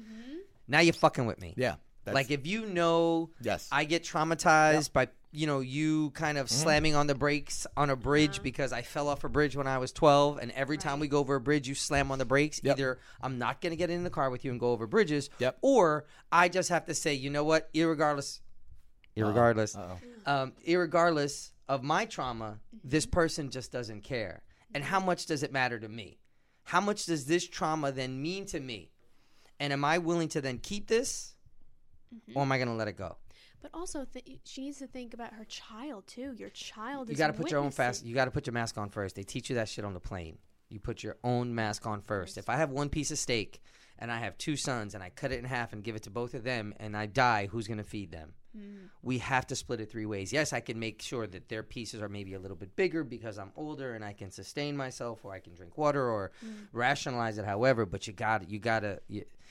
now 0.69 0.81
you're 0.81 0.93
fucking 0.93 1.27
with 1.27 1.41
me. 1.41 1.55
yeah. 1.57 1.77
That's, 2.05 2.15
like 2.15 2.31
if 2.31 2.47
you 2.47 2.67
know, 2.67 3.31
Yes. 3.43 3.65
Mm-hmm. 3.65 3.75
I 3.75 3.85
get 3.85 4.05
traumatized 4.05 4.93
by 4.93 5.09
you 5.37 5.47
know 5.47 5.61
you 5.61 6.11
kind 6.11 6.39
of 6.39 6.51
slamming 6.51 6.95
on 6.95 7.07
the 7.07 7.15
brakes 7.15 7.67
on 7.77 7.91
a 7.91 7.97
bridge 7.97 8.43
because 8.43 8.73
I 8.73 8.81
fell 8.81 9.07
off 9.09 9.23
a 9.23 9.29
bridge 9.29 9.55
when 9.55 9.67
I 9.67 9.77
was 9.77 9.93
12, 9.93 10.39
and 10.39 10.51
every 10.53 10.79
time 10.79 10.99
we 10.99 11.09
go 11.09 11.19
over 11.19 11.35
a 11.35 11.41
bridge, 11.41 11.69
you 11.69 11.75
slam 11.75 12.11
on 12.11 12.19
the 12.19 12.25
brakes. 12.25 12.61
Yep. 12.65 12.79
Either 12.79 12.99
I'm 13.21 13.39
not 13.39 13.61
going 13.61 13.71
to 13.73 13.77
get 13.77 13.91
in 13.91 14.03
the 14.03 14.11
car 14.11 14.31
with 14.31 14.45
you 14.45 14.51
and 14.51 14.59
go 14.59 14.71
over 14.71 14.87
bridges, 14.87 15.29
Yep. 15.39 15.59
or 15.61 16.07
I 16.33 16.49
just 16.49 16.71
have 16.71 16.87
to 16.87 16.95
say, 16.95 17.13
you 17.13 17.29
know 17.29 17.45
what, 17.45 17.73
irregardless, 17.75 18.41
irregardless, 19.17 19.77
um, 20.27 20.53
irregardless 20.67 21.51
of 21.69 21.83
my 21.83 22.07
trauma, 22.07 22.61
this 22.83 23.05
person 23.05 23.51
just 23.51 23.71
doesn't 23.71 24.03
care. 24.03 24.43
And 24.75 24.83
how 24.85 25.01
much 25.01 25.27
does 25.27 25.43
it 25.43 25.53
matter 25.53 25.79
to 25.79 25.89
me? 25.89 26.19
How 26.65 26.81
much 26.81 27.07
does 27.07 27.27
this 27.27 27.47
trauma 27.47 27.93
then 27.93 28.21
mean 28.23 28.47
to 28.47 28.61
me? 28.61 28.91
And 29.61 29.73
am 29.73 29.85
I 29.85 29.99
willing 29.99 30.29
to 30.31 30.41
then 30.41 30.59
keep 30.59 30.87
this, 30.89 31.35
or 32.35 32.43
am 32.43 32.53
I 32.53 32.57
going 32.59 32.69
to 32.69 32.75
let 32.75 32.89
it 32.89 32.97
go? 32.97 33.17
But 33.67 33.81
also, 33.81 34.05
th- 34.05 34.25
she 34.45 34.63
needs 34.63 34.79
to 34.79 34.87
think 34.87 35.13
about 35.13 35.33
her 35.33 35.45
child 35.45 36.07
too. 36.07 36.35
Your 36.39 36.51
child 36.51 37.09
You 37.09 37.17
got 37.17 37.29
to 37.29 37.33
put 37.33 37.51
your 37.51 37.59
own 37.59 37.73
fast. 37.73 38.05
You 38.05 38.15
got 38.15 38.27
to 38.27 38.31
put 38.31 38.47
your 38.47 38.55
mask 38.55 38.79
on 38.79 38.91
first. 38.91 39.17
They 39.17 39.25
teach 39.25 39.51
you 39.51 39.57
that 39.57 39.69
shit 39.69 39.85
on 39.85 39.93
the 39.93 39.99
plane. 39.99 40.39
You 40.69 40.79
put 40.79 41.03
your 41.03 41.17
own 41.25 41.53
mask 41.53 41.85
on 41.85 42.01
first. 42.03 42.39
If 42.39 42.49
I 42.49 42.57
have 42.57 42.71
one 42.71 42.91
piece 42.91 43.11
of 43.11 43.19
steak 43.19 43.61
and 43.99 44.13
I 44.13 44.21
have 44.21 44.39
two 44.39 44.57
sons 44.57 44.95
and 44.95 45.03
I 45.03 45.11
cut 45.11 45.33
it 45.33 45.41
in 45.41 45.45
half 45.45 45.73
and 45.73 45.83
give 45.83 45.97
it 45.97 46.05
to 46.05 46.11
both 46.11 46.35
of 46.35 46.45
them 46.45 46.75
and 46.79 46.97
I 46.97 47.07
die, 47.07 47.49
who's 47.51 47.67
going 47.67 47.79
to 47.79 47.85
feed 47.85 48.13
them? 48.13 48.35
Mm. 48.57 48.89
We 49.03 49.19
have 49.19 49.49
to 49.49 49.57
split 49.57 49.81
it 49.81 49.91
three 49.91 50.07
ways. 50.07 50.33
Yes, 50.33 50.53
I 50.53 50.61
can 50.61 50.79
make 50.79 51.03
sure 51.03 51.27
that 51.27 51.49
their 51.49 51.65
pieces 51.65 52.01
are 52.01 52.09
maybe 52.09 52.35
a 52.35 52.39
little 52.39 52.57
bit 52.57 52.77
bigger 52.77 53.03
because 53.03 53.37
I'm 53.37 53.51
older 53.57 53.95
and 53.95 54.05
I 54.05 54.13
can 54.13 54.31
sustain 54.31 54.77
myself, 54.77 55.25
or 55.25 55.33
I 55.33 55.41
can 55.41 55.55
drink 55.55 55.77
water, 55.77 56.09
or 56.09 56.31
mm. 56.45 56.69
rationalize 56.73 57.37
it. 57.39 57.45
However, 57.45 57.85
but 57.85 58.07
you 58.07 58.13
got 58.13 58.49
you 58.49 58.61
got 58.61 58.81
to. 58.81 59.01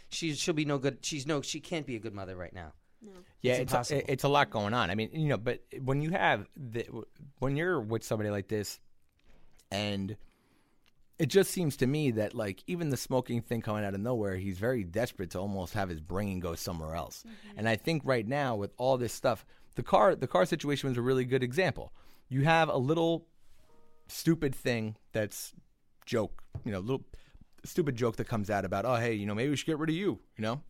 She 0.08 0.34
she'll 0.36 0.54
be 0.54 0.64
no 0.64 0.78
good. 0.78 1.00
She's 1.02 1.28
no. 1.28 1.42
She 1.42 1.60
can't 1.60 1.86
be 1.86 1.98
a 1.98 2.00
good 2.00 2.14
mother 2.14 2.38
right 2.38 2.54
now. 2.54 2.72
Yeah, 3.42 3.54
it's 3.54 3.74
it's 3.74 3.92
a, 3.92 4.12
it's 4.12 4.24
a 4.24 4.28
lot 4.28 4.50
going 4.50 4.74
on. 4.74 4.90
I 4.90 4.96
mean, 4.96 5.10
you 5.14 5.30
know, 5.30 5.38
but 5.38 5.64
when 5.84 6.02
you 6.02 6.12
have 6.12 6.48
the, 6.56 6.86
when 7.40 7.56
you're 7.56 7.80
with 7.80 8.04
somebody 8.04 8.30
like 8.30 8.48
this, 8.48 8.80
and 9.72 10.16
it 11.18 11.28
just 11.28 11.52
seems 11.52 11.78
to 11.78 11.88
me 11.88 12.12
that 12.12 12.34
like 12.34 12.64
even 12.68 12.90
the 12.90 12.98
smoking 12.98 13.42
thing 13.42 13.62
coming 13.62 13.86
out 13.86 13.94
of 13.94 14.00
nowhere, 14.00 14.36
he's 14.36 14.58
very 14.58 14.84
desperate 14.84 15.32
to 15.32 15.40
almost 15.40 15.74
have 15.74 15.90
his 15.90 16.02
brain 16.02 16.40
go 16.40 16.56
somewhere 16.56 16.96
else. 16.96 17.24
Mm-hmm. 17.26 17.60
And 17.60 17.70
I 17.70 17.76
think 17.76 18.02
right 18.06 18.28
now 18.28 18.56
with 18.56 18.72
all 18.78 18.98
this 18.98 19.14
stuff, 19.14 19.46
the 19.76 19.84
car 19.84 20.16
the 20.16 20.28
car 20.28 20.46
situation 20.46 20.90
was 20.90 20.98
a 20.98 21.02
really 21.02 21.26
good 21.26 21.44
example. 21.44 21.94
You 22.28 22.42
have 22.44 22.70
a 22.70 22.78
little 22.78 23.28
stupid 24.08 24.54
thing 24.54 24.96
that's 25.14 25.54
joke, 26.06 26.44
you 26.64 26.72
know, 26.72 26.80
little 26.80 27.06
stupid 27.64 27.96
joke 27.96 28.18
that 28.18 28.28
comes 28.28 28.50
out 28.50 28.66
about, 28.66 28.86
oh 28.86 28.96
hey, 28.96 29.14
you 29.14 29.26
know, 29.26 29.36
maybe 29.36 29.50
we 29.50 29.56
should 29.56 29.68
get 29.68 29.78
rid 29.78 29.90
of 29.90 29.96
you, 29.96 30.20
you 30.38 30.42
know? 30.42 30.62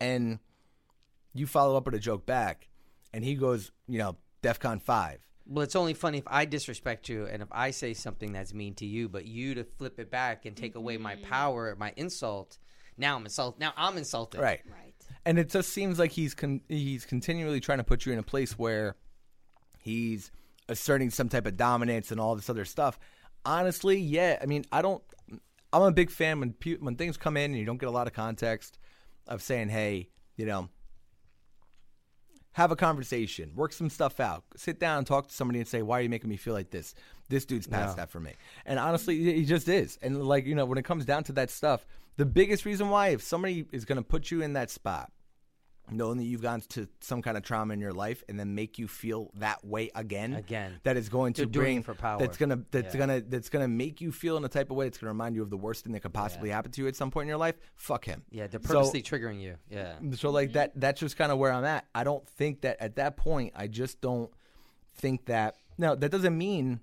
And 0.00 0.38
you 1.34 1.46
follow 1.46 1.76
up 1.76 1.84
with 1.84 1.94
a 1.94 1.98
joke 1.98 2.24
back, 2.24 2.68
and 3.12 3.24
he 3.24 3.34
goes, 3.34 3.72
you 3.86 3.98
know, 3.98 4.16
DEFCON 4.42 4.80
five. 4.80 5.18
Well, 5.46 5.62
it's 5.62 5.76
only 5.76 5.92
funny 5.92 6.18
if 6.18 6.24
I 6.26 6.46
disrespect 6.46 7.08
you 7.08 7.26
and 7.26 7.42
if 7.42 7.48
I 7.52 7.70
say 7.70 7.92
something 7.92 8.32
that's 8.32 8.54
mean 8.54 8.74
to 8.76 8.86
you, 8.86 9.10
but 9.10 9.26
you 9.26 9.54
to 9.56 9.64
flip 9.64 9.98
it 9.98 10.10
back 10.10 10.46
and 10.46 10.56
take 10.56 10.74
away 10.74 10.96
my 10.96 11.16
mm-hmm. 11.16 11.30
power, 11.30 11.76
my 11.78 11.92
insult. 11.96 12.58
Now 12.96 13.16
I'm 13.16 13.24
insult. 13.24 13.58
Now 13.58 13.74
I'm 13.76 13.98
insulted. 13.98 14.40
Right. 14.40 14.60
Right. 14.66 14.94
And 15.26 15.38
it 15.38 15.50
just 15.50 15.70
seems 15.70 15.98
like 15.98 16.12
he's 16.12 16.34
con- 16.34 16.62
he's 16.68 17.04
continually 17.04 17.60
trying 17.60 17.78
to 17.78 17.84
put 17.84 18.06
you 18.06 18.12
in 18.12 18.18
a 18.18 18.22
place 18.22 18.58
where 18.58 18.96
he's 19.82 20.30
asserting 20.68 21.10
some 21.10 21.28
type 21.28 21.46
of 21.46 21.56
dominance 21.56 22.10
and 22.10 22.20
all 22.20 22.36
this 22.36 22.48
other 22.48 22.64
stuff. 22.64 22.98
Honestly, 23.44 23.98
yeah. 23.98 24.38
I 24.40 24.46
mean, 24.46 24.64
I 24.72 24.80
don't. 24.80 25.02
I'm 25.72 25.82
a 25.82 25.92
big 25.92 26.10
fan 26.10 26.40
when 26.40 26.52
pe- 26.52 26.76
when 26.76 26.96
things 26.96 27.16
come 27.16 27.36
in 27.36 27.50
and 27.50 27.58
you 27.58 27.66
don't 27.66 27.78
get 27.78 27.88
a 27.88 27.92
lot 27.92 28.06
of 28.06 28.12
context 28.14 28.78
of 29.26 29.42
saying, 29.42 29.68
"Hey, 29.68 30.08
you 30.36 30.46
know, 30.46 30.68
have 32.54 32.70
a 32.70 32.76
conversation, 32.76 33.50
work 33.54 33.72
some 33.72 33.90
stuff 33.90 34.20
out, 34.20 34.44
sit 34.56 34.80
down 34.80 34.98
and 34.98 35.06
talk 35.06 35.26
to 35.28 35.34
somebody 35.34 35.58
and 35.58 35.68
say, 35.68 35.82
why 35.82 35.98
are 35.98 36.02
you 36.02 36.08
making 36.08 36.30
me 36.30 36.36
feel 36.36 36.54
like 36.54 36.70
this? 36.70 36.94
This 37.28 37.44
dude's 37.44 37.66
past 37.66 37.96
that 37.96 38.10
for 38.10 38.20
me. 38.20 38.32
And 38.64 38.78
honestly, 38.78 39.16
he 39.18 39.32
he 39.34 39.44
just 39.44 39.68
is. 39.68 39.98
And 40.02 40.24
like, 40.24 40.46
you 40.46 40.54
know, 40.54 40.64
when 40.64 40.78
it 40.78 40.84
comes 40.84 41.04
down 41.04 41.24
to 41.24 41.32
that 41.32 41.50
stuff, 41.50 41.86
the 42.16 42.24
biggest 42.24 42.64
reason 42.64 42.90
why, 42.90 43.08
if 43.08 43.22
somebody 43.22 43.66
is 43.72 43.84
going 43.84 43.96
to 43.96 44.02
put 44.02 44.30
you 44.30 44.40
in 44.40 44.52
that 44.52 44.70
spot, 44.70 45.10
knowing 45.90 46.16
that 46.16 46.24
you've 46.24 46.40
gone 46.42 46.62
to 46.70 46.88
some 47.00 47.20
kind 47.20 47.36
of 47.36 47.42
trauma 47.42 47.74
in 47.74 47.80
your 47.80 47.92
life 47.92 48.24
and 48.28 48.40
then 48.40 48.54
make 48.54 48.78
you 48.78 48.88
feel 48.88 49.30
that 49.34 49.64
way 49.64 49.90
again, 49.94 50.32
Again. 50.34 50.80
that 50.84 50.96
is 50.96 51.08
going 51.08 51.34
to 51.34 51.42
They're 51.42 51.46
doing 51.50 51.64
bring 51.64 51.82
for 51.82 51.94
power. 51.94 52.18
That's 52.18 52.36
gonna 52.38 52.60
that's 52.70 52.94
Yeah. 52.94 52.98
gonna 52.98 53.20
that's 53.20 53.48
gonna 53.50 53.68
make 53.68 54.00
you 54.00 54.10
feel 54.10 54.36
in 54.38 54.44
a 54.44 54.48
type 54.48 54.70
of 54.70 54.76
way. 54.76 54.86
It's 54.86 54.96
gonna 54.98 55.10
remind 55.12 55.34
you 55.36 55.42
of 55.42 55.50
the 55.50 55.56
worst 55.58 55.84
thing 55.84 55.92
that 55.92 56.00
could 56.00 56.14
possibly 56.14 56.48
happen 56.50 56.70
to 56.72 56.80
you 56.82 56.88
at 56.88 56.96
some 56.96 57.10
point 57.10 57.24
in 57.24 57.28
your 57.28 57.36
life. 57.38 57.56
Fuck 57.76 58.04
him. 58.06 58.24
Yeah, 58.30 58.46
they're 58.46 58.60
So- 58.62 58.68
purposely 58.74 59.02
triggering 59.02 59.40
you. 59.40 59.56
Yeah. 59.70 59.96
so 60.14 60.30
like 60.30 60.54
that 60.54 60.72
that's 60.74 61.00
just 61.00 61.16
kind 61.16 61.30
of 61.30 61.38
where 61.38 61.52
I'm 61.52 61.64
at. 61.64 61.86
I 61.94 62.02
don't 62.04 62.26
think 62.28 62.62
that 62.62 62.80
at 62.80 62.96
that 62.96 63.16
point 63.16 63.52
I 63.54 63.66
just 63.66 64.00
don't 64.00 64.30
think 64.94 65.26
that 65.26 65.56
now 65.76 65.94
that 65.94 66.10
doesn't 66.10 66.36
mean 66.38 66.80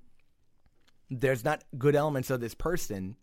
there's 1.09 1.43
not 1.43 1.63
good 1.77 1.95
elements 1.95 2.29
of 2.29 2.39
this 2.39 2.53
person 2.53 3.15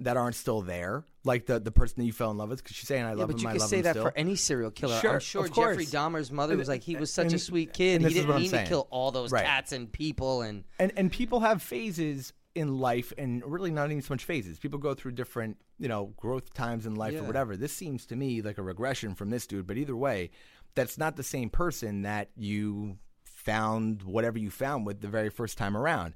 that 0.00 0.16
aren't 0.16 0.34
still 0.34 0.62
there. 0.62 1.04
Like 1.24 1.46
the 1.46 1.60
the 1.60 1.70
person 1.70 1.96
that 1.98 2.04
you 2.06 2.12
fell 2.12 2.30
in 2.30 2.38
love 2.38 2.48
with 2.48 2.62
because 2.62 2.76
she's 2.76 2.88
saying 2.88 3.04
I 3.04 3.10
Yeah, 3.10 3.14
love 3.16 3.28
but 3.28 3.36
him, 3.36 3.42
you 3.42 3.48
I 3.48 3.52
can 3.52 3.60
love 3.60 3.68
say 3.68 3.76
him 3.78 3.82
that 3.84 3.92
still. 3.92 4.02
for 4.04 4.12
any 4.16 4.34
serial 4.36 4.70
killer. 4.70 4.98
Sure, 5.00 5.12
I'm 5.14 5.20
sure 5.20 5.44
of 5.44 5.52
Jeffrey. 5.54 5.86
Dahmer's 5.86 6.30
mother 6.32 6.56
was 6.56 6.68
like, 6.68 6.82
he 6.82 6.96
was 6.96 7.12
such 7.12 7.26
And- 7.26 7.34
a 7.34 7.38
sweet 7.38 7.72
kid. 7.72 8.02
He 8.02 8.08
didn't 8.14 8.30
mean 8.34 8.44
to 8.44 8.48
saying. 8.48 8.66
kill 8.68 8.88
all 8.90 9.10
those 9.12 9.30
Right. 9.30 9.44
cats 9.44 9.72
and 9.72 9.90
people. 9.92 10.42
And 10.42 10.64
and 10.78 10.92
and 10.96 11.12
people 11.12 11.40
have 11.40 11.62
phases 11.62 12.32
in 12.54 12.78
life 12.80 13.12
and 13.16 13.44
really 13.46 13.70
not 13.70 13.90
even 13.90 14.02
so 14.02 14.12
much 14.12 14.24
phases 14.24 14.58
people 14.58 14.76
go 14.80 14.92
through 14.92 15.12
different 15.12 15.56
you 15.78 15.86
know 15.86 16.06
growth 16.16 16.52
times 16.52 16.84
in 16.84 16.96
life 16.96 17.14
or 17.14 17.22
whatever 17.22 17.56
this 17.56 17.72
seems 17.72 18.04
to 18.06 18.16
me 18.16 18.42
like 18.42 18.58
a 18.58 18.62
regression 18.62 19.14
from 19.14 19.30
this 19.30 19.46
dude 19.46 19.68
but 19.68 19.76
either 19.76 19.94
way 19.94 20.28
that's 20.74 20.98
not 20.98 21.14
the 21.16 21.22
same 21.22 21.48
person 21.48 22.02
that 22.02 22.28
you 22.36 22.98
found 23.24 24.02
whatever 24.02 24.36
you 24.36 24.50
found 24.50 24.84
with 24.84 25.00
the 25.00 25.06
very 25.06 25.30
first 25.30 25.56
time 25.56 25.76
around 25.76 26.12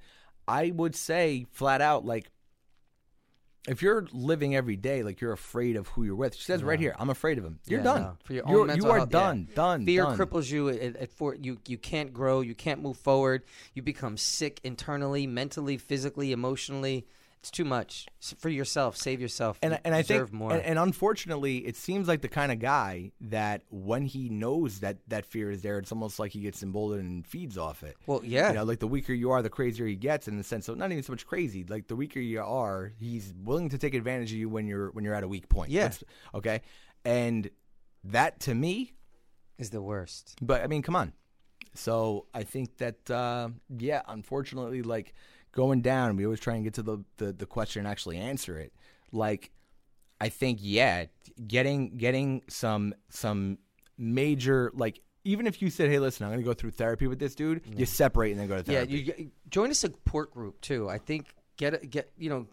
i 0.49 0.73
would 0.75 0.97
say 0.97 1.47
flat 1.53 1.81
out 1.81 2.05
like 2.05 2.31
if 3.67 3.81
you're 3.83 4.07
living 4.13 4.55
every 4.55 4.77
day 4.77 5.03
like 5.03 5.21
you're 5.21 5.33
afraid 5.33 5.77
of 5.77 5.89
who 5.89 6.05
you're 6.05 6.15
with 6.15 6.35
she 6.35 6.43
says 6.45 6.63
right 6.63 6.79
here 6.79 6.95
i'm 6.99 7.09
afraid 7.11 7.39
of 7.39 7.45
him 7.45 7.59
you're 7.67 7.81
Yeah, 7.81 7.85
done 7.85 8.03
no. 8.03 8.17
For 8.25 8.33
your 8.35 8.45
You're- 8.47 8.61
own 8.61 8.67
mental 8.67 8.87
you 8.87 8.93
are 8.93 8.97
health, 8.99 9.09
yeah. 9.13 9.19
done 9.21 9.49
done 9.55 9.85
fear 9.87 10.03
done. 10.03 10.19
cripples 10.19 10.51
you. 10.51 10.69
At, 10.69 10.97
at 10.97 11.11
for 11.13 11.35
you, 11.35 11.59
you 11.67 11.79
can't 11.79 12.13
grow. 12.13 12.41
You 12.43 12.55
can't 12.55 12.83
move 12.83 12.97
forward. 12.99 13.43
You 13.75 13.83
become 13.83 14.17
sick 14.19 14.61
internally, 14.65 15.27
mentally, 15.27 15.79
physically, 15.79 16.33
emotionally. 16.33 17.07
It's 17.45 17.51
too 17.51 17.67
much 17.67 18.07
for 18.39 18.49
yourself. 18.49 18.97
Save 18.97 19.21
yourself. 19.21 19.59
and 19.63 19.79
and 19.85 19.95
I 19.95 20.01
deserve 20.01 20.31
think 20.31 20.41
more. 20.41 20.53
And, 20.53 20.63
and 20.63 20.79
unfortunately, 20.79 21.59
it 21.59 21.77
seems 21.77 22.09
like 22.09 22.23
the 22.23 22.29
kind 22.29 22.51
of 22.51 22.59
guy 22.59 23.13
that 23.21 23.65
when 23.69 24.07
he 24.07 24.31
knows 24.31 24.81
that 24.81 24.97
that 25.09 25.27
fear 25.27 25.51
is 25.51 25.61
there, 25.61 25.79
it's 25.79 25.93
almost 25.93 26.19
like 26.19 26.33
he 26.33 26.41
gets 26.41 26.63
emboldened 26.63 27.03
and 27.03 27.27
feeds 27.27 27.59
off 27.59 27.83
it. 27.83 27.99
Well, 28.07 28.23
yeah. 28.25 28.49
you 28.49 28.55
know, 28.55 28.65
like 28.65 28.79
the 28.79 28.87
weaker 28.87 29.13
you 29.13 29.31
are, 29.31 29.43
the 29.43 29.51
crazier 29.51 29.85
he 29.87 29.95
gets. 29.95 30.27
In 30.27 30.39
the 30.39 30.43
sense 30.43 30.71
of 30.71 30.79
not 30.79 30.91
even 30.91 31.03
so 31.03 31.13
much 31.13 31.27
crazy, 31.27 31.67
like 31.69 31.87
the 31.87 31.97
weaker 31.97 32.19
you 32.19 32.41
are, 32.41 32.95
he's 32.99 33.35
willing 33.37 33.69
to 33.69 33.77
take 33.77 33.93
advantage 33.93 34.33
of 34.33 34.39
you 34.39 34.49
when 34.49 34.67
you're 34.67 34.91
when 34.93 35.05
you're 35.05 35.15
at 35.15 35.23
a 35.23 35.29
weak 35.29 35.51
point. 35.51 35.71
Yeah. 35.71 35.93
Okay, 36.35 36.63
and 37.05 37.51
that 38.05 38.41
to 38.41 38.55
me 38.55 38.95
is 39.59 39.69
the 39.69 39.83
worst. 39.83 40.37
but 40.41 40.63
I 40.63 40.67
mean, 40.67 40.81
come 40.81 40.97
on. 40.97 41.13
So 41.75 42.25
I 42.33 42.45
think 42.45 42.79
that 42.79 43.11
uh, 43.11 43.51
yeah, 43.77 44.01
unfortunately, 44.09 44.81
like 44.81 45.13
going 45.55 45.81
down, 45.81 46.17
we 46.17 46.25
always 46.25 46.41
try 46.41 46.55
and 46.55 46.65
get 46.65 46.75
to 46.75 46.83
the, 46.83 46.99
the 47.17 47.33
the 47.33 47.47
question 47.47 47.81
and 47.81 47.89
actually 47.89 48.19
answer 48.19 48.59
it. 48.59 48.73
Like, 49.13 49.51
I 50.21 50.29
think 50.29 50.59
yeah, 50.61 51.07
getting 51.47 51.97
getting 51.97 52.43
some 52.49 52.95
some 53.09 53.59
major 53.97 54.71
like 54.75 55.01
even 55.25 55.47
if 55.47 55.63
you 55.63 55.71
said, 55.71 55.89
hey, 55.89 55.99
listen, 55.99 56.27
I'm 56.27 56.33
going 56.33 56.43
to 56.43 56.45
go 56.45 56.53
through 56.53 56.73
therapy 56.73 57.07
with 57.07 57.19
this 57.19 57.35
dude, 57.35 57.63
you 57.67 57.87
mm. 57.87 57.89
separate 57.89 58.33
and 58.33 58.41
then 58.41 58.47
go 58.49 58.61
to 58.61 58.71
Yeah, 58.71 58.81
therapy. 58.81 58.93
you, 58.93 59.15
you 59.17 59.31
join 59.49 59.71
a 59.71 59.75
support 59.75 60.33
group 60.33 60.61
too. 60.61 60.89
I 60.89 60.99
think 60.99 61.35
get 61.57 61.89
get 61.89 62.11
you 62.19 62.29
know 62.29 62.47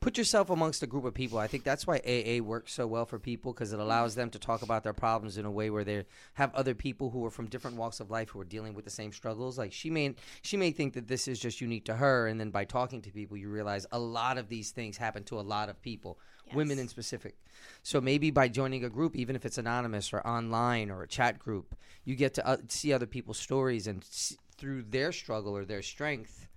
put 0.00 0.18
yourself 0.18 0.50
amongst 0.50 0.82
a 0.82 0.86
group 0.86 1.04
of 1.04 1.14
people. 1.14 1.38
I 1.38 1.46
think 1.46 1.64
that's 1.64 1.86
why 1.86 2.00
AA 2.06 2.42
works 2.42 2.72
so 2.72 2.86
well 2.86 3.06
for 3.06 3.18
people 3.18 3.52
because 3.52 3.72
it 3.72 3.80
allows 3.80 4.14
them 4.14 4.30
to 4.30 4.38
talk 4.38 4.62
about 4.62 4.82
their 4.84 4.92
problems 4.92 5.38
in 5.38 5.44
a 5.44 5.50
way 5.50 5.70
where 5.70 5.84
they 5.84 6.04
have 6.34 6.54
other 6.54 6.74
people 6.74 7.10
who 7.10 7.24
are 7.24 7.30
from 7.30 7.46
different 7.46 7.76
walks 7.76 8.00
of 8.00 8.10
life 8.10 8.30
who 8.30 8.40
are 8.40 8.44
dealing 8.44 8.74
with 8.74 8.84
the 8.84 8.90
same 8.90 9.12
struggles. 9.12 9.58
Like 9.58 9.72
she 9.72 9.90
may 9.90 10.14
she 10.42 10.56
may 10.56 10.70
think 10.70 10.94
that 10.94 11.08
this 11.08 11.28
is 11.28 11.38
just 11.38 11.60
unique 11.60 11.84
to 11.86 11.96
her, 11.96 12.26
and 12.26 12.38
then 12.40 12.50
by 12.50 12.64
talking 12.64 13.02
to 13.02 13.10
people, 13.10 13.36
you 13.36 13.48
realize 13.48 13.86
a 13.92 13.98
lot 13.98 14.38
of 14.38 14.48
these 14.48 14.70
things 14.70 14.96
happen 14.96 15.24
to 15.24 15.38
a 15.38 15.42
lot 15.42 15.68
of 15.68 15.80
people, 15.82 16.18
women 16.54 16.78
in 16.78 16.88
specific. 16.88 17.36
So 17.82 18.00
maybe 18.00 18.30
by 18.30 18.48
joining 18.48 18.84
a 18.84 18.90
group, 18.90 19.16
even 19.16 19.36
if 19.36 19.44
it's 19.44 19.58
anonymous 19.58 20.12
or 20.12 20.26
online 20.26 20.90
or 20.90 21.02
a 21.02 21.08
chat 21.08 21.38
group, 21.38 21.74
you 22.04 22.14
get 22.14 22.34
to 22.34 22.46
uh, 22.46 22.58
see 22.68 22.92
other 22.92 23.06
people's 23.06 23.38
stories 23.38 23.86
and 23.86 24.02
s 24.02 24.36
through 24.56 24.82
their 24.82 25.12
struggle 25.12 25.56
or 25.56 25.64
their 25.64 25.82
strength 25.82 26.48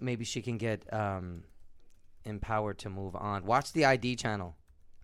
maybe 0.00 0.24
she 0.24 0.42
can 0.42 0.58
get 0.58 0.92
um, 0.92 1.44
empowered 2.24 2.78
to 2.80 2.90
move 2.90 3.16
on. 3.16 3.44
Watch 3.44 3.72
the 3.72 3.84
ID 3.84 4.16
channel. 4.16 4.56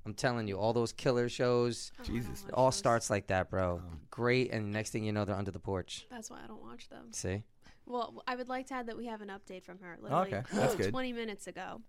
I'm 0.06 0.14
telling 0.14 0.48
you, 0.48 0.56
all 0.58 0.72
those 0.72 0.92
killer 0.92 1.28
shows. 1.28 1.92
Oh, 2.00 2.04
Jesus. 2.04 2.44
It 2.48 2.54
all 2.54 2.72
starts 2.72 3.10
like 3.10 3.26
that, 3.26 3.50
bro. 3.50 3.82
Um, 3.84 4.00
Great, 4.10 4.50
and 4.52 4.72
next 4.72 4.90
thing 4.90 5.04
you 5.04 5.12
know, 5.12 5.24
they're 5.26 5.36
under 5.36 5.50
the 5.50 5.58
porch. 5.58 6.06
That's 6.10 6.30
why 6.30 6.38
I 6.42 6.46
don't 6.46 6.62
watch 6.62 6.88
them. 6.88 7.08
See? 7.12 7.42
Well, 7.84 8.22
I 8.26 8.36
would 8.36 8.48
like 8.48 8.66
to 8.68 8.74
add 8.74 8.86
that 8.86 8.96
we 8.96 9.06
have 9.06 9.20
an 9.20 9.28
update 9.28 9.64
from 9.64 9.78
her. 9.80 9.98
Literally 10.00 10.34
Okay, 10.34 10.42
that's 10.52 10.74
good. 10.74 10.90
20 10.90 11.12
minutes 11.12 11.46
ago. 11.46 11.82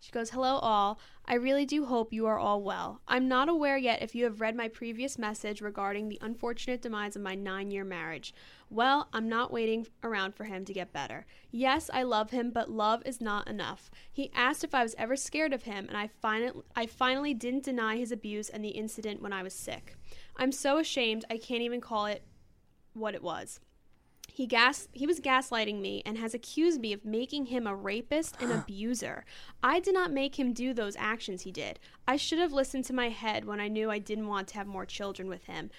She 0.00 0.12
goes, 0.12 0.30
Hello, 0.30 0.58
all. 0.58 1.00
I 1.24 1.34
really 1.34 1.66
do 1.66 1.84
hope 1.84 2.12
you 2.12 2.26
are 2.26 2.38
all 2.38 2.62
well. 2.62 3.02
I'm 3.08 3.28
not 3.28 3.48
aware 3.48 3.76
yet 3.76 4.00
if 4.00 4.14
you 4.14 4.24
have 4.24 4.40
read 4.40 4.56
my 4.56 4.68
previous 4.68 5.18
message 5.18 5.60
regarding 5.60 6.08
the 6.08 6.18
unfortunate 6.22 6.80
demise 6.80 7.16
of 7.16 7.22
my 7.22 7.34
nine 7.34 7.70
year 7.70 7.84
marriage. 7.84 8.32
Well, 8.70 9.08
I'm 9.12 9.28
not 9.28 9.52
waiting 9.52 9.86
around 10.02 10.34
for 10.34 10.44
him 10.44 10.64
to 10.64 10.72
get 10.72 10.92
better. 10.92 11.26
Yes, 11.50 11.90
I 11.92 12.04
love 12.04 12.30
him, 12.30 12.50
but 12.50 12.70
love 12.70 13.02
is 13.04 13.20
not 13.20 13.48
enough. 13.48 13.90
He 14.10 14.30
asked 14.34 14.62
if 14.62 14.74
I 14.74 14.82
was 14.82 14.94
ever 14.96 15.16
scared 15.16 15.52
of 15.52 15.64
him, 15.64 15.86
and 15.88 15.96
I, 15.96 16.06
fin- 16.06 16.62
I 16.76 16.86
finally 16.86 17.34
didn't 17.34 17.64
deny 17.64 17.96
his 17.96 18.12
abuse 18.12 18.48
and 18.48 18.64
the 18.64 18.70
incident 18.70 19.20
when 19.20 19.32
I 19.32 19.42
was 19.42 19.54
sick. 19.54 19.96
I'm 20.36 20.52
so 20.52 20.78
ashamed 20.78 21.24
I 21.28 21.38
can't 21.38 21.62
even 21.62 21.80
call 21.80 22.06
it 22.06 22.22
what 22.94 23.14
it 23.14 23.22
was. 23.22 23.60
He 24.38 24.46
gas 24.46 24.86
he 24.92 25.04
was 25.04 25.18
gaslighting 25.18 25.80
me 25.80 26.00
and 26.06 26.16
has 26.16 26.32
accused 26.32 26.80
me 26.80 26.92
of 26.92 27.04
making 27.04 27.46
him 27.46 27.66
a 27.66 27.74
rapist 27.74 28.36
and 28.40 28.52
abuser. 28.52 29.24
I 29.64 29.80
did 29.80 29.94
not 29.94 30.12
make 30.12 30.38
him 30.38 30.52
do 30.52 30.72
those 30.72 30.94
actions 30.96 31.42
he 31.42 31.50
did. 31.50 31.80
I 32.06 32.14
should 32.14 32.38
have 32.38 32.52
listened 32.52 32.84
to 32.84 32.92
my 32.92 33.08
head 33.08 33.46
when 33.46 33.58
I 33.58 33.66
knew 33.66 33.90
I 33.90 33.98
didn't 33.98 34.28
want 34.28 34.46
to 34.48 34.54
have 34.54 34.68
more 34.68 34.86
children 34.86 35.28
with 35.28 35.46
him. 35.46 35.70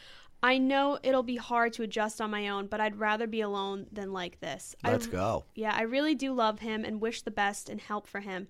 I 0.44 0.58
know 0.58 1.00
it'll 1.04 1.24
be 1.24 1.38
hard 1.38 1.72
to 1.74 1.84
adjust 1.84 2.20
on 2.20 2.32
my 2.32 2.50
own, 2.50 2.68
but 2.68 2.82
I'd 2.82 3.00
rather 3.00 3.28
be 3.28 3.40
alone 3.40 3.88
than 3.94 4.12
like 4.12 4.42
this. 4.42 4.76
Let's 4.84 5.08
go. 5.08 5.46
yeah, 5.56 5.74
I 5.74 5.84
really 5.84 6.14
do 6.14 6.34
love 6.34 6.60
him 6.60 6.84
and 6.84 7.00
wish 7.00 7.22
the 7.22 7.32
best 7.32 7.70
and 7.70 7.80
help 7.80 8.08
for 8.08 8.20
him. 8.20 8.50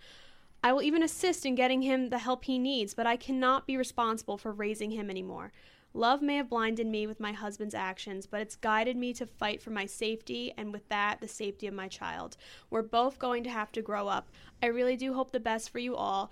I 0.64 0.74
will 0.74 0.82
even 0.82 1.04
assist 1.04 1.46
in 1.46 1.54
getting 1.54 1.84
him 1.84 2.10
the 2.10 2.18
help 2.18 2.46
he 2.46 2.58
needs, 2.58 2.96
but 2.96 3.06
I 3.06 3.16
cannot 3.16 3.68
be 3.68 3.78
responsible 3.78 4.40
for 4.40 4.52
raising 4.52 4.90
him 4.90 5.12
anymore. 5.12 5.52
Love 6.00 6.22
may 6.22 6.38
have 6.38 6.50
blinded 6.50 6.88
me 6.88 7.06
with 7.08 7.20
my 7.20 7.34
husband's 7.34 7.76
actions, 7.76 8.26
but 8.26 8.40
it's 8.40 8.56
guided 8.56 8.96
me 8.96 9.12
to 9.12 9.26
fight 9.26 9.62
for 9.62 9.72
my 9.72 9.86
safety 9.86 10.54
and 10.58 10.72
with 10.72 10.88
that, 10.88 11.20
the 11.20 11.28
safety 11.28 11.68
of 11.68 11.74
my 11.74 11.90
child. 11.90 12.38
We're 12.70 12.84
both 12.84 13.20
going 13.20 13.44
to 13.44 13.50
have 13.50 13.70
to 13.74 13.82
grow 13.82 14.08
up. 14.08 14.30
I 14.64 14.68
really 14.68 14.96
do 14.96 15.14
hope 15.14 15.34
the 15.34 15.42
best 15.42 15.70
for 15.70 15.80
you 15.80 15.98
all. 15.98 16.32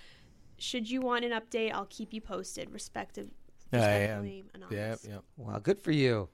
Should 0.57 0.89
you 0.89 1.01
want 1.01 1.25
an 1.25 1.31
update, 1.31 1.73
I'll 1.73 1.87
keep 1.89 2.13
you 2.13 2.21
posted. 2.21 2.71
Respective, 2.71 3.29
Yeah, 3.73 4.21
yeah, 4.23 4.41
yeah, 4.71 4.95
yeah. 5.05 5.17
Wow, 5.35 5.59
good 5.59 5.81
for 5.81 5.91
you. 5.91 6.29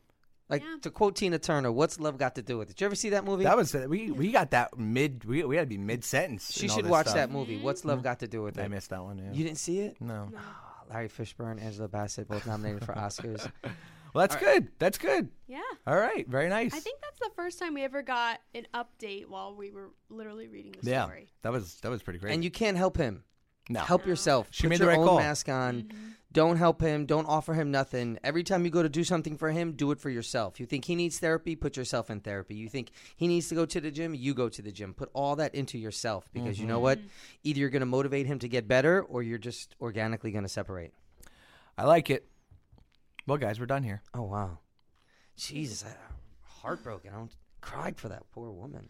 Like 0.47 0.63
to 0.84 0.91
quote 0.91 1.15
Tina 1.15 1.39
Turner, 1.39 1.71
"What's 1.71 1.99
love 1.99 2.19
got 2.19 2.36
to 2.36 2.43
do 2.43 2.59
with 2.59 2.69
it?" 2.69 2.75
Did 2.75 2.81
you 2.81 2.86
ever 2.86 2.95
see 2.95 3.09
that 3.09 3.25
movie? 3.25 3.45
That 3.45 3.57
was 3.57 3.73
we 3.73 4.11
we 4.11 4.31
got 4.31 4.51
that 4.51 4.77
mid. 4.77 5.23
We, 5.23 5.43
we 5.43 5.55
had 5.55 5.63
to 5.63 5.69
be 5.69 5.79
mid 5.79 6.03
sentence. 6.03 6.51
She 6.53 6.67
should 6.67 6.86
watch 6.86 7.07
that 7.07 7.31
movie. 7.31 7.55
Mm-hmm. 7.55 7.63
What's 7.63 7.84
love 7.84 7.99
mm-hmm. 7.99 8.03
got 8.03 8.19
to 8.19 8.27
do 8.27 8.43
with 8.43 8.59
it? 8.59 8.61
I 8.61 8.67
missed 8.67 8.91
that 8.91 9.01
one. 9.01 9.17
Yeah. 9.17 9.31
You 9.31 9.43
didn't 9.43 9.57
see 9.57 9.79
it? 9.79 9.99
no. 9.99 10.29
Oh, 10.36 10.72
Larry 10.89 11.09
Fishburne, 11.09 11.61
Angela 11.61 11.88
Bassett, 11.88 12.27
both 12.27 12.45
nominated 12.45 12.86
for 12.86 12.93
Oscars. 12.93 13.49
Well, 14.13 14.27
that's 14.27 14.36
good. 14.36 14.67
That's 14.77 14.99
good. 14.99 15.29
Yeah. 15.47 15.61
All 15.88 15.97
right. 15.97 16.27
Very 16.27 16.47
nice. 16.47 16.73
I 16.73 16.79
think 16.79 16.99
that's 17.01 17.17
the 17.19 17.31
first 17.36 17.57
time 17.57 17.73
we 17.73 17.84
ever 17.84 18.03
got 18.03 18.39
an 18.53 18.67
update 18.73 19.27
while 19.27 19.55
we 19.55 19.71
were 19.71 19.89
literally 20.09 20.47
reading 20.47 20.75
the 20.79 20.88
yeah. 20.88 21.05
story. 21.05 21.29
That 21.41 21.51
was 21.51 21.79
that 21.81 21.89
was 21.89 22.03
pretty 22.03 22.19
great. 22.19 22.34
and 22.34 22.43
you 22.43 22.51
can't 22.51 22.77
help 22.77 22.95
him. 22.95 23.23
No. 23.70 23.80
Help 23.82 24.05
yourself. 24.05 24.47
She 24.51 24.64
Put 24.64 24.70
made 24.70 24.80
the 24.80 24.86
your 24.86 24.89
right 24.91 24.99
own 24.99 25.07
call. 25.07 25.18
mask 25.20 25.49
on. 25.49 25.84
Mm-hmm. 25.84 25.97
Don't 26.34 26.57
help 26.57 26.82
him. 26.82 27.05
Don't 27.05 27.28
offer 27.28 27.53
him 27.53 27.70
nothing. 27.70 28.18
Every 28.24 28.43
time 28.43 28.66
you 28.66 28.72
go 28.72 28.82
to 28.82 28.89
do 28.89 29.03
something 29.03 29.38
for 29.38 29.51
him, 29.51 29.74
do 29.74 29.91
it 29.91 29.99
for 29.99 30.09
yourself. 30.09 30.59
You 30.59 30.66
think 30.66 30.86
he 30.86 30.95
needs 30.95 31.20
therapy, 31.20 31.55
put 31.55 31.78
yourself 31.78 32.09
in 32.09 32.22
therapy. 32.22 32.55
You 32.55 32.70
think 32.70 32.89
he 33.16 33.28
needs 33.28 33.49
to 33.49 33.55
go 33.55 33.68
to 33.68 33.80
the 33.80 33.91
gym, 33.91 34.16
you 34.16 34.34
go 34.34 34.49
to 34.49 34.61
the 34.64 34.72
gym. 34.72 34.95
Put 34.95 35.11
all 35.14 35.36
that 35.36 35.53
into 35.53 35.78
yourself 35.78 36.28
because 36.34 36.59
you 36.59 36.66
know 36.66 36.80
what? 36.80 36.97
Mm-hmm. 36.97 37.07
Either 37.43 37.59
you're 37.59 37.70
going 37.70 37.82
to 37.82 37.86
motivate 37.86 38.26
him 38.26 38.39
to 38.39 38.49
get 38.49 38.68
better 38.68 39.03
or 39.03 39.22
you're 39.22 39.38
just 39.38 39.76
organically 39.80 40.32
going 40.32 40.43
to 40.43 40.49
separate. 40.49 40.91
I 41.78 41.86
like 41.86 42.09
it. 42.09 42.26
Well, 43.28 43.38
guys, 43.38 43.59
we're 43.59 43.68
done 43.68 43.84
here. 43.84 44.01
Oh 44.16 44.24
wow. 44.24 44.57
Jesus, 45.38 45.86
I, 45.88 45.95
heartbroken. 46.61 47.11
I 47.14 47.18
don't 47.18 47.32
cried 47.61 47.97
for 47.97 48.09
that 48.09 48.24
poor 48.32 48.51
woman. 48.51 48.89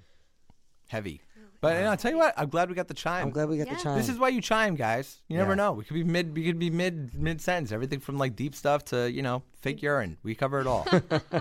Heavy. 0.88 1.22
But 1.64 1.78
and 1.78 1.88
I'll 1.88 1.96
tell 1.96 2.12
you 2.12 2.18
what. 2.18 2.34
I'm 2.38 2.50
glad 2.50 2.68
we 2.68 2.76
got 2.76 2.90
the 2.90 2.94
chime. 2.94 3.24
I'm 3.28 3.30
glad 3.32 3.48
we 3.48 3.58
got 3.58 3.68
Yeah. 3.68 3.76
the 3.76 3.80
chime. 3.84 3.98
This 3.98 4.10
is 4.10 4.18
why 4.20 4.28
you 4.28 4.42
chime, 4.42 4.76
guys. 4.76 5.22
You 5.30 5.38
never 5.38 5.52
Yeah. 5.52 5.56
know. 5.56 5.72
We 5.72 5.86
could 5.86 5.94
be 5.94 6.04
mid. 6.04 6.36
We 6.36 6.44
could 6.44 6.60
be 6.60 6.70
mid 6.70 7.16
mid 7.18 7.40
sentence. 7.40 7.72
Everything 7.72 8.02
from 8.02 8.18
like 8.18 8.36
deep 8.36 8.54
stuff 8.54 8.84
to 8.86 9.10
you 9.10 9.22
know 9.22 9.44
fake 9.62 9.82
urine. 9.82 10.18
We 10.24 10.36
cover 10.36 10.60
it 10.60 10.68
all. 10.68 10.86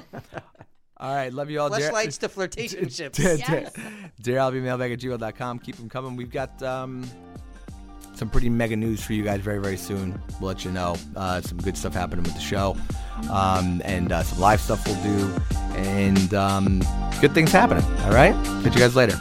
all 0.97 1.15
right. 1.15 1.33
Love 1.33 1.51
you 1.51 1.61
all. 1.61 1.69
Dar- 1.71 1.81
flashlights 1.81 2.19
to 2.19 2.29
flirtation 2.37 2.89
ships. 2.89 3.19
Yes. 3.19 3.73
DareLBmailbag 4.23 4.93
at 4.93 5.01
gmail.com. 5.01 5.59
Keep 5.59 5.77
them 5.77 5.89
coming. 5.89 6.15
We've 6.15 6.31
got 6.31 6.63
um, 6.63 7.05
some 8.15 8.31
pretty 8.31 8.49
mega 8.49 8.77
news 8.77 9.03
for 9.03 9.15
you 9.15 9.25
guys 9.25 9.41
very, 9.41 9.59
very 9.59 9.77
soon. 9.77 10.23
We'll 10.41 10.49
let 10.49 10.65
you 10.65 10.71
know. 10.71 10.95
Uh, 11.17 11.41
some 11.41 11.59
good 11.59 11.77
stuff 11.77 11.95
happening 11.95 12.23
with 12.23 12.35
the 12.35 12.41
show. 12.41 12.77
Um, 13.29 13.83
and 13.85 14.13
uh, 14.13 14.23
some 14.23 14.39
live 14.39 14.61
stuff 14.61 14.87
we'll 14.87 15.03
do. 15.03 15.35
And 15.75 16.33
um, 16.33 16.81
good 17.21 17.35
things 17.35 17.51
happening. 17.51 17.83
All 18.05 18.13
right? 18.13 18.35
Catch 18.63 18.75
you 18.75 18.81
guys 18.81 18.95
later. 18.95 19.21